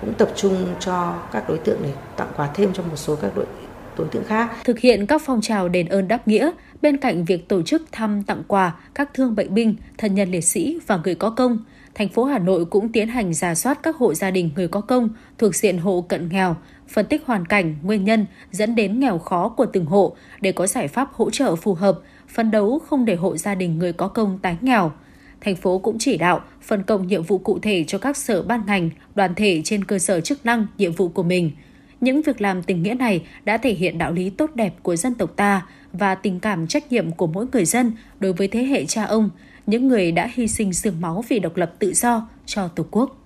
[0.00, 3.30] cũng tập trung cho các đối tượng để tặng quà thêm cho một số các
[3.36, 3.46] đội
[3.96, 4.50] đối tượng khác.
[4.64, 6.50] Thực hiện các phong trào đền ơn đáp nghĩa,
[6.82, 10.40] bên cạnh việc tổ chức thăm tặng quà các thương bệnh binh, thân nhân liệt
[10.40, 11.58] sĩ và người có công,
[11.94, 14.80] thành phố Hà Nội cũng tiến hành giả soát các hộ gia đình người có
[14.80, 15.08] công
[15.38, 16.56] thuộc diện hộ cận nghèo,
[16.88, 20.66] phân tích hoàn cảnh, nguyên nhân dẫn đến nghèo khó của từng hộ để có
[20.66, 21.98] giải pháp hỗ trợ phù hợp,
[22.28, 24.92] phấn đấu không để hộ gia đình người có công tái nghèo.
[25.40, 28.66] Thành phố cũng chỉ đạo phân công nhiệm vụ cụ thể cho các sở ban
[28.66, 31.50] ngành, đoàn thể trên cơ sở chức năng, nhiệm vụ của mình.
[32.02, 35.14] Những việc làm tình nghĩa này đã thể hiện đạo lý tốt đẹp của dân
[35.14, 38.86] tộc ta và tình cảm trách nhiệm của mỗi người dân đối với thế hệ
[38.86, 39.30] cha ông,
[39.66, 43.21] những người đã hy sinh sương máu vì độc lập tự do cho Tổ quốc.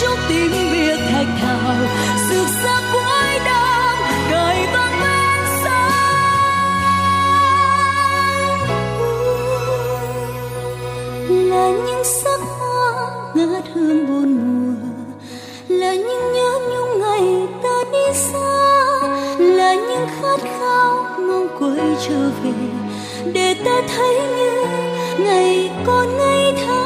[0.00, 1.76] trong tiếng biệt thạch thảo,
[2.30, 3.98] rực rỡ cuối đông
[4.30, 5.88] đời vang bên xa
[11.28, 14.74] là những sắc hoa ngát hương buồn mùa,
[15.68, 18.54] là những nhớ nhung ngày ta đi xa,
[19.38, 22.52] là những khát khao mong quay trở về,
[23.32, 24.64] để ta thấy như
[25.18, 26.81] ngày còn ngây thơ.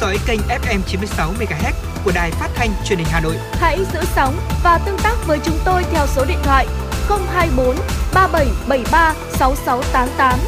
[0.00, 1.72] Dõi kênh FM 96 MHz
[2.04, 3.36] của đài phát thanh truyền hình Hà Nội.
[3.52, 6.66] Hãy giữ sóng và tương tác với chúng tôi theo số điện thoại
[7.08, 7.76] 024
[8.14, 10.38] 3773 6688.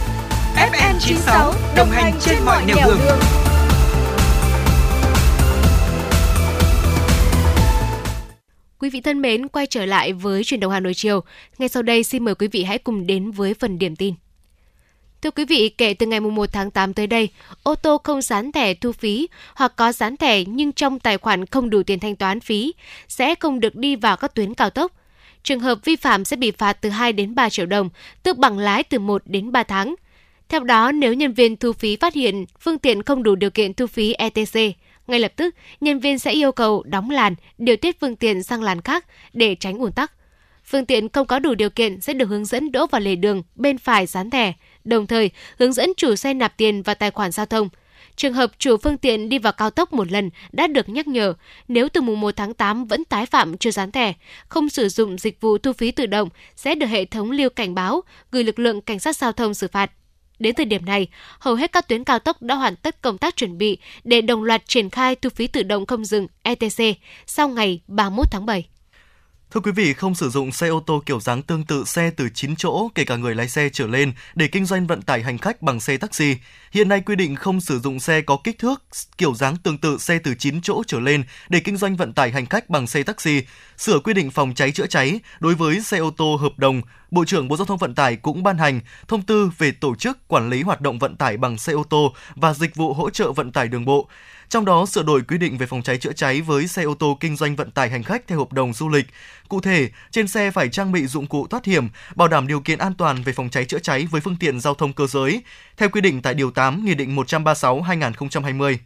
[0.56, 3.18] FM 96 đồng hành trên mọi nẻo đường.
[8.78, 11.20] Quý vị thân mến, quay trở lại với truyền động Hà Nội chiều.
[11.58, 14.14] Ngay sau đây xin mời quý vị hãy cùng đến với phần điểm tin.
[15.22, 17.28] Thưa quý vị, kể từ ngày 1 tháng 8 tới đây,
[17.62, 21.46] ô tô không dán thẻ thu phí hoặc có dán thẻ nhưng trong tài khoản
[21.46, 22.74] không đủ tiền thanh toán phí
[23.08, 24.92] sẽ không được đi vào các tuyến cao tốc.
[25.42, 27.90] Trường hợp vi phạm sẽ bị phạt từ 2 đến 3 triệu đồng,
[28.22, 29.94] tước bằng lái từ 1 đến 3 tháng.
[30.48, 33.74] Theo đó, nếu nhân viên thu phí phát hiện phương tiện không đủ điều kiện
[33.74, 34.54] thu phí ETC,
[35.06, 38.62] ngay lập tức nhân viên sẽ yêu cầu đóng làn, điều tiết phương tiện sang
[38.62, 40.12] làn khác để tránh ùn tắc.
[40.64, 43.42] Phương tiện không có đủ điều kiện sẽ được hướng dẫn đỗ vào lề đường
[43.54, 44.52] bên phải dán thẻ,
[44.84, 47.68] đồng thời hướng dẫn chủ xe nạp tiền vào tài khoản giao thông.
[48.16, 51.34] Trường hợp chủ phương tiện đi vào cao tốc một lần đã được nhắc nhở,
[51.68, 54.12] nếu từ mùng 1 tháng 8 vẫn tái phạm chưa dán thẻ,
[54.48, 57.74] không sử dụng dịch vụ thu phí tự động sẽ được hệ thống lưu cảnh
[57.74, 58.02] báo,
[58.32, 59.90] gửi lực lượng cảnh sát giao thông xử phạt.
[60.38, 61.08] Đến thời điểm này,
[61.38, 64.42] hầu hết các tuyến cao tốc đã hoàn tất công tác chuẩn bị để đồng
[64.44, 66.84] loạt triển khai thu phí tự động không dừng ETC
[67.26, 68.68] sau ngày 31 tháng 7.
[69.50, 72.28] Thưa quý vị, không sử dụng xe ô tô kiểu dáng tương tự xe từ
[72.34, 75.38] 9 chỗ, kể cả người lái xe trở lên, để kinh doanh vận tải hành
[75.38, 76.36] khách bằng xe taxi.
[76.72, 78.82] Hiện nay quy định không sử dụng xe có kích thước
[79.18, 82.30] kiểu dáng tương tự xe từ 9 chỗ trở lên để kinh doanh vận tải
[82.30, 83.42] hành khách bằng xe taxi.
[83.78, 87.24] Sửa quy định phòng cháy chữa cháy đối với xe ô tô hợp đồng, Bộ
[87.24, 90.50] trưởng Bộ Giao thông Vận tải cũng ban hành thông tư về tổ chức quản
[90.50, 93.52] lý hoạt động vận tải bằng xe ô tô và dịch vụ hỗ trợ vận
[93.52, 94.08] tải đường bộ.
[94.50, 97.16] Trong đó sửa đổi quy định về phòng cháy chữa cháy với xe ô tô
[97.20, 99.06] kinh doanh vận tải hành khách theo hợp đồng du lịch.
[99.48, 102.78] Cụ thể, trên xe phải trang bị dụng cụ thoát hiểm, bảo đảm điều kiện
[102.78, 105.42] an toàn về phòng cháy chữa cháy với phương tiện giao thông cơ giới,
[105.76, 108.76] theo quy định tại Điều 8 Nghị định 136-2020.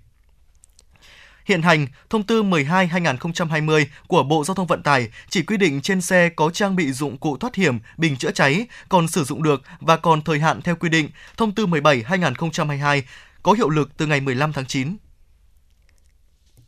[1.44, 6.00] Hiện hành, thông tư 12-2020 của Bộ Giao thông Vận tải chỉ quy định trên
[6.00, 9.62] xe có trang bị dụng cụ thoát hiểm, bình chữa cháy, còn sử dụng được
[9.80, 11.08] và còn thời hạn theo quy định.
[11.36, 13.02] Thông tư 17-2022
[13.42, 14.96] có hiệu lực từ ngày 15 tháng 9.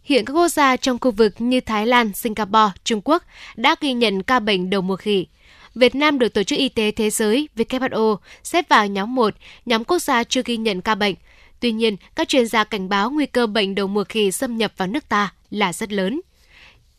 [0.06, 3.22] Hiện các quốc gia trong khu vực như Thái Lan, Singapore, Trung Quốc
[3.56, 5.26] đã ghi nhận ca bệnh đầu mùa khỉ.
[5.74, 9.34] Việt Nam được Tổ chức Y tế Thế giới WHO xếp vào nhóm 1,
[9.66, 11.14] nhóm quốc gia chưa ghi nhận ca bệnh.
[11.60, 14.72] Tuy nhiên, các chuyên gia cảnh báo nguy cơ bệnh đầu mùa khỉ xâm nhập
[14.76, 16.20] vào nước ta là rất lớn.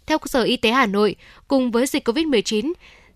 [0.05, 1.15] Theo Sở Y tế Hà Nội,
[1.47, 2.73] cùng với dịch COVID-19,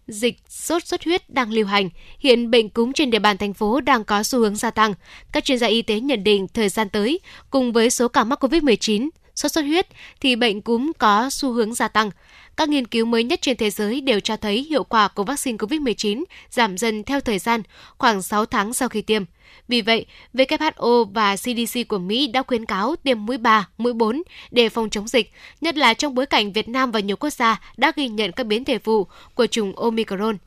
[0.08, 1.90] dịch sốt xuất huyết đang lưu hành,
[2.20, 4.94] hiện bệnh cúm trên địa bàn thành phố đang có xu hướng gia tăng.
[5.32, 7.20] Các chuyên gia y tế nhận định thời gian tới,
[7.50, 9.10] cùng với số ca mắc COVID-19,
[9.42, 9.88] sốt xuất huyết
[10.20, 12.10] thì bệnh cúm có xu hướng gia tăng.
[12.58, 15.58] Các nghiên cứu mới nhất trên thế giới đều cho thấy hiệu quả của vaccine
[15.58, 17.62] COVID-19 giảm dần theo thời gian,
[17.98, 19.24] khoảng 6 tháng sau khi tiêm.
[19.68, 24.22] Vì vậy, WHO và CDC của Mỹ đã khuyến cáo tiêm mũi 3, mũi 4
[24.52, 25.32] để phòng chống dịch,
[25.62, 28.44] nhất là trong bối cảnh Việt Nam và nhiều quốc gia đã ghi nhận các
[28.44, 30.38] biến thể phụ của chủng Omicron.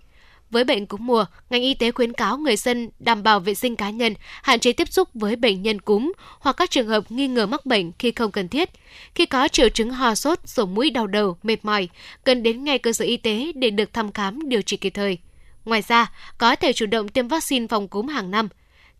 [0.50, 3.76] Với bệnh cúm mùa, ngành y tế khuyến cáo người dân đảm bảo vệ sinh
[3.76, 7.28] cá nhân, hạn chế tiếp xúc với bệnh nhân cúm hoặc các trường hợp nghi
[7.28, 8.70] ngờ mắc bệnh khi không cần thiết.
[9.14, 11.88] Khi có triệu chứng ho sốt, sổ mũi đau đầu, mệt mỏi,
[12.24, 15.18] cần đến ngay cơ sở y tế để được thăm khám điều trị kịp thời.
[15.64, 18.48] Ngoài ra, có thể chủ động tiêm vaccine phòng cúm hàng năm.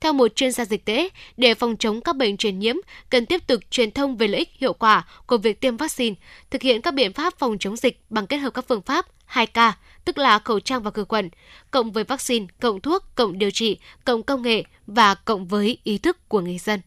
[0.01, 2.77] Theo một chuyên gia dịch tễ, để phòng chống các bệnh truyền nhiễm,
[3.11, 6.15] cần tiếp tục truyền thông về lợi ích hiệu quả của việc tiêm vaccine,
[6.51, 9.73] thực hiện các biện pháp phòng chống dịch bằng kết hợp các phương pháp 2K,
[10.05, 11.31] tức là khẩu trang và khử khuẩn,
[11.71, 15.99] cộng với vaccine, cộng thuốc, cộng điều trị, cộng công nghệ và cộng với ý
[15.99, 16.81] thức của người dân.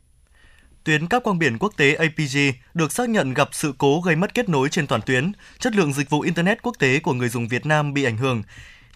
[0.83, 2.37] Tuyến cáp quang biển quốc tế APG
[2.73, 5.93] được xác nhận gặp sự cố gây mất kết nối trên toàn tuyến, chất lượng
[5.93, 8.43] dịch vụ Internet quốc tế của người dùng Việt Nam bị ảnh hưởng.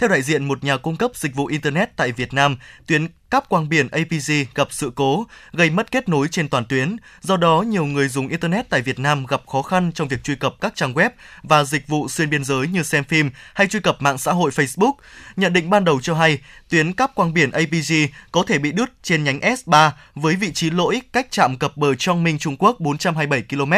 [0.01, 2.57] Theo đại diện một nhà cung cấp dịch vụ Internet tại Việt Nam,
[2.87, 6.95] tuyến cáp quang biển APG gặp sự cố, gây mất kết nối trên toàn tuyến.
[7.21, 10.35] Do đó, nhiều người dùng Internet tại Việt Nam gặp khó khăn trong việc truy
[10.35, 11.09] cập các trang web
[11.43, 14.51] và dịch vụ xuyên biên giới như xem phim hay truy cập mạng xã hội
[14.51, 14.93] Facebook.
[15.35, 17.93] Nhận định ban đầu cho hay, tuyến cáp quang biển APG
[18.31, 21.95] có thể bị đứt trên nhánh S3 với vị trí lỗi cách trạm cập bờ
[21.95, 23.73] Trong Minh Trung Quốc 427 km.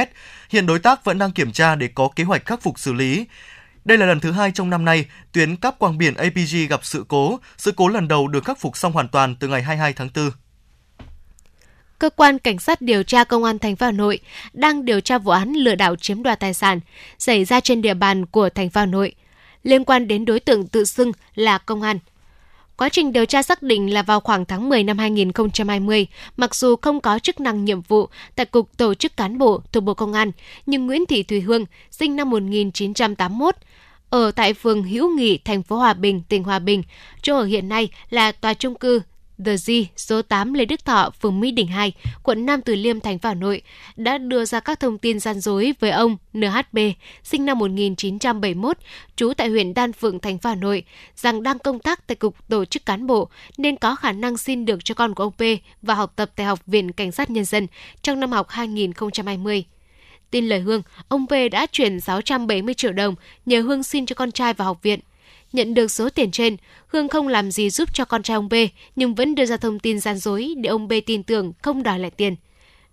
[0.50, 3.26] Hiện đối tác vẫn đang kiểm tra để có kế hoạch khắc phục xử lý.
[3.86, 7.06] Đây là lần thứ hai trong năm nay, tuyến cáp quang biển APG gặp sự
[7.08, 7.40] cố.
[7.58, 10.32] Sự cố lần đầu được khắc phục xong hoàn toàn từ ngày 22 tháng 4.
[12.00, 14.20] Cơ quan Cảnh sát điều tra Công an thành phố Hà Nội
[14.54, 16.80] đang điều tra vụ án lừa đảo chiếm đoạt tài sản
[17.18, 19.16] xảy ra trên địa bàn của thành phố Hà Nội
[19.64, 22.00] liên quan đến đối tượng tự xưng là công an.
[22.78, 26.08] Quá trình điều tra xác định là vào khoảng tháng 10 năm 2020,
[26.38, 29.84] mặc dù không có chức năng nhiệm vụ tại Cục Tổ chức Cán bộ thuộc
[29.84, 30.32] Bộ Công an,
[30.66, 33.56] nhưng Nguyễn Thị Thùy Hương, sinh năm 1981,
[34.14, 36.84] ở tại phường Hữu Nghị, thành phố Hòa Bình, tỉnh Hòa Bình,
[37.22, 39.02] chỗ ở hiện nay là tòa trung cư
[39.46, 43.00] The G, số 8 Lê Đức Thọ, phường Mỹ Đình 2, quận Nam Từ Liêm,
[43.00, 43.62] thành phố Hà Nội,
[43.96, 46.78] đã đưa ra các thông tin gian dối với ông NHB,
[47.24, 48.78] sinh năm 1971,
[49.16, 50.84] trú tại huyện Đan Phượng, thành phố Hà Nội,
[51.16, 54.66] rằng đang công tác tại Cục Tổ chức Cán bộ nên có khả năng xin
[54.66, 55.42] được cho con của ông P
[55.82, 57.68] và học tập tại Học viện Cảnh sát Nhân dân
[58.02, 59.66] trong năm học 2020.
[60.34, 63.16] Tin lời Hương, ông V đã chuyển 670 triệu đồng
[63.46, 65.00] nhờ Hương xin cho con trai vào học viện.
[65.54, 66.58] Nhận được số tiền trên,
[66.88, 68.54] Hương không làm gì giúp cho con trai ông B,
[68.96, 72.00] nhưng vẫn đưa ra thông tin gian dối để ông B tin tưởng không đòi
[72.00, 72.36] lại tiền.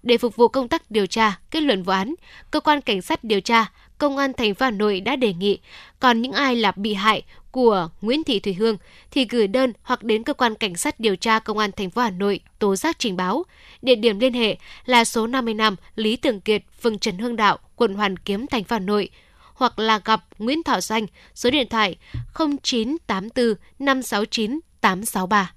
[0.03, 2.15] Để phục vụ công tác điều tra, kết luận vụ án,
[2.51, 5.59] cơ quan cảnh sát điều tra, công an thành phố Hà Nội đã đề nghị
[6.01, 8.77] còn những ai là bị hại của Nguyễn Thị Thùy Hương
[9.11, 12.03] thì gửi đơn hoặc đến cơ quan cảnh sát điều tra công an thành phố
[12.03, 13.45] Hà Nội tố giác trình báo.
[13.83, 17.95] Địa điểm liên hệ là số 55 Lý Tường Kiệt, phường Trần Hưng Đạo, quận
[17.95, 19.11] Hoàn Kiếm, thành phố Hà Nội
[19.55, 21.97] hoặc là gặp Nguyễn Thọ Danh, số điện thoại
[22.35, 25.53] 0984 569 863.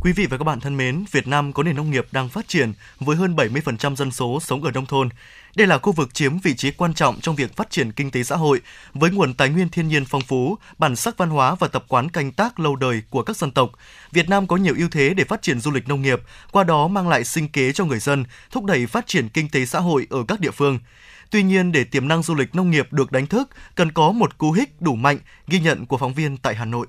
[0.00, 2.48] Quý vị và các bạn thân mến, Việt Nam có nền nông nghiệp đang phát
[2.48, 5.08] triển với hơn 70% dân số sống ở nông thôn.
[5.56, 8.22] Đây là khu vực chiếm vị trí quan trọng trong việc phát triển kinh tế
[8.22, 8.60] xã hội
[8.94, 12.08] với nguồn tài nguyên thiên nhiên phong phú, bản sắc văn hóa và tập quán
[12.08, 13.70] canh tác lâu đời của các dân tộc.
[14.12, 16.20] Việt Nam có nhiều ưu thế để phát triển du lịch nông nghiệp,
[16.52, 19.66] qua đó mang lại sinh kế cho người dân, thúc đẩy phát triển kinh tế
[19.66, 20.78] xã hội ở các địa phương.
[21.30, 24.38] Tuy nhiên, để tiềm năng du lịch nông nghiệp được đánh thức, cần có một
[24.38, 26.86] cú hích đủ mạnh, ghi nhận của phóng viên tại Hà Nội.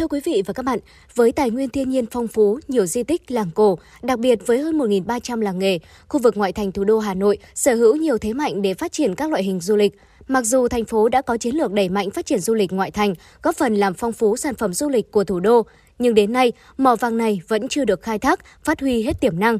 [0.00, 0.78] Thưa quý vị và các bạn,
[1.14, 4.58] với tài nguyên thiên nhiên phong phú, nhiều di tích, làng cổ, đặc biệt với
[4.58, 5.78] hơn 1.300 làng nghề,
[6.08, 8.92] khu vực ngoại thành thủ đô Hà Nội sở hữu nhiều thế mạnh để phát
[8.92, 9.98] triển các loại hình du lịch.
[10.28, 12.90] Mặc dù thành phố đã có chiến lược đẩy mạnh phát triển du lịch ngoại
[12.90, 15.62] thành, góp phần làm phong phú sản phẩm du lịch của thủ đô,
[15.98, 19.40] nhưng đến nay, mỏ vàng này vẫn chưa được khai thác, phát huy hết tiềm
[19.40, 19.58] năng.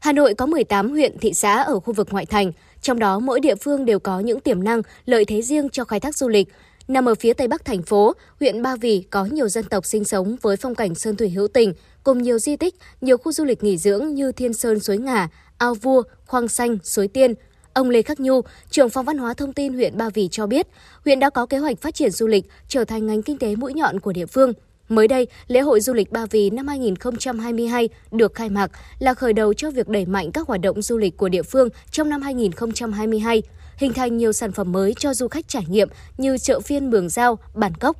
[0.00, 2.52] Hà Nội có 18 huyện, thị xã ở khu vực ngoại thành,
[2.82, 6.00] trong đó mỗi địa phương đều có những tiềm năng, lợi thế riêng cho khai
[6.00, 6.48] thác du lịch.
[6.88, 10.04] Nằm ở phía tây bắc thành phố, huyện Ba Vì có nhiều dân tộc sinh
[10.04, 11.72] sống với phong cảnh sơn thủy hữu tình,
[12.04, 15.28] cùng nhiều di tích, nhiều khu du lịch nghỉ dưỡng như Thiên Sơn Suối Ngà,
[15.58, 17.34] Ao Vua, Khoang Xanh, Suối Tiên.
[17.72, 18.40] Ông Lê Khắc Nhu,
[18.70, 20.66] trưởng phòng văn hóa thông tin huyện Ba Vì cho biết,
[21.04, 23.74] huyện đã có kế hoạch phát triển du lịch trở thành ngành kinh tế mũi
[23.74, 24.52] nhọn của địa phương.
[24.88, 29.32] Mới đây, lễ hội du lịch Ba Vì năm 2022 được khai mạc là khởi
[29.32, 32.22] đầu cho việc đẩy mạnh các hoạt động du lịch của địa phương trong năm
[32.22, 33.42] 2022,
[33.76, 35.88] hình thành nhiều sản phẩm mới cho du khách trải nghiệm
[36.18, 37.96] như chợ phiên Mường Giao, Bản Cốc.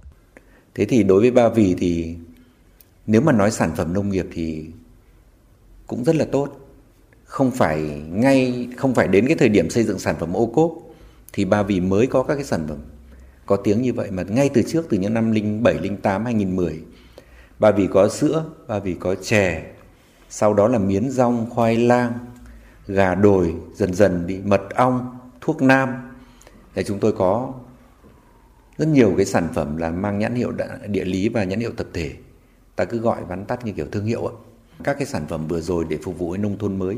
[0.75, 2.17] Thế thì đối với Ba Vì thì
[3.07, 4.67] nếu mà nói sản phẩm nông nghiệp thì
[5.87, 6.49] cũng rất là tốt.
[7.25, 7.81] Không phải
[8.11, 10.73] ngay không phải đến cái thời điểm xây dựng sản phẩm ô cốp
[11.33, 12.79] thì Ba Vì mới có các cái sản phẩm
[13.47, 15.35] có tiếng như vậy mà ngay từ trước từ những năm
[15.65, 16.81] 07, 08, 2010
[17.59, 19.63] Ba Vì có sữa, Ba Vì có chè,
[20.31, 22.13] sau đó là miến rong, khoai lang,
[22.87, 25.89] gà đồi, dần dần đi mật ong, thuốc nam.
[26.75, 27.55] Để chúng tôi có
[28.79, 30.53] rất nhiều cái sản phẩm là mang nhãn hiệu
[30.89, 32.13] địa lý và nhãn hiệu tập thể.
[32.77, 34.37] Ta cứ gọi vắn tắt như kiểu thương hiệu ấy.
[34.85, 36.97] Các cái sản phẩm vừa rồi để phục vụ nông thôn mới,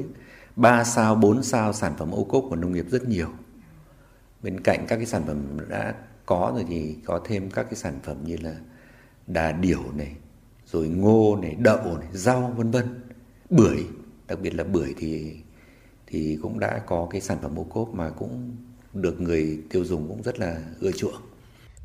[0.56, 3.28] 3 sao, 4 sao sản phẩm ô cốp của nông nghiệp rất nhiều.
[4.42, 5.94] Bên cạnh các cái sản phẩm đã
[6.26, 8.56] có rồi thì có thêm các cái sản phẩm như là
[9.26, 10.12] đà điểu này,
[10.66, 13.00] rồi ngô này, đậu này, rau vân vân,
[13.50, 13.86] bưởi,
[14.28, 15.36] đặc biệt là bưởi thì
[16.14, 18.56] thì cũng đã có cái sản phẩm ô cốp mà cũng
[18.92, 21.14] được người tiêu dùng cũng rất là ưa chuộng.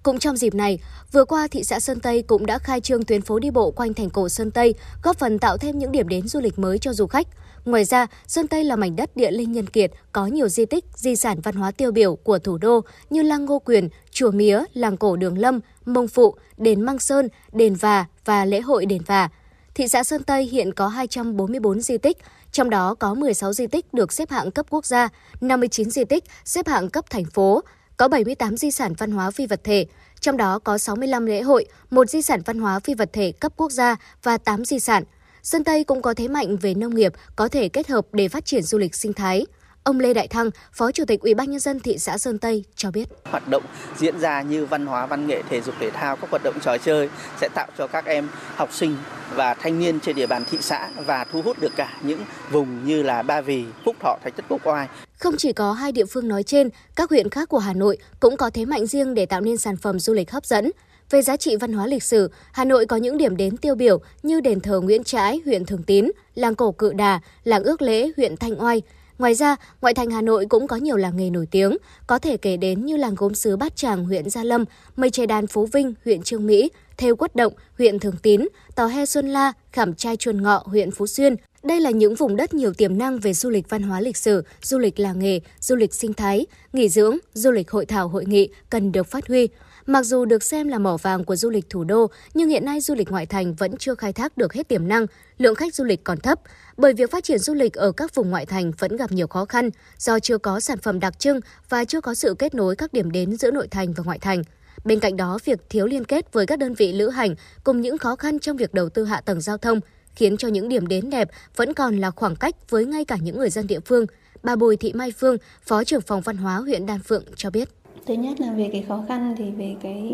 [0.03, 0.80] Cũng trong dịp này,
[1.11, 3.93] vừa qua thị xã Sơn Tây cũng đã khai trương tuyến phố đi bộ quanh
[3.93, 4.73] thành cổ Sơn Tây,
[5.03, 7.27] góp phần tạo thêm những điểm đến du lịch mới cho du khách.
[7.65, 10.85] Ngoài ra, Sơn Tây là mảnh đất địa linh nhân kiệt, có nhiều di tích,
[10.95, 14.64] di sản văn hóa tiêu biểu của thủ đô như Lăng Ngô Quyền, Chùa Mía,
[14.73, 19.01] Làng Cổ Đường Lâm, Mông Phụ, Đền Măng Sơn, Đền Và và lễ hội Đền
[19.06, 19.30] Và.
[19.76, 22.18] Thị xã Sơn Tây hiện có 244 di tích,
[22.51, 25.09] trong đó có 16 di tích được xếp hạng cấp quốc gia,
[25.41, 27.63] 59 di tích xếp hạng cấp thành phố,
[27.97, 29.85] có 78 di sản văn hóa phi vật thể,
[30.19, 33.53] trong đó có 65 lễ hội, một di sản văn hóa phi vật thể cấp
[33.57, 35.03] quốc gia và 8 di sản.
[35.43, 38.45] Sơn Tây cũng có thế mạnh về nông nghiệp, có thể kết hợp để phát
[38.45, 39.45] triển du lịch sinh thái.
[39.89, 42.63] Ông Lê Đại Thăng, Phó Chủ tịch Ủy ban nhân dân thị xã Sơn Tây
[42.75, 43.05] cho biết.
[43.23, 43.63] Hoạt động
[43.97, 46.77] diễn ra như văn hóa, văn nghệ, thể dục thể thao, các hoạt động trò
[46.77, 47.09] chơi
[47.41, 48.95] sẽ tạo cho các em học sinh
[49.35, 52.19] và thanh niên trên địa bàn thị xã và thu hút được cả những
[52.51, 54.87] vùng như là Ba Vì, Phúc Thọ, Thạch Thất Quốc Oai.
[55.19, 58.37] Không chỉ có hai địa phương nói trên, các huyện khác của Hà Nội cũng
[58.37, 60.71] có thế mạnh riêng để tạo nên sản phẩm du lịch hấp dẫn.
[61.09, 63.99] Về giá trị văn hóa lịch sử, Hà Nội có những điểm đến tiêu biểu
[64.23, 68.11] như đền thờ Nguyễn Trãi, huyện Thường Tín, làng cổ Cự Đà, làng ước lễ,
[68.17, 68.81] huyện Thanh Oai.
[69.19, 71.77] Ngoài ra, ngoại thành Hà Nội cũng có nhiều làng nghề nổi tiếng,
[72.07, 74.65] có thể kể đến như làng gốm sứ Bát Tràng, huyện Gia Lâm,
[74.95, 78.41] mây tre đan Phú Vinh, huyện Trương Mỹ, thêu quất động, huyện Thường Tín,
[78.75, 81.35] tò he Xuân La, khảm trai chuồn ngọ, huyện Phú Xuyên.
[81.63, 84.43] Đây là những vùng đất nhiều tiềm năng về du lịch văn hóa lịch sử,
[84.61, 88.25] du lịch làng nghề, du lịch sinh thái, nghỉ dưỡng, du lịch hội thảo hội
[88.25, 89.47] nghị cần được phát huy.
[89.89, 92.81] Mặc dù được xem là mỏ vàng của du lịch thủ đô, nhưng hiện nay
[92.81, 95.05] du lịch ngoại thành vẫn chưa khai thác được hết tiềm năng,
[95.37, 96.39] lượng khách du lịch còn thấp.
[96.77, 99.45] Bởi việc phát triển du lịch ở các vùng ngoại thành vẫn gặp nhiều khó
[99.45, 101.39] khăn do chưa có sản phẩm đặc trưng
[101.69, 104.43] và chưa có sự kết nối các điểm đến giữa nội thành và ngoại thành.
[104.85, 107.97] Bên cạnh đó, việc thiếu liên kết với các đơn vị lữ hành cùng những
[107.97, 109.79] khó khăn trong việc đầu tư hạ tầng giao thông
[110.15, 113.37] khiến cho những điểm đến đẹp vẫn còn là khoảng cách với ngay cả những
[113.37, 114.05] người dân địa phương.
[114.43, 117.78] Bà Bùi Thị Mai Phương, Phó trưởng phòng văn hóa huyện Đan Phượng cho biết.
[118.05, 120.13] Thứ nhất là về cái khó khăn thì về cái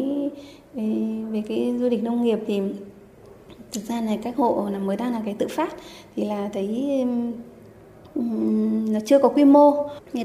[0.73, 0.83] về,
[1.31, 2.61] về cái du lịch nông nghiệp thì
[3.71, 5.75] thực ra này các hộ là mới đang là cái tự phát
[6.15, 7.03] thì là thấy
[8.87, 9.73] nó chưa có quy mô.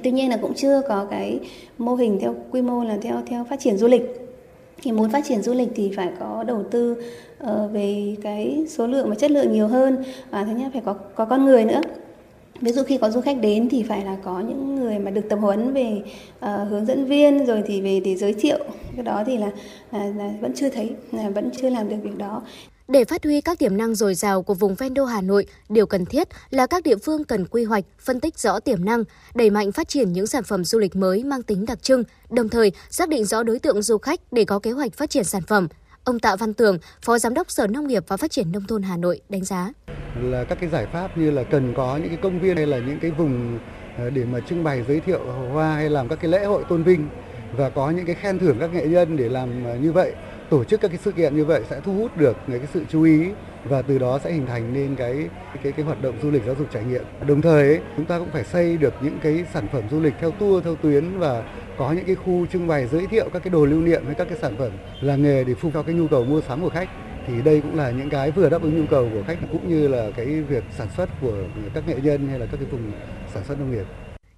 [0.02, 1.40] Tuy nhiên là cũng chưa có cái
[1.78, 4.02] mô hình theo quy mô là theo theo phát triển du lịch.
[4.82, 7.02] Thì muốn phát triển du lịch thì phải có đầu tư
[7.42, 10.04] uh, về cái số lượng và chất lượng nhiều hơn.
[10.30, 11.80] Và thứ nhất phải có có con người nữa
[12.60, 15.28] ví dụ khi có du khách đến thì phải là có những người mà được
[15.28, 16.02] tập huấn về
[16.38, 18.58] uh, hướng dẫn viên rồi thì về để giới thiệu
[18.96, 19.50] cái đó thì là,
[19.92, 22.42] là, là vẫn chưa thấy là vẫn chưa làm được việc đó
[22.90, 25.86] để phát huy các tiềm năng dồi dào của vùng ven đô Hà Nội, điều
[25.86, 29.04] cần thiết là các địa phương cần quy hoạch, phân tích rõ tiềm năng,
[29.34, 32.48] đẩy mạnh phát triển những sản phẩm du lịch mới mang tính đặc trưng, đồng
[32.48, 35.42] thời xác định rõ đối tượng du khách để có kế hoạch phát triển sản
[35.42, 35.68] phẩm.
[36.10, 38.82] Ông Tạ Văn Tường, Phó Giám đốc Sở Nông nghiệp và Phát triển Nông thôn
[38.82, 39.72] Hà Nội đánh giá.
[40.22, 42.78] Là các cái giải pháp như là cần có những cái công viên hay là
[42.78, 43.58] những cái vùng
[43.98, 45.20] ờ, để mà trưng bày giới thiệu
[45.52, 47.08] hoa hay làm các cái lễ hội tôn vinh
[47.56, 50.12] và có những cái khen thưởng các nghệ nhân để làm ờ, như vậy
[50.50, 53.02] tổ chức các cái sự kiện như vậy sẽ thu hút được cái sự chú
[53.02, 53.26] ý
[53.64, 55.28] và từ đó sẽ hình thành nên cái
[55.62, 57.02] cái cái hoạt động du lịch giáo dục trải nghiệm.
[57.26, 60.14] Đồng thời ấy, chúng ta cũng phải xây được những cái sản phẩm du lịch
[60.20, 61.44] theo tour theo tuyến và
[61.76, 64.28] có những cái khu trưng bày giới thiệu các cái đồ lưu niệm với các
[64.28, 66.88] cái sản phẩm làng nghề để phục vụ cái nhu cầu mua sắm của khách
[67.26, 69.88] thì đây cũng là những cái vừa đáp ứng nhu cầu của khách cũng như
[69.88, 71.34] là cái việc sản xuất của
[71.74, 72.92] các nghệ nhân hay là các cái vùng
[73.34, 73.84] sản xuất nông nghiệp.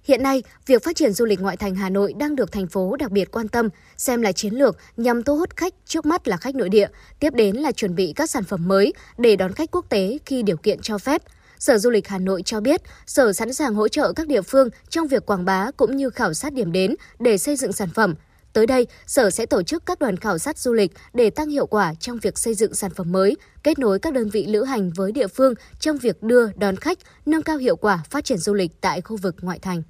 [0.07, 2.95] Hiện nay, việc phát triển du lịch ngoại thành Hà Nội đang được thành phố
[2.95, 6.37] đặc biệt quan tâm, xem là chiến lược nhằm thu hút khách trước mắt là
[6.37, 6.87] khách nội địa,
[7.19, 10.43] tiếp đến là chuẩn bị các sản phẩm mới để đón khách quốc tế khi
[10.43, 11.21] điều kiện cho phép.
[11.59, 14.69] Sở Du lịch Hà Nội cho biết, Sở sẵn sàng hỗ trợ các địa phương
[14.89, 18.15] trong việc quảng bá cũng như khảo sát điểm đến để xây dựng sản phẩm.
[18.53, 21.65] Tới đây, Sở sẽ tổ chức các đoàn khảo sát du lịch để tăng hiệu
[21.65, 24.91] quả trong việc xây dựng sản phẩm mới, kết nối các đơn vị lữ hành
[24.95, 28.53] với địa phương trong việc đưa đón khách, nâng cao hiệu quả phát triển du
[28.53, 29.83] lịch tại khu vực ngoại thành.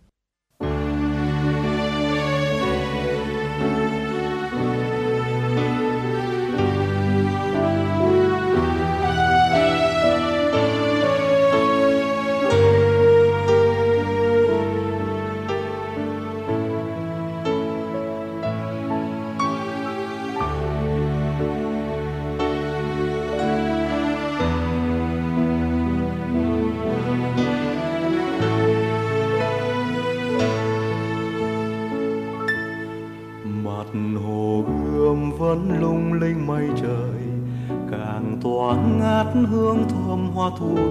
[40.43, 40.83] Hoa thủ đô.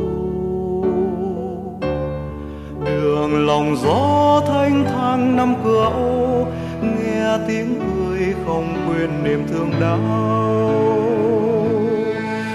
[2.84, 6.46] Đường lòng gió thanh thang năm cửa ô,
[6.82, 9.98] nghe tiếng cười không quên niềm thương đau.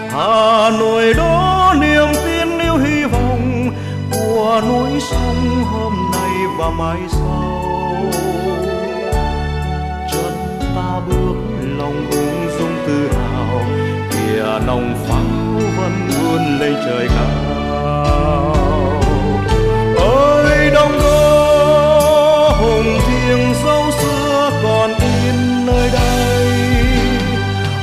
[0.10, 3.70] Hà nội đó niềm tin yêu hy vọng
[4.12, 8.12] của núi sông hôm nay và mai sau.
[10.12, 10.34] Chân
[10.76, 11.36] ta bước
[11.78, 13.62] lòng ung dung tự hào,
[14.12, 15.47] kìa nồng pháo
[16.28, 17.28] vươn lên trời cao.
[19.98, 26.46] Ơi đông đô, hùng thiêng dấu xưa còn in nơi đây.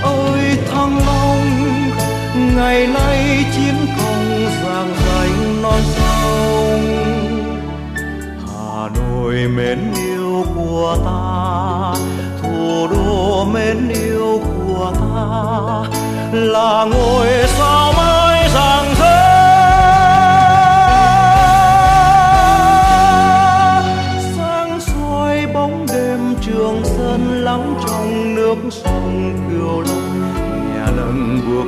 [0.02, 1.50] Ơi thăng long,
[2.56, 6.82] ngày nay chiến công giang danh non sông.
[8.46, 11.94] Hà nội mến yêu của ta,
[12.42, 15.04] thủ đô mến yêu của ta.
[16.32, 17.93] Là ngôi sao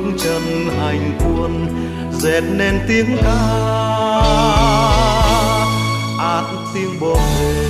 [0.07, 1.67] bước chân hành quân
[2.11, 3.37] dệt nên tiếng ca.
[6.19, 7.66] Át tiếng bom đề.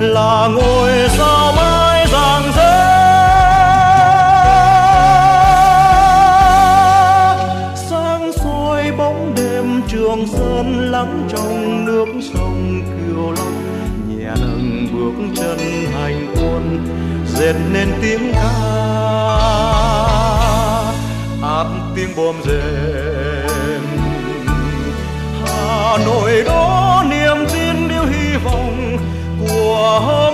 [0.00, 2.80] Là ngôi sao mãi rạng rỡ.
[7.90, 13.62] Sáng soi bóng đêm trường sơn lắng trong nước sông kiều long.
[14.08, 15.58] Nhẹ nâng bước chân
[15.94, 16.86] hành quân
[17.26, 18.50] dệt nên tiếng ca.
[21.42, 21.66] Át
[21.96, 23.82] tiếng bom rền.
[25.46, 26.79] Hà Nội đó
[29.90, 30.29] của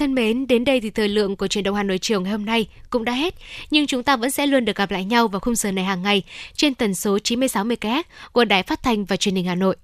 [0.00, 2.44] thân mến, đến đây thì thời lượng của truyền động Hà Nội chiều ngày hôm
[2.44, 3.34] nay cũng đã hết,
[3.70, 6.02] nhưng chúng ta vẫn sẽ luôn được gặp lại nhau vào khung giờ này hàng
[6.02, 6.22] ngày
[6.54, 8.02] trên tần số 96 MHz
[8.32, 9.76] của Đài Phát thanh và Truyền hình Hà Nội.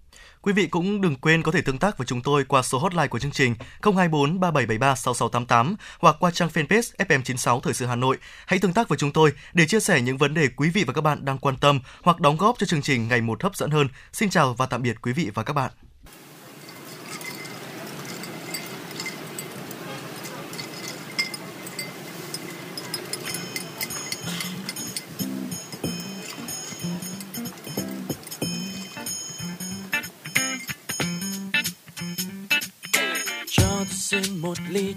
[0.43, 3.07] Quý vị cũng đừng quên có thể tương tác với chúng tôi qua số hotline
[3.07, 8.17] của chương trình 024 3773 6688 hoặc qua trang fanpage FM96 Thời sự Hà Nội.
[8.47, 10.93] Hãy tương tác với chúng tôi để chia sẻ những vấn đề quý vị và
[10.93, 13.71] các bạn đang quan tâm hoặc đóng góp cho chương trình ngày một hấp dẫn
[13.71, 13.89] hơn.
[14.13, 15.71] Xin chào và tạm biệt quý vị và các bạn.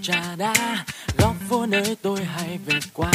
[0.01, 0.53] Trà đá.
[1.17, 3.11] Góc phố nơi tôi hay về qua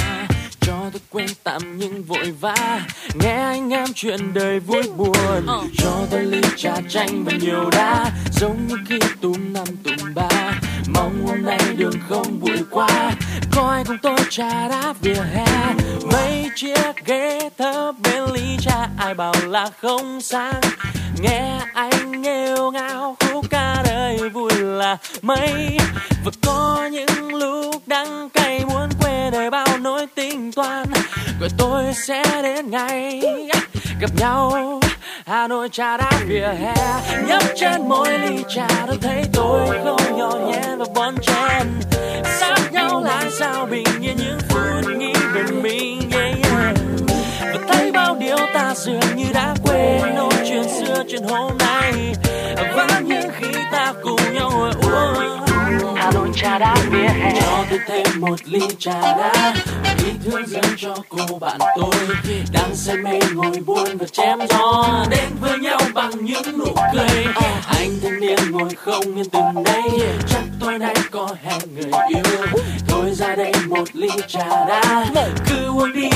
[0.61, 2.81] cho tôi quên tạm những vội vã.
[3.15, 5.47] Nghe anh em chuyện đời vui buồn
[5.79, 8.11] cho tôi ly trà chanh và nhiều đá.
[8.33, 10.61] Giống như khi túm năm túm ba
[10.95, 13.13] mong hôm nay đường không bụi quá.
[13.53, 15.75] Có ai cùng tôi trà đá vỉa hè?
[16.13, 20.61] Mấy chiếc ghế thơ bên ly trà ai bảo là không sang
[21.21, 25.79] nghe anh nghêu ngao khúc ca đời vui là mấy
[26.25, 30.87] và có những lúc đắng cay muốn quê đời bao nỗi tính toán.
[31.41, 33.23] Rồi tôi sẽ đến ngày
[34.01, 34.81] gặp nhau
[35.27, 36.75] Hà Nội trà đá vỉa hè.
[37.27, 41.67] Nhấp trên mỗi ly trà tôi thấy tôi không nhỏ nhẹ và bon chen
[42.25, 46.77] sát nhau là sao bình yên những phút nghĩ về mình yeah, yeah.
[47.41, 50.15] và thấy bao điều ta dường như đã quên.
[50.15, 52.15] Nỗi chuyện xưa chuyện hôm nay.
[52.77, 52.94] Và
[56.35, 59.55] trà đá vỉa hè cho tôi thêm một ly trà đá
[60.05, 61.95] ý thương dâng cho cô bạn tôi
[62.53, 67.25] đang say mê ngồi buồn và chém gió đến với nhau bằng những nụ cười
[67.67, 69.83] anh thanh niên ngồi không yên từng đây
[70.29, 72.47] chắc tối nay có hẹn người yêu
[72.89, 75.07] thôi ra đây một ly trà đá
[75.49, 76.11] cứ uống đi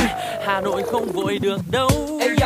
[0.46, 1.90] hà nội không vội được đâu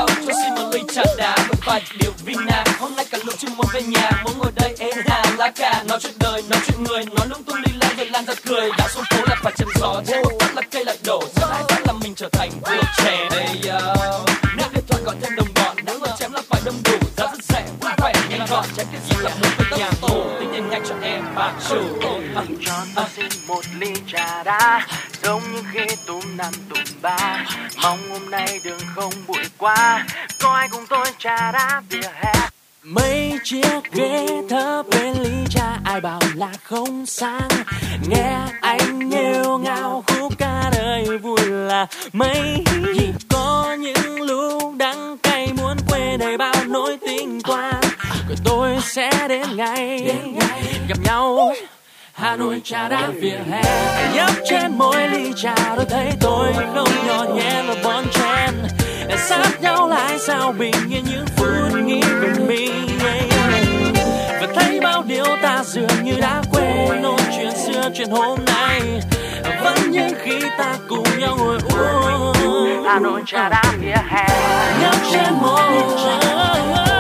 [0.09, 2.65] Ê cho xin một ly trà đá một vài điều vina.
[2.81, 5.85] hôm nay cả lũ chưa muốn về nhà muốn ngồi đây êm hà lá cà.
[5.89, 8.71] Nói chuyện đời, nói chuyện người, nói lung tung, ly lan rồi lan ra cười.
[8.79, 11.23] Đã xuống phố là phải chân gió trên một phát là cây lại đổ.
[11.37, 13.29] Giờ ai bắt là mình trở thành vua trẻ.
[13.31, 13.95] Đây yo.
[14.57, 16.97] Nếu điện thoại gọi thêm đồng bọn nếu mà chém là phải đông đủ.
[17.17, 18.65] Giá rất rẻ vui vẻ nhanh gọn.
[18.77, 21.83] Chém cái gì là muốn phải nhà tổ tình nhanh cho em bà chủ.
[22.67, 24.87] Cho tôi xin một ly trà đá
[25.23, 27.45] giống như khi túm năm tụm ba.
[27.83, 30.07] Mong hôm nay đường không bụi quá
[30.43, 32.33] có ai cùng tôi trà đá vỉa hè?
[32.83, 37.49] Mấy chiếc ghế thấp bên ly trà ai bảo là không sang
[38.09, 42.65] nghe anh nghêu ngao khúc ca đời vui là mấy.
[43.31, 47.82] Có những lúc đắng cay muốn quên đầy bao nỗi tình quan
[48.33, 50.17] rồi tôi sẽ đến ngày
[50.89, 51.53] gặp nhau.
[52.13, 53.63] Hà Nội trà đá vỉa hè.
[54.15, 58.55] nhấp trên mỗi ly trà tôi thấy tôi không nhỏ nhẹ và bon chen.
[59.19, 62.87] Sát nhau lại sao bình yên những phút nghĩ về mình.
[64.41, 67.03] Và thấy bao điều ta dường như đã quên.
[67.03, 68.81] Nỗi chuyện xưa chuyện hôm nay.
[69.65, 72.85] Vẫn như khi ta cùng nhau ngồi uống.
[72.85, 74.27] Hà Nội trà đá vỉa hè.
[74.81, 76.92] Nhấp trên mỗi ly trà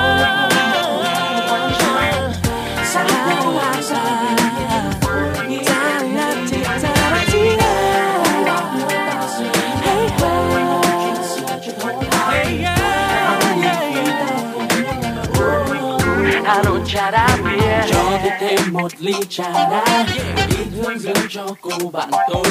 [18.83, 20.07] một ly trà đá
[20.49, 22.45] đi hương dâng cho cô bạn tôi.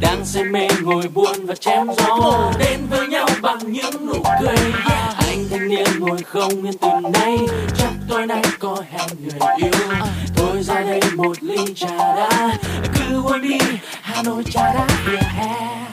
[0.00, 2.52] Đang say mê ngồi buồn và chém gió.
[2.58, 4.72] Đến với nhau bằng những nụ cười.
[5.16, 7.38] Anh thanh niên ngồi không yên từ nay.
[7.78, 9.70] Chắc tối nay có hẹn người yêu.
[10.36, 12.58] Thôi ra đây một ly trà đá
[12.94, 13.58] cứ uống đi,
[14.02, 15.86] Hà Nội trà đá vỉa hè.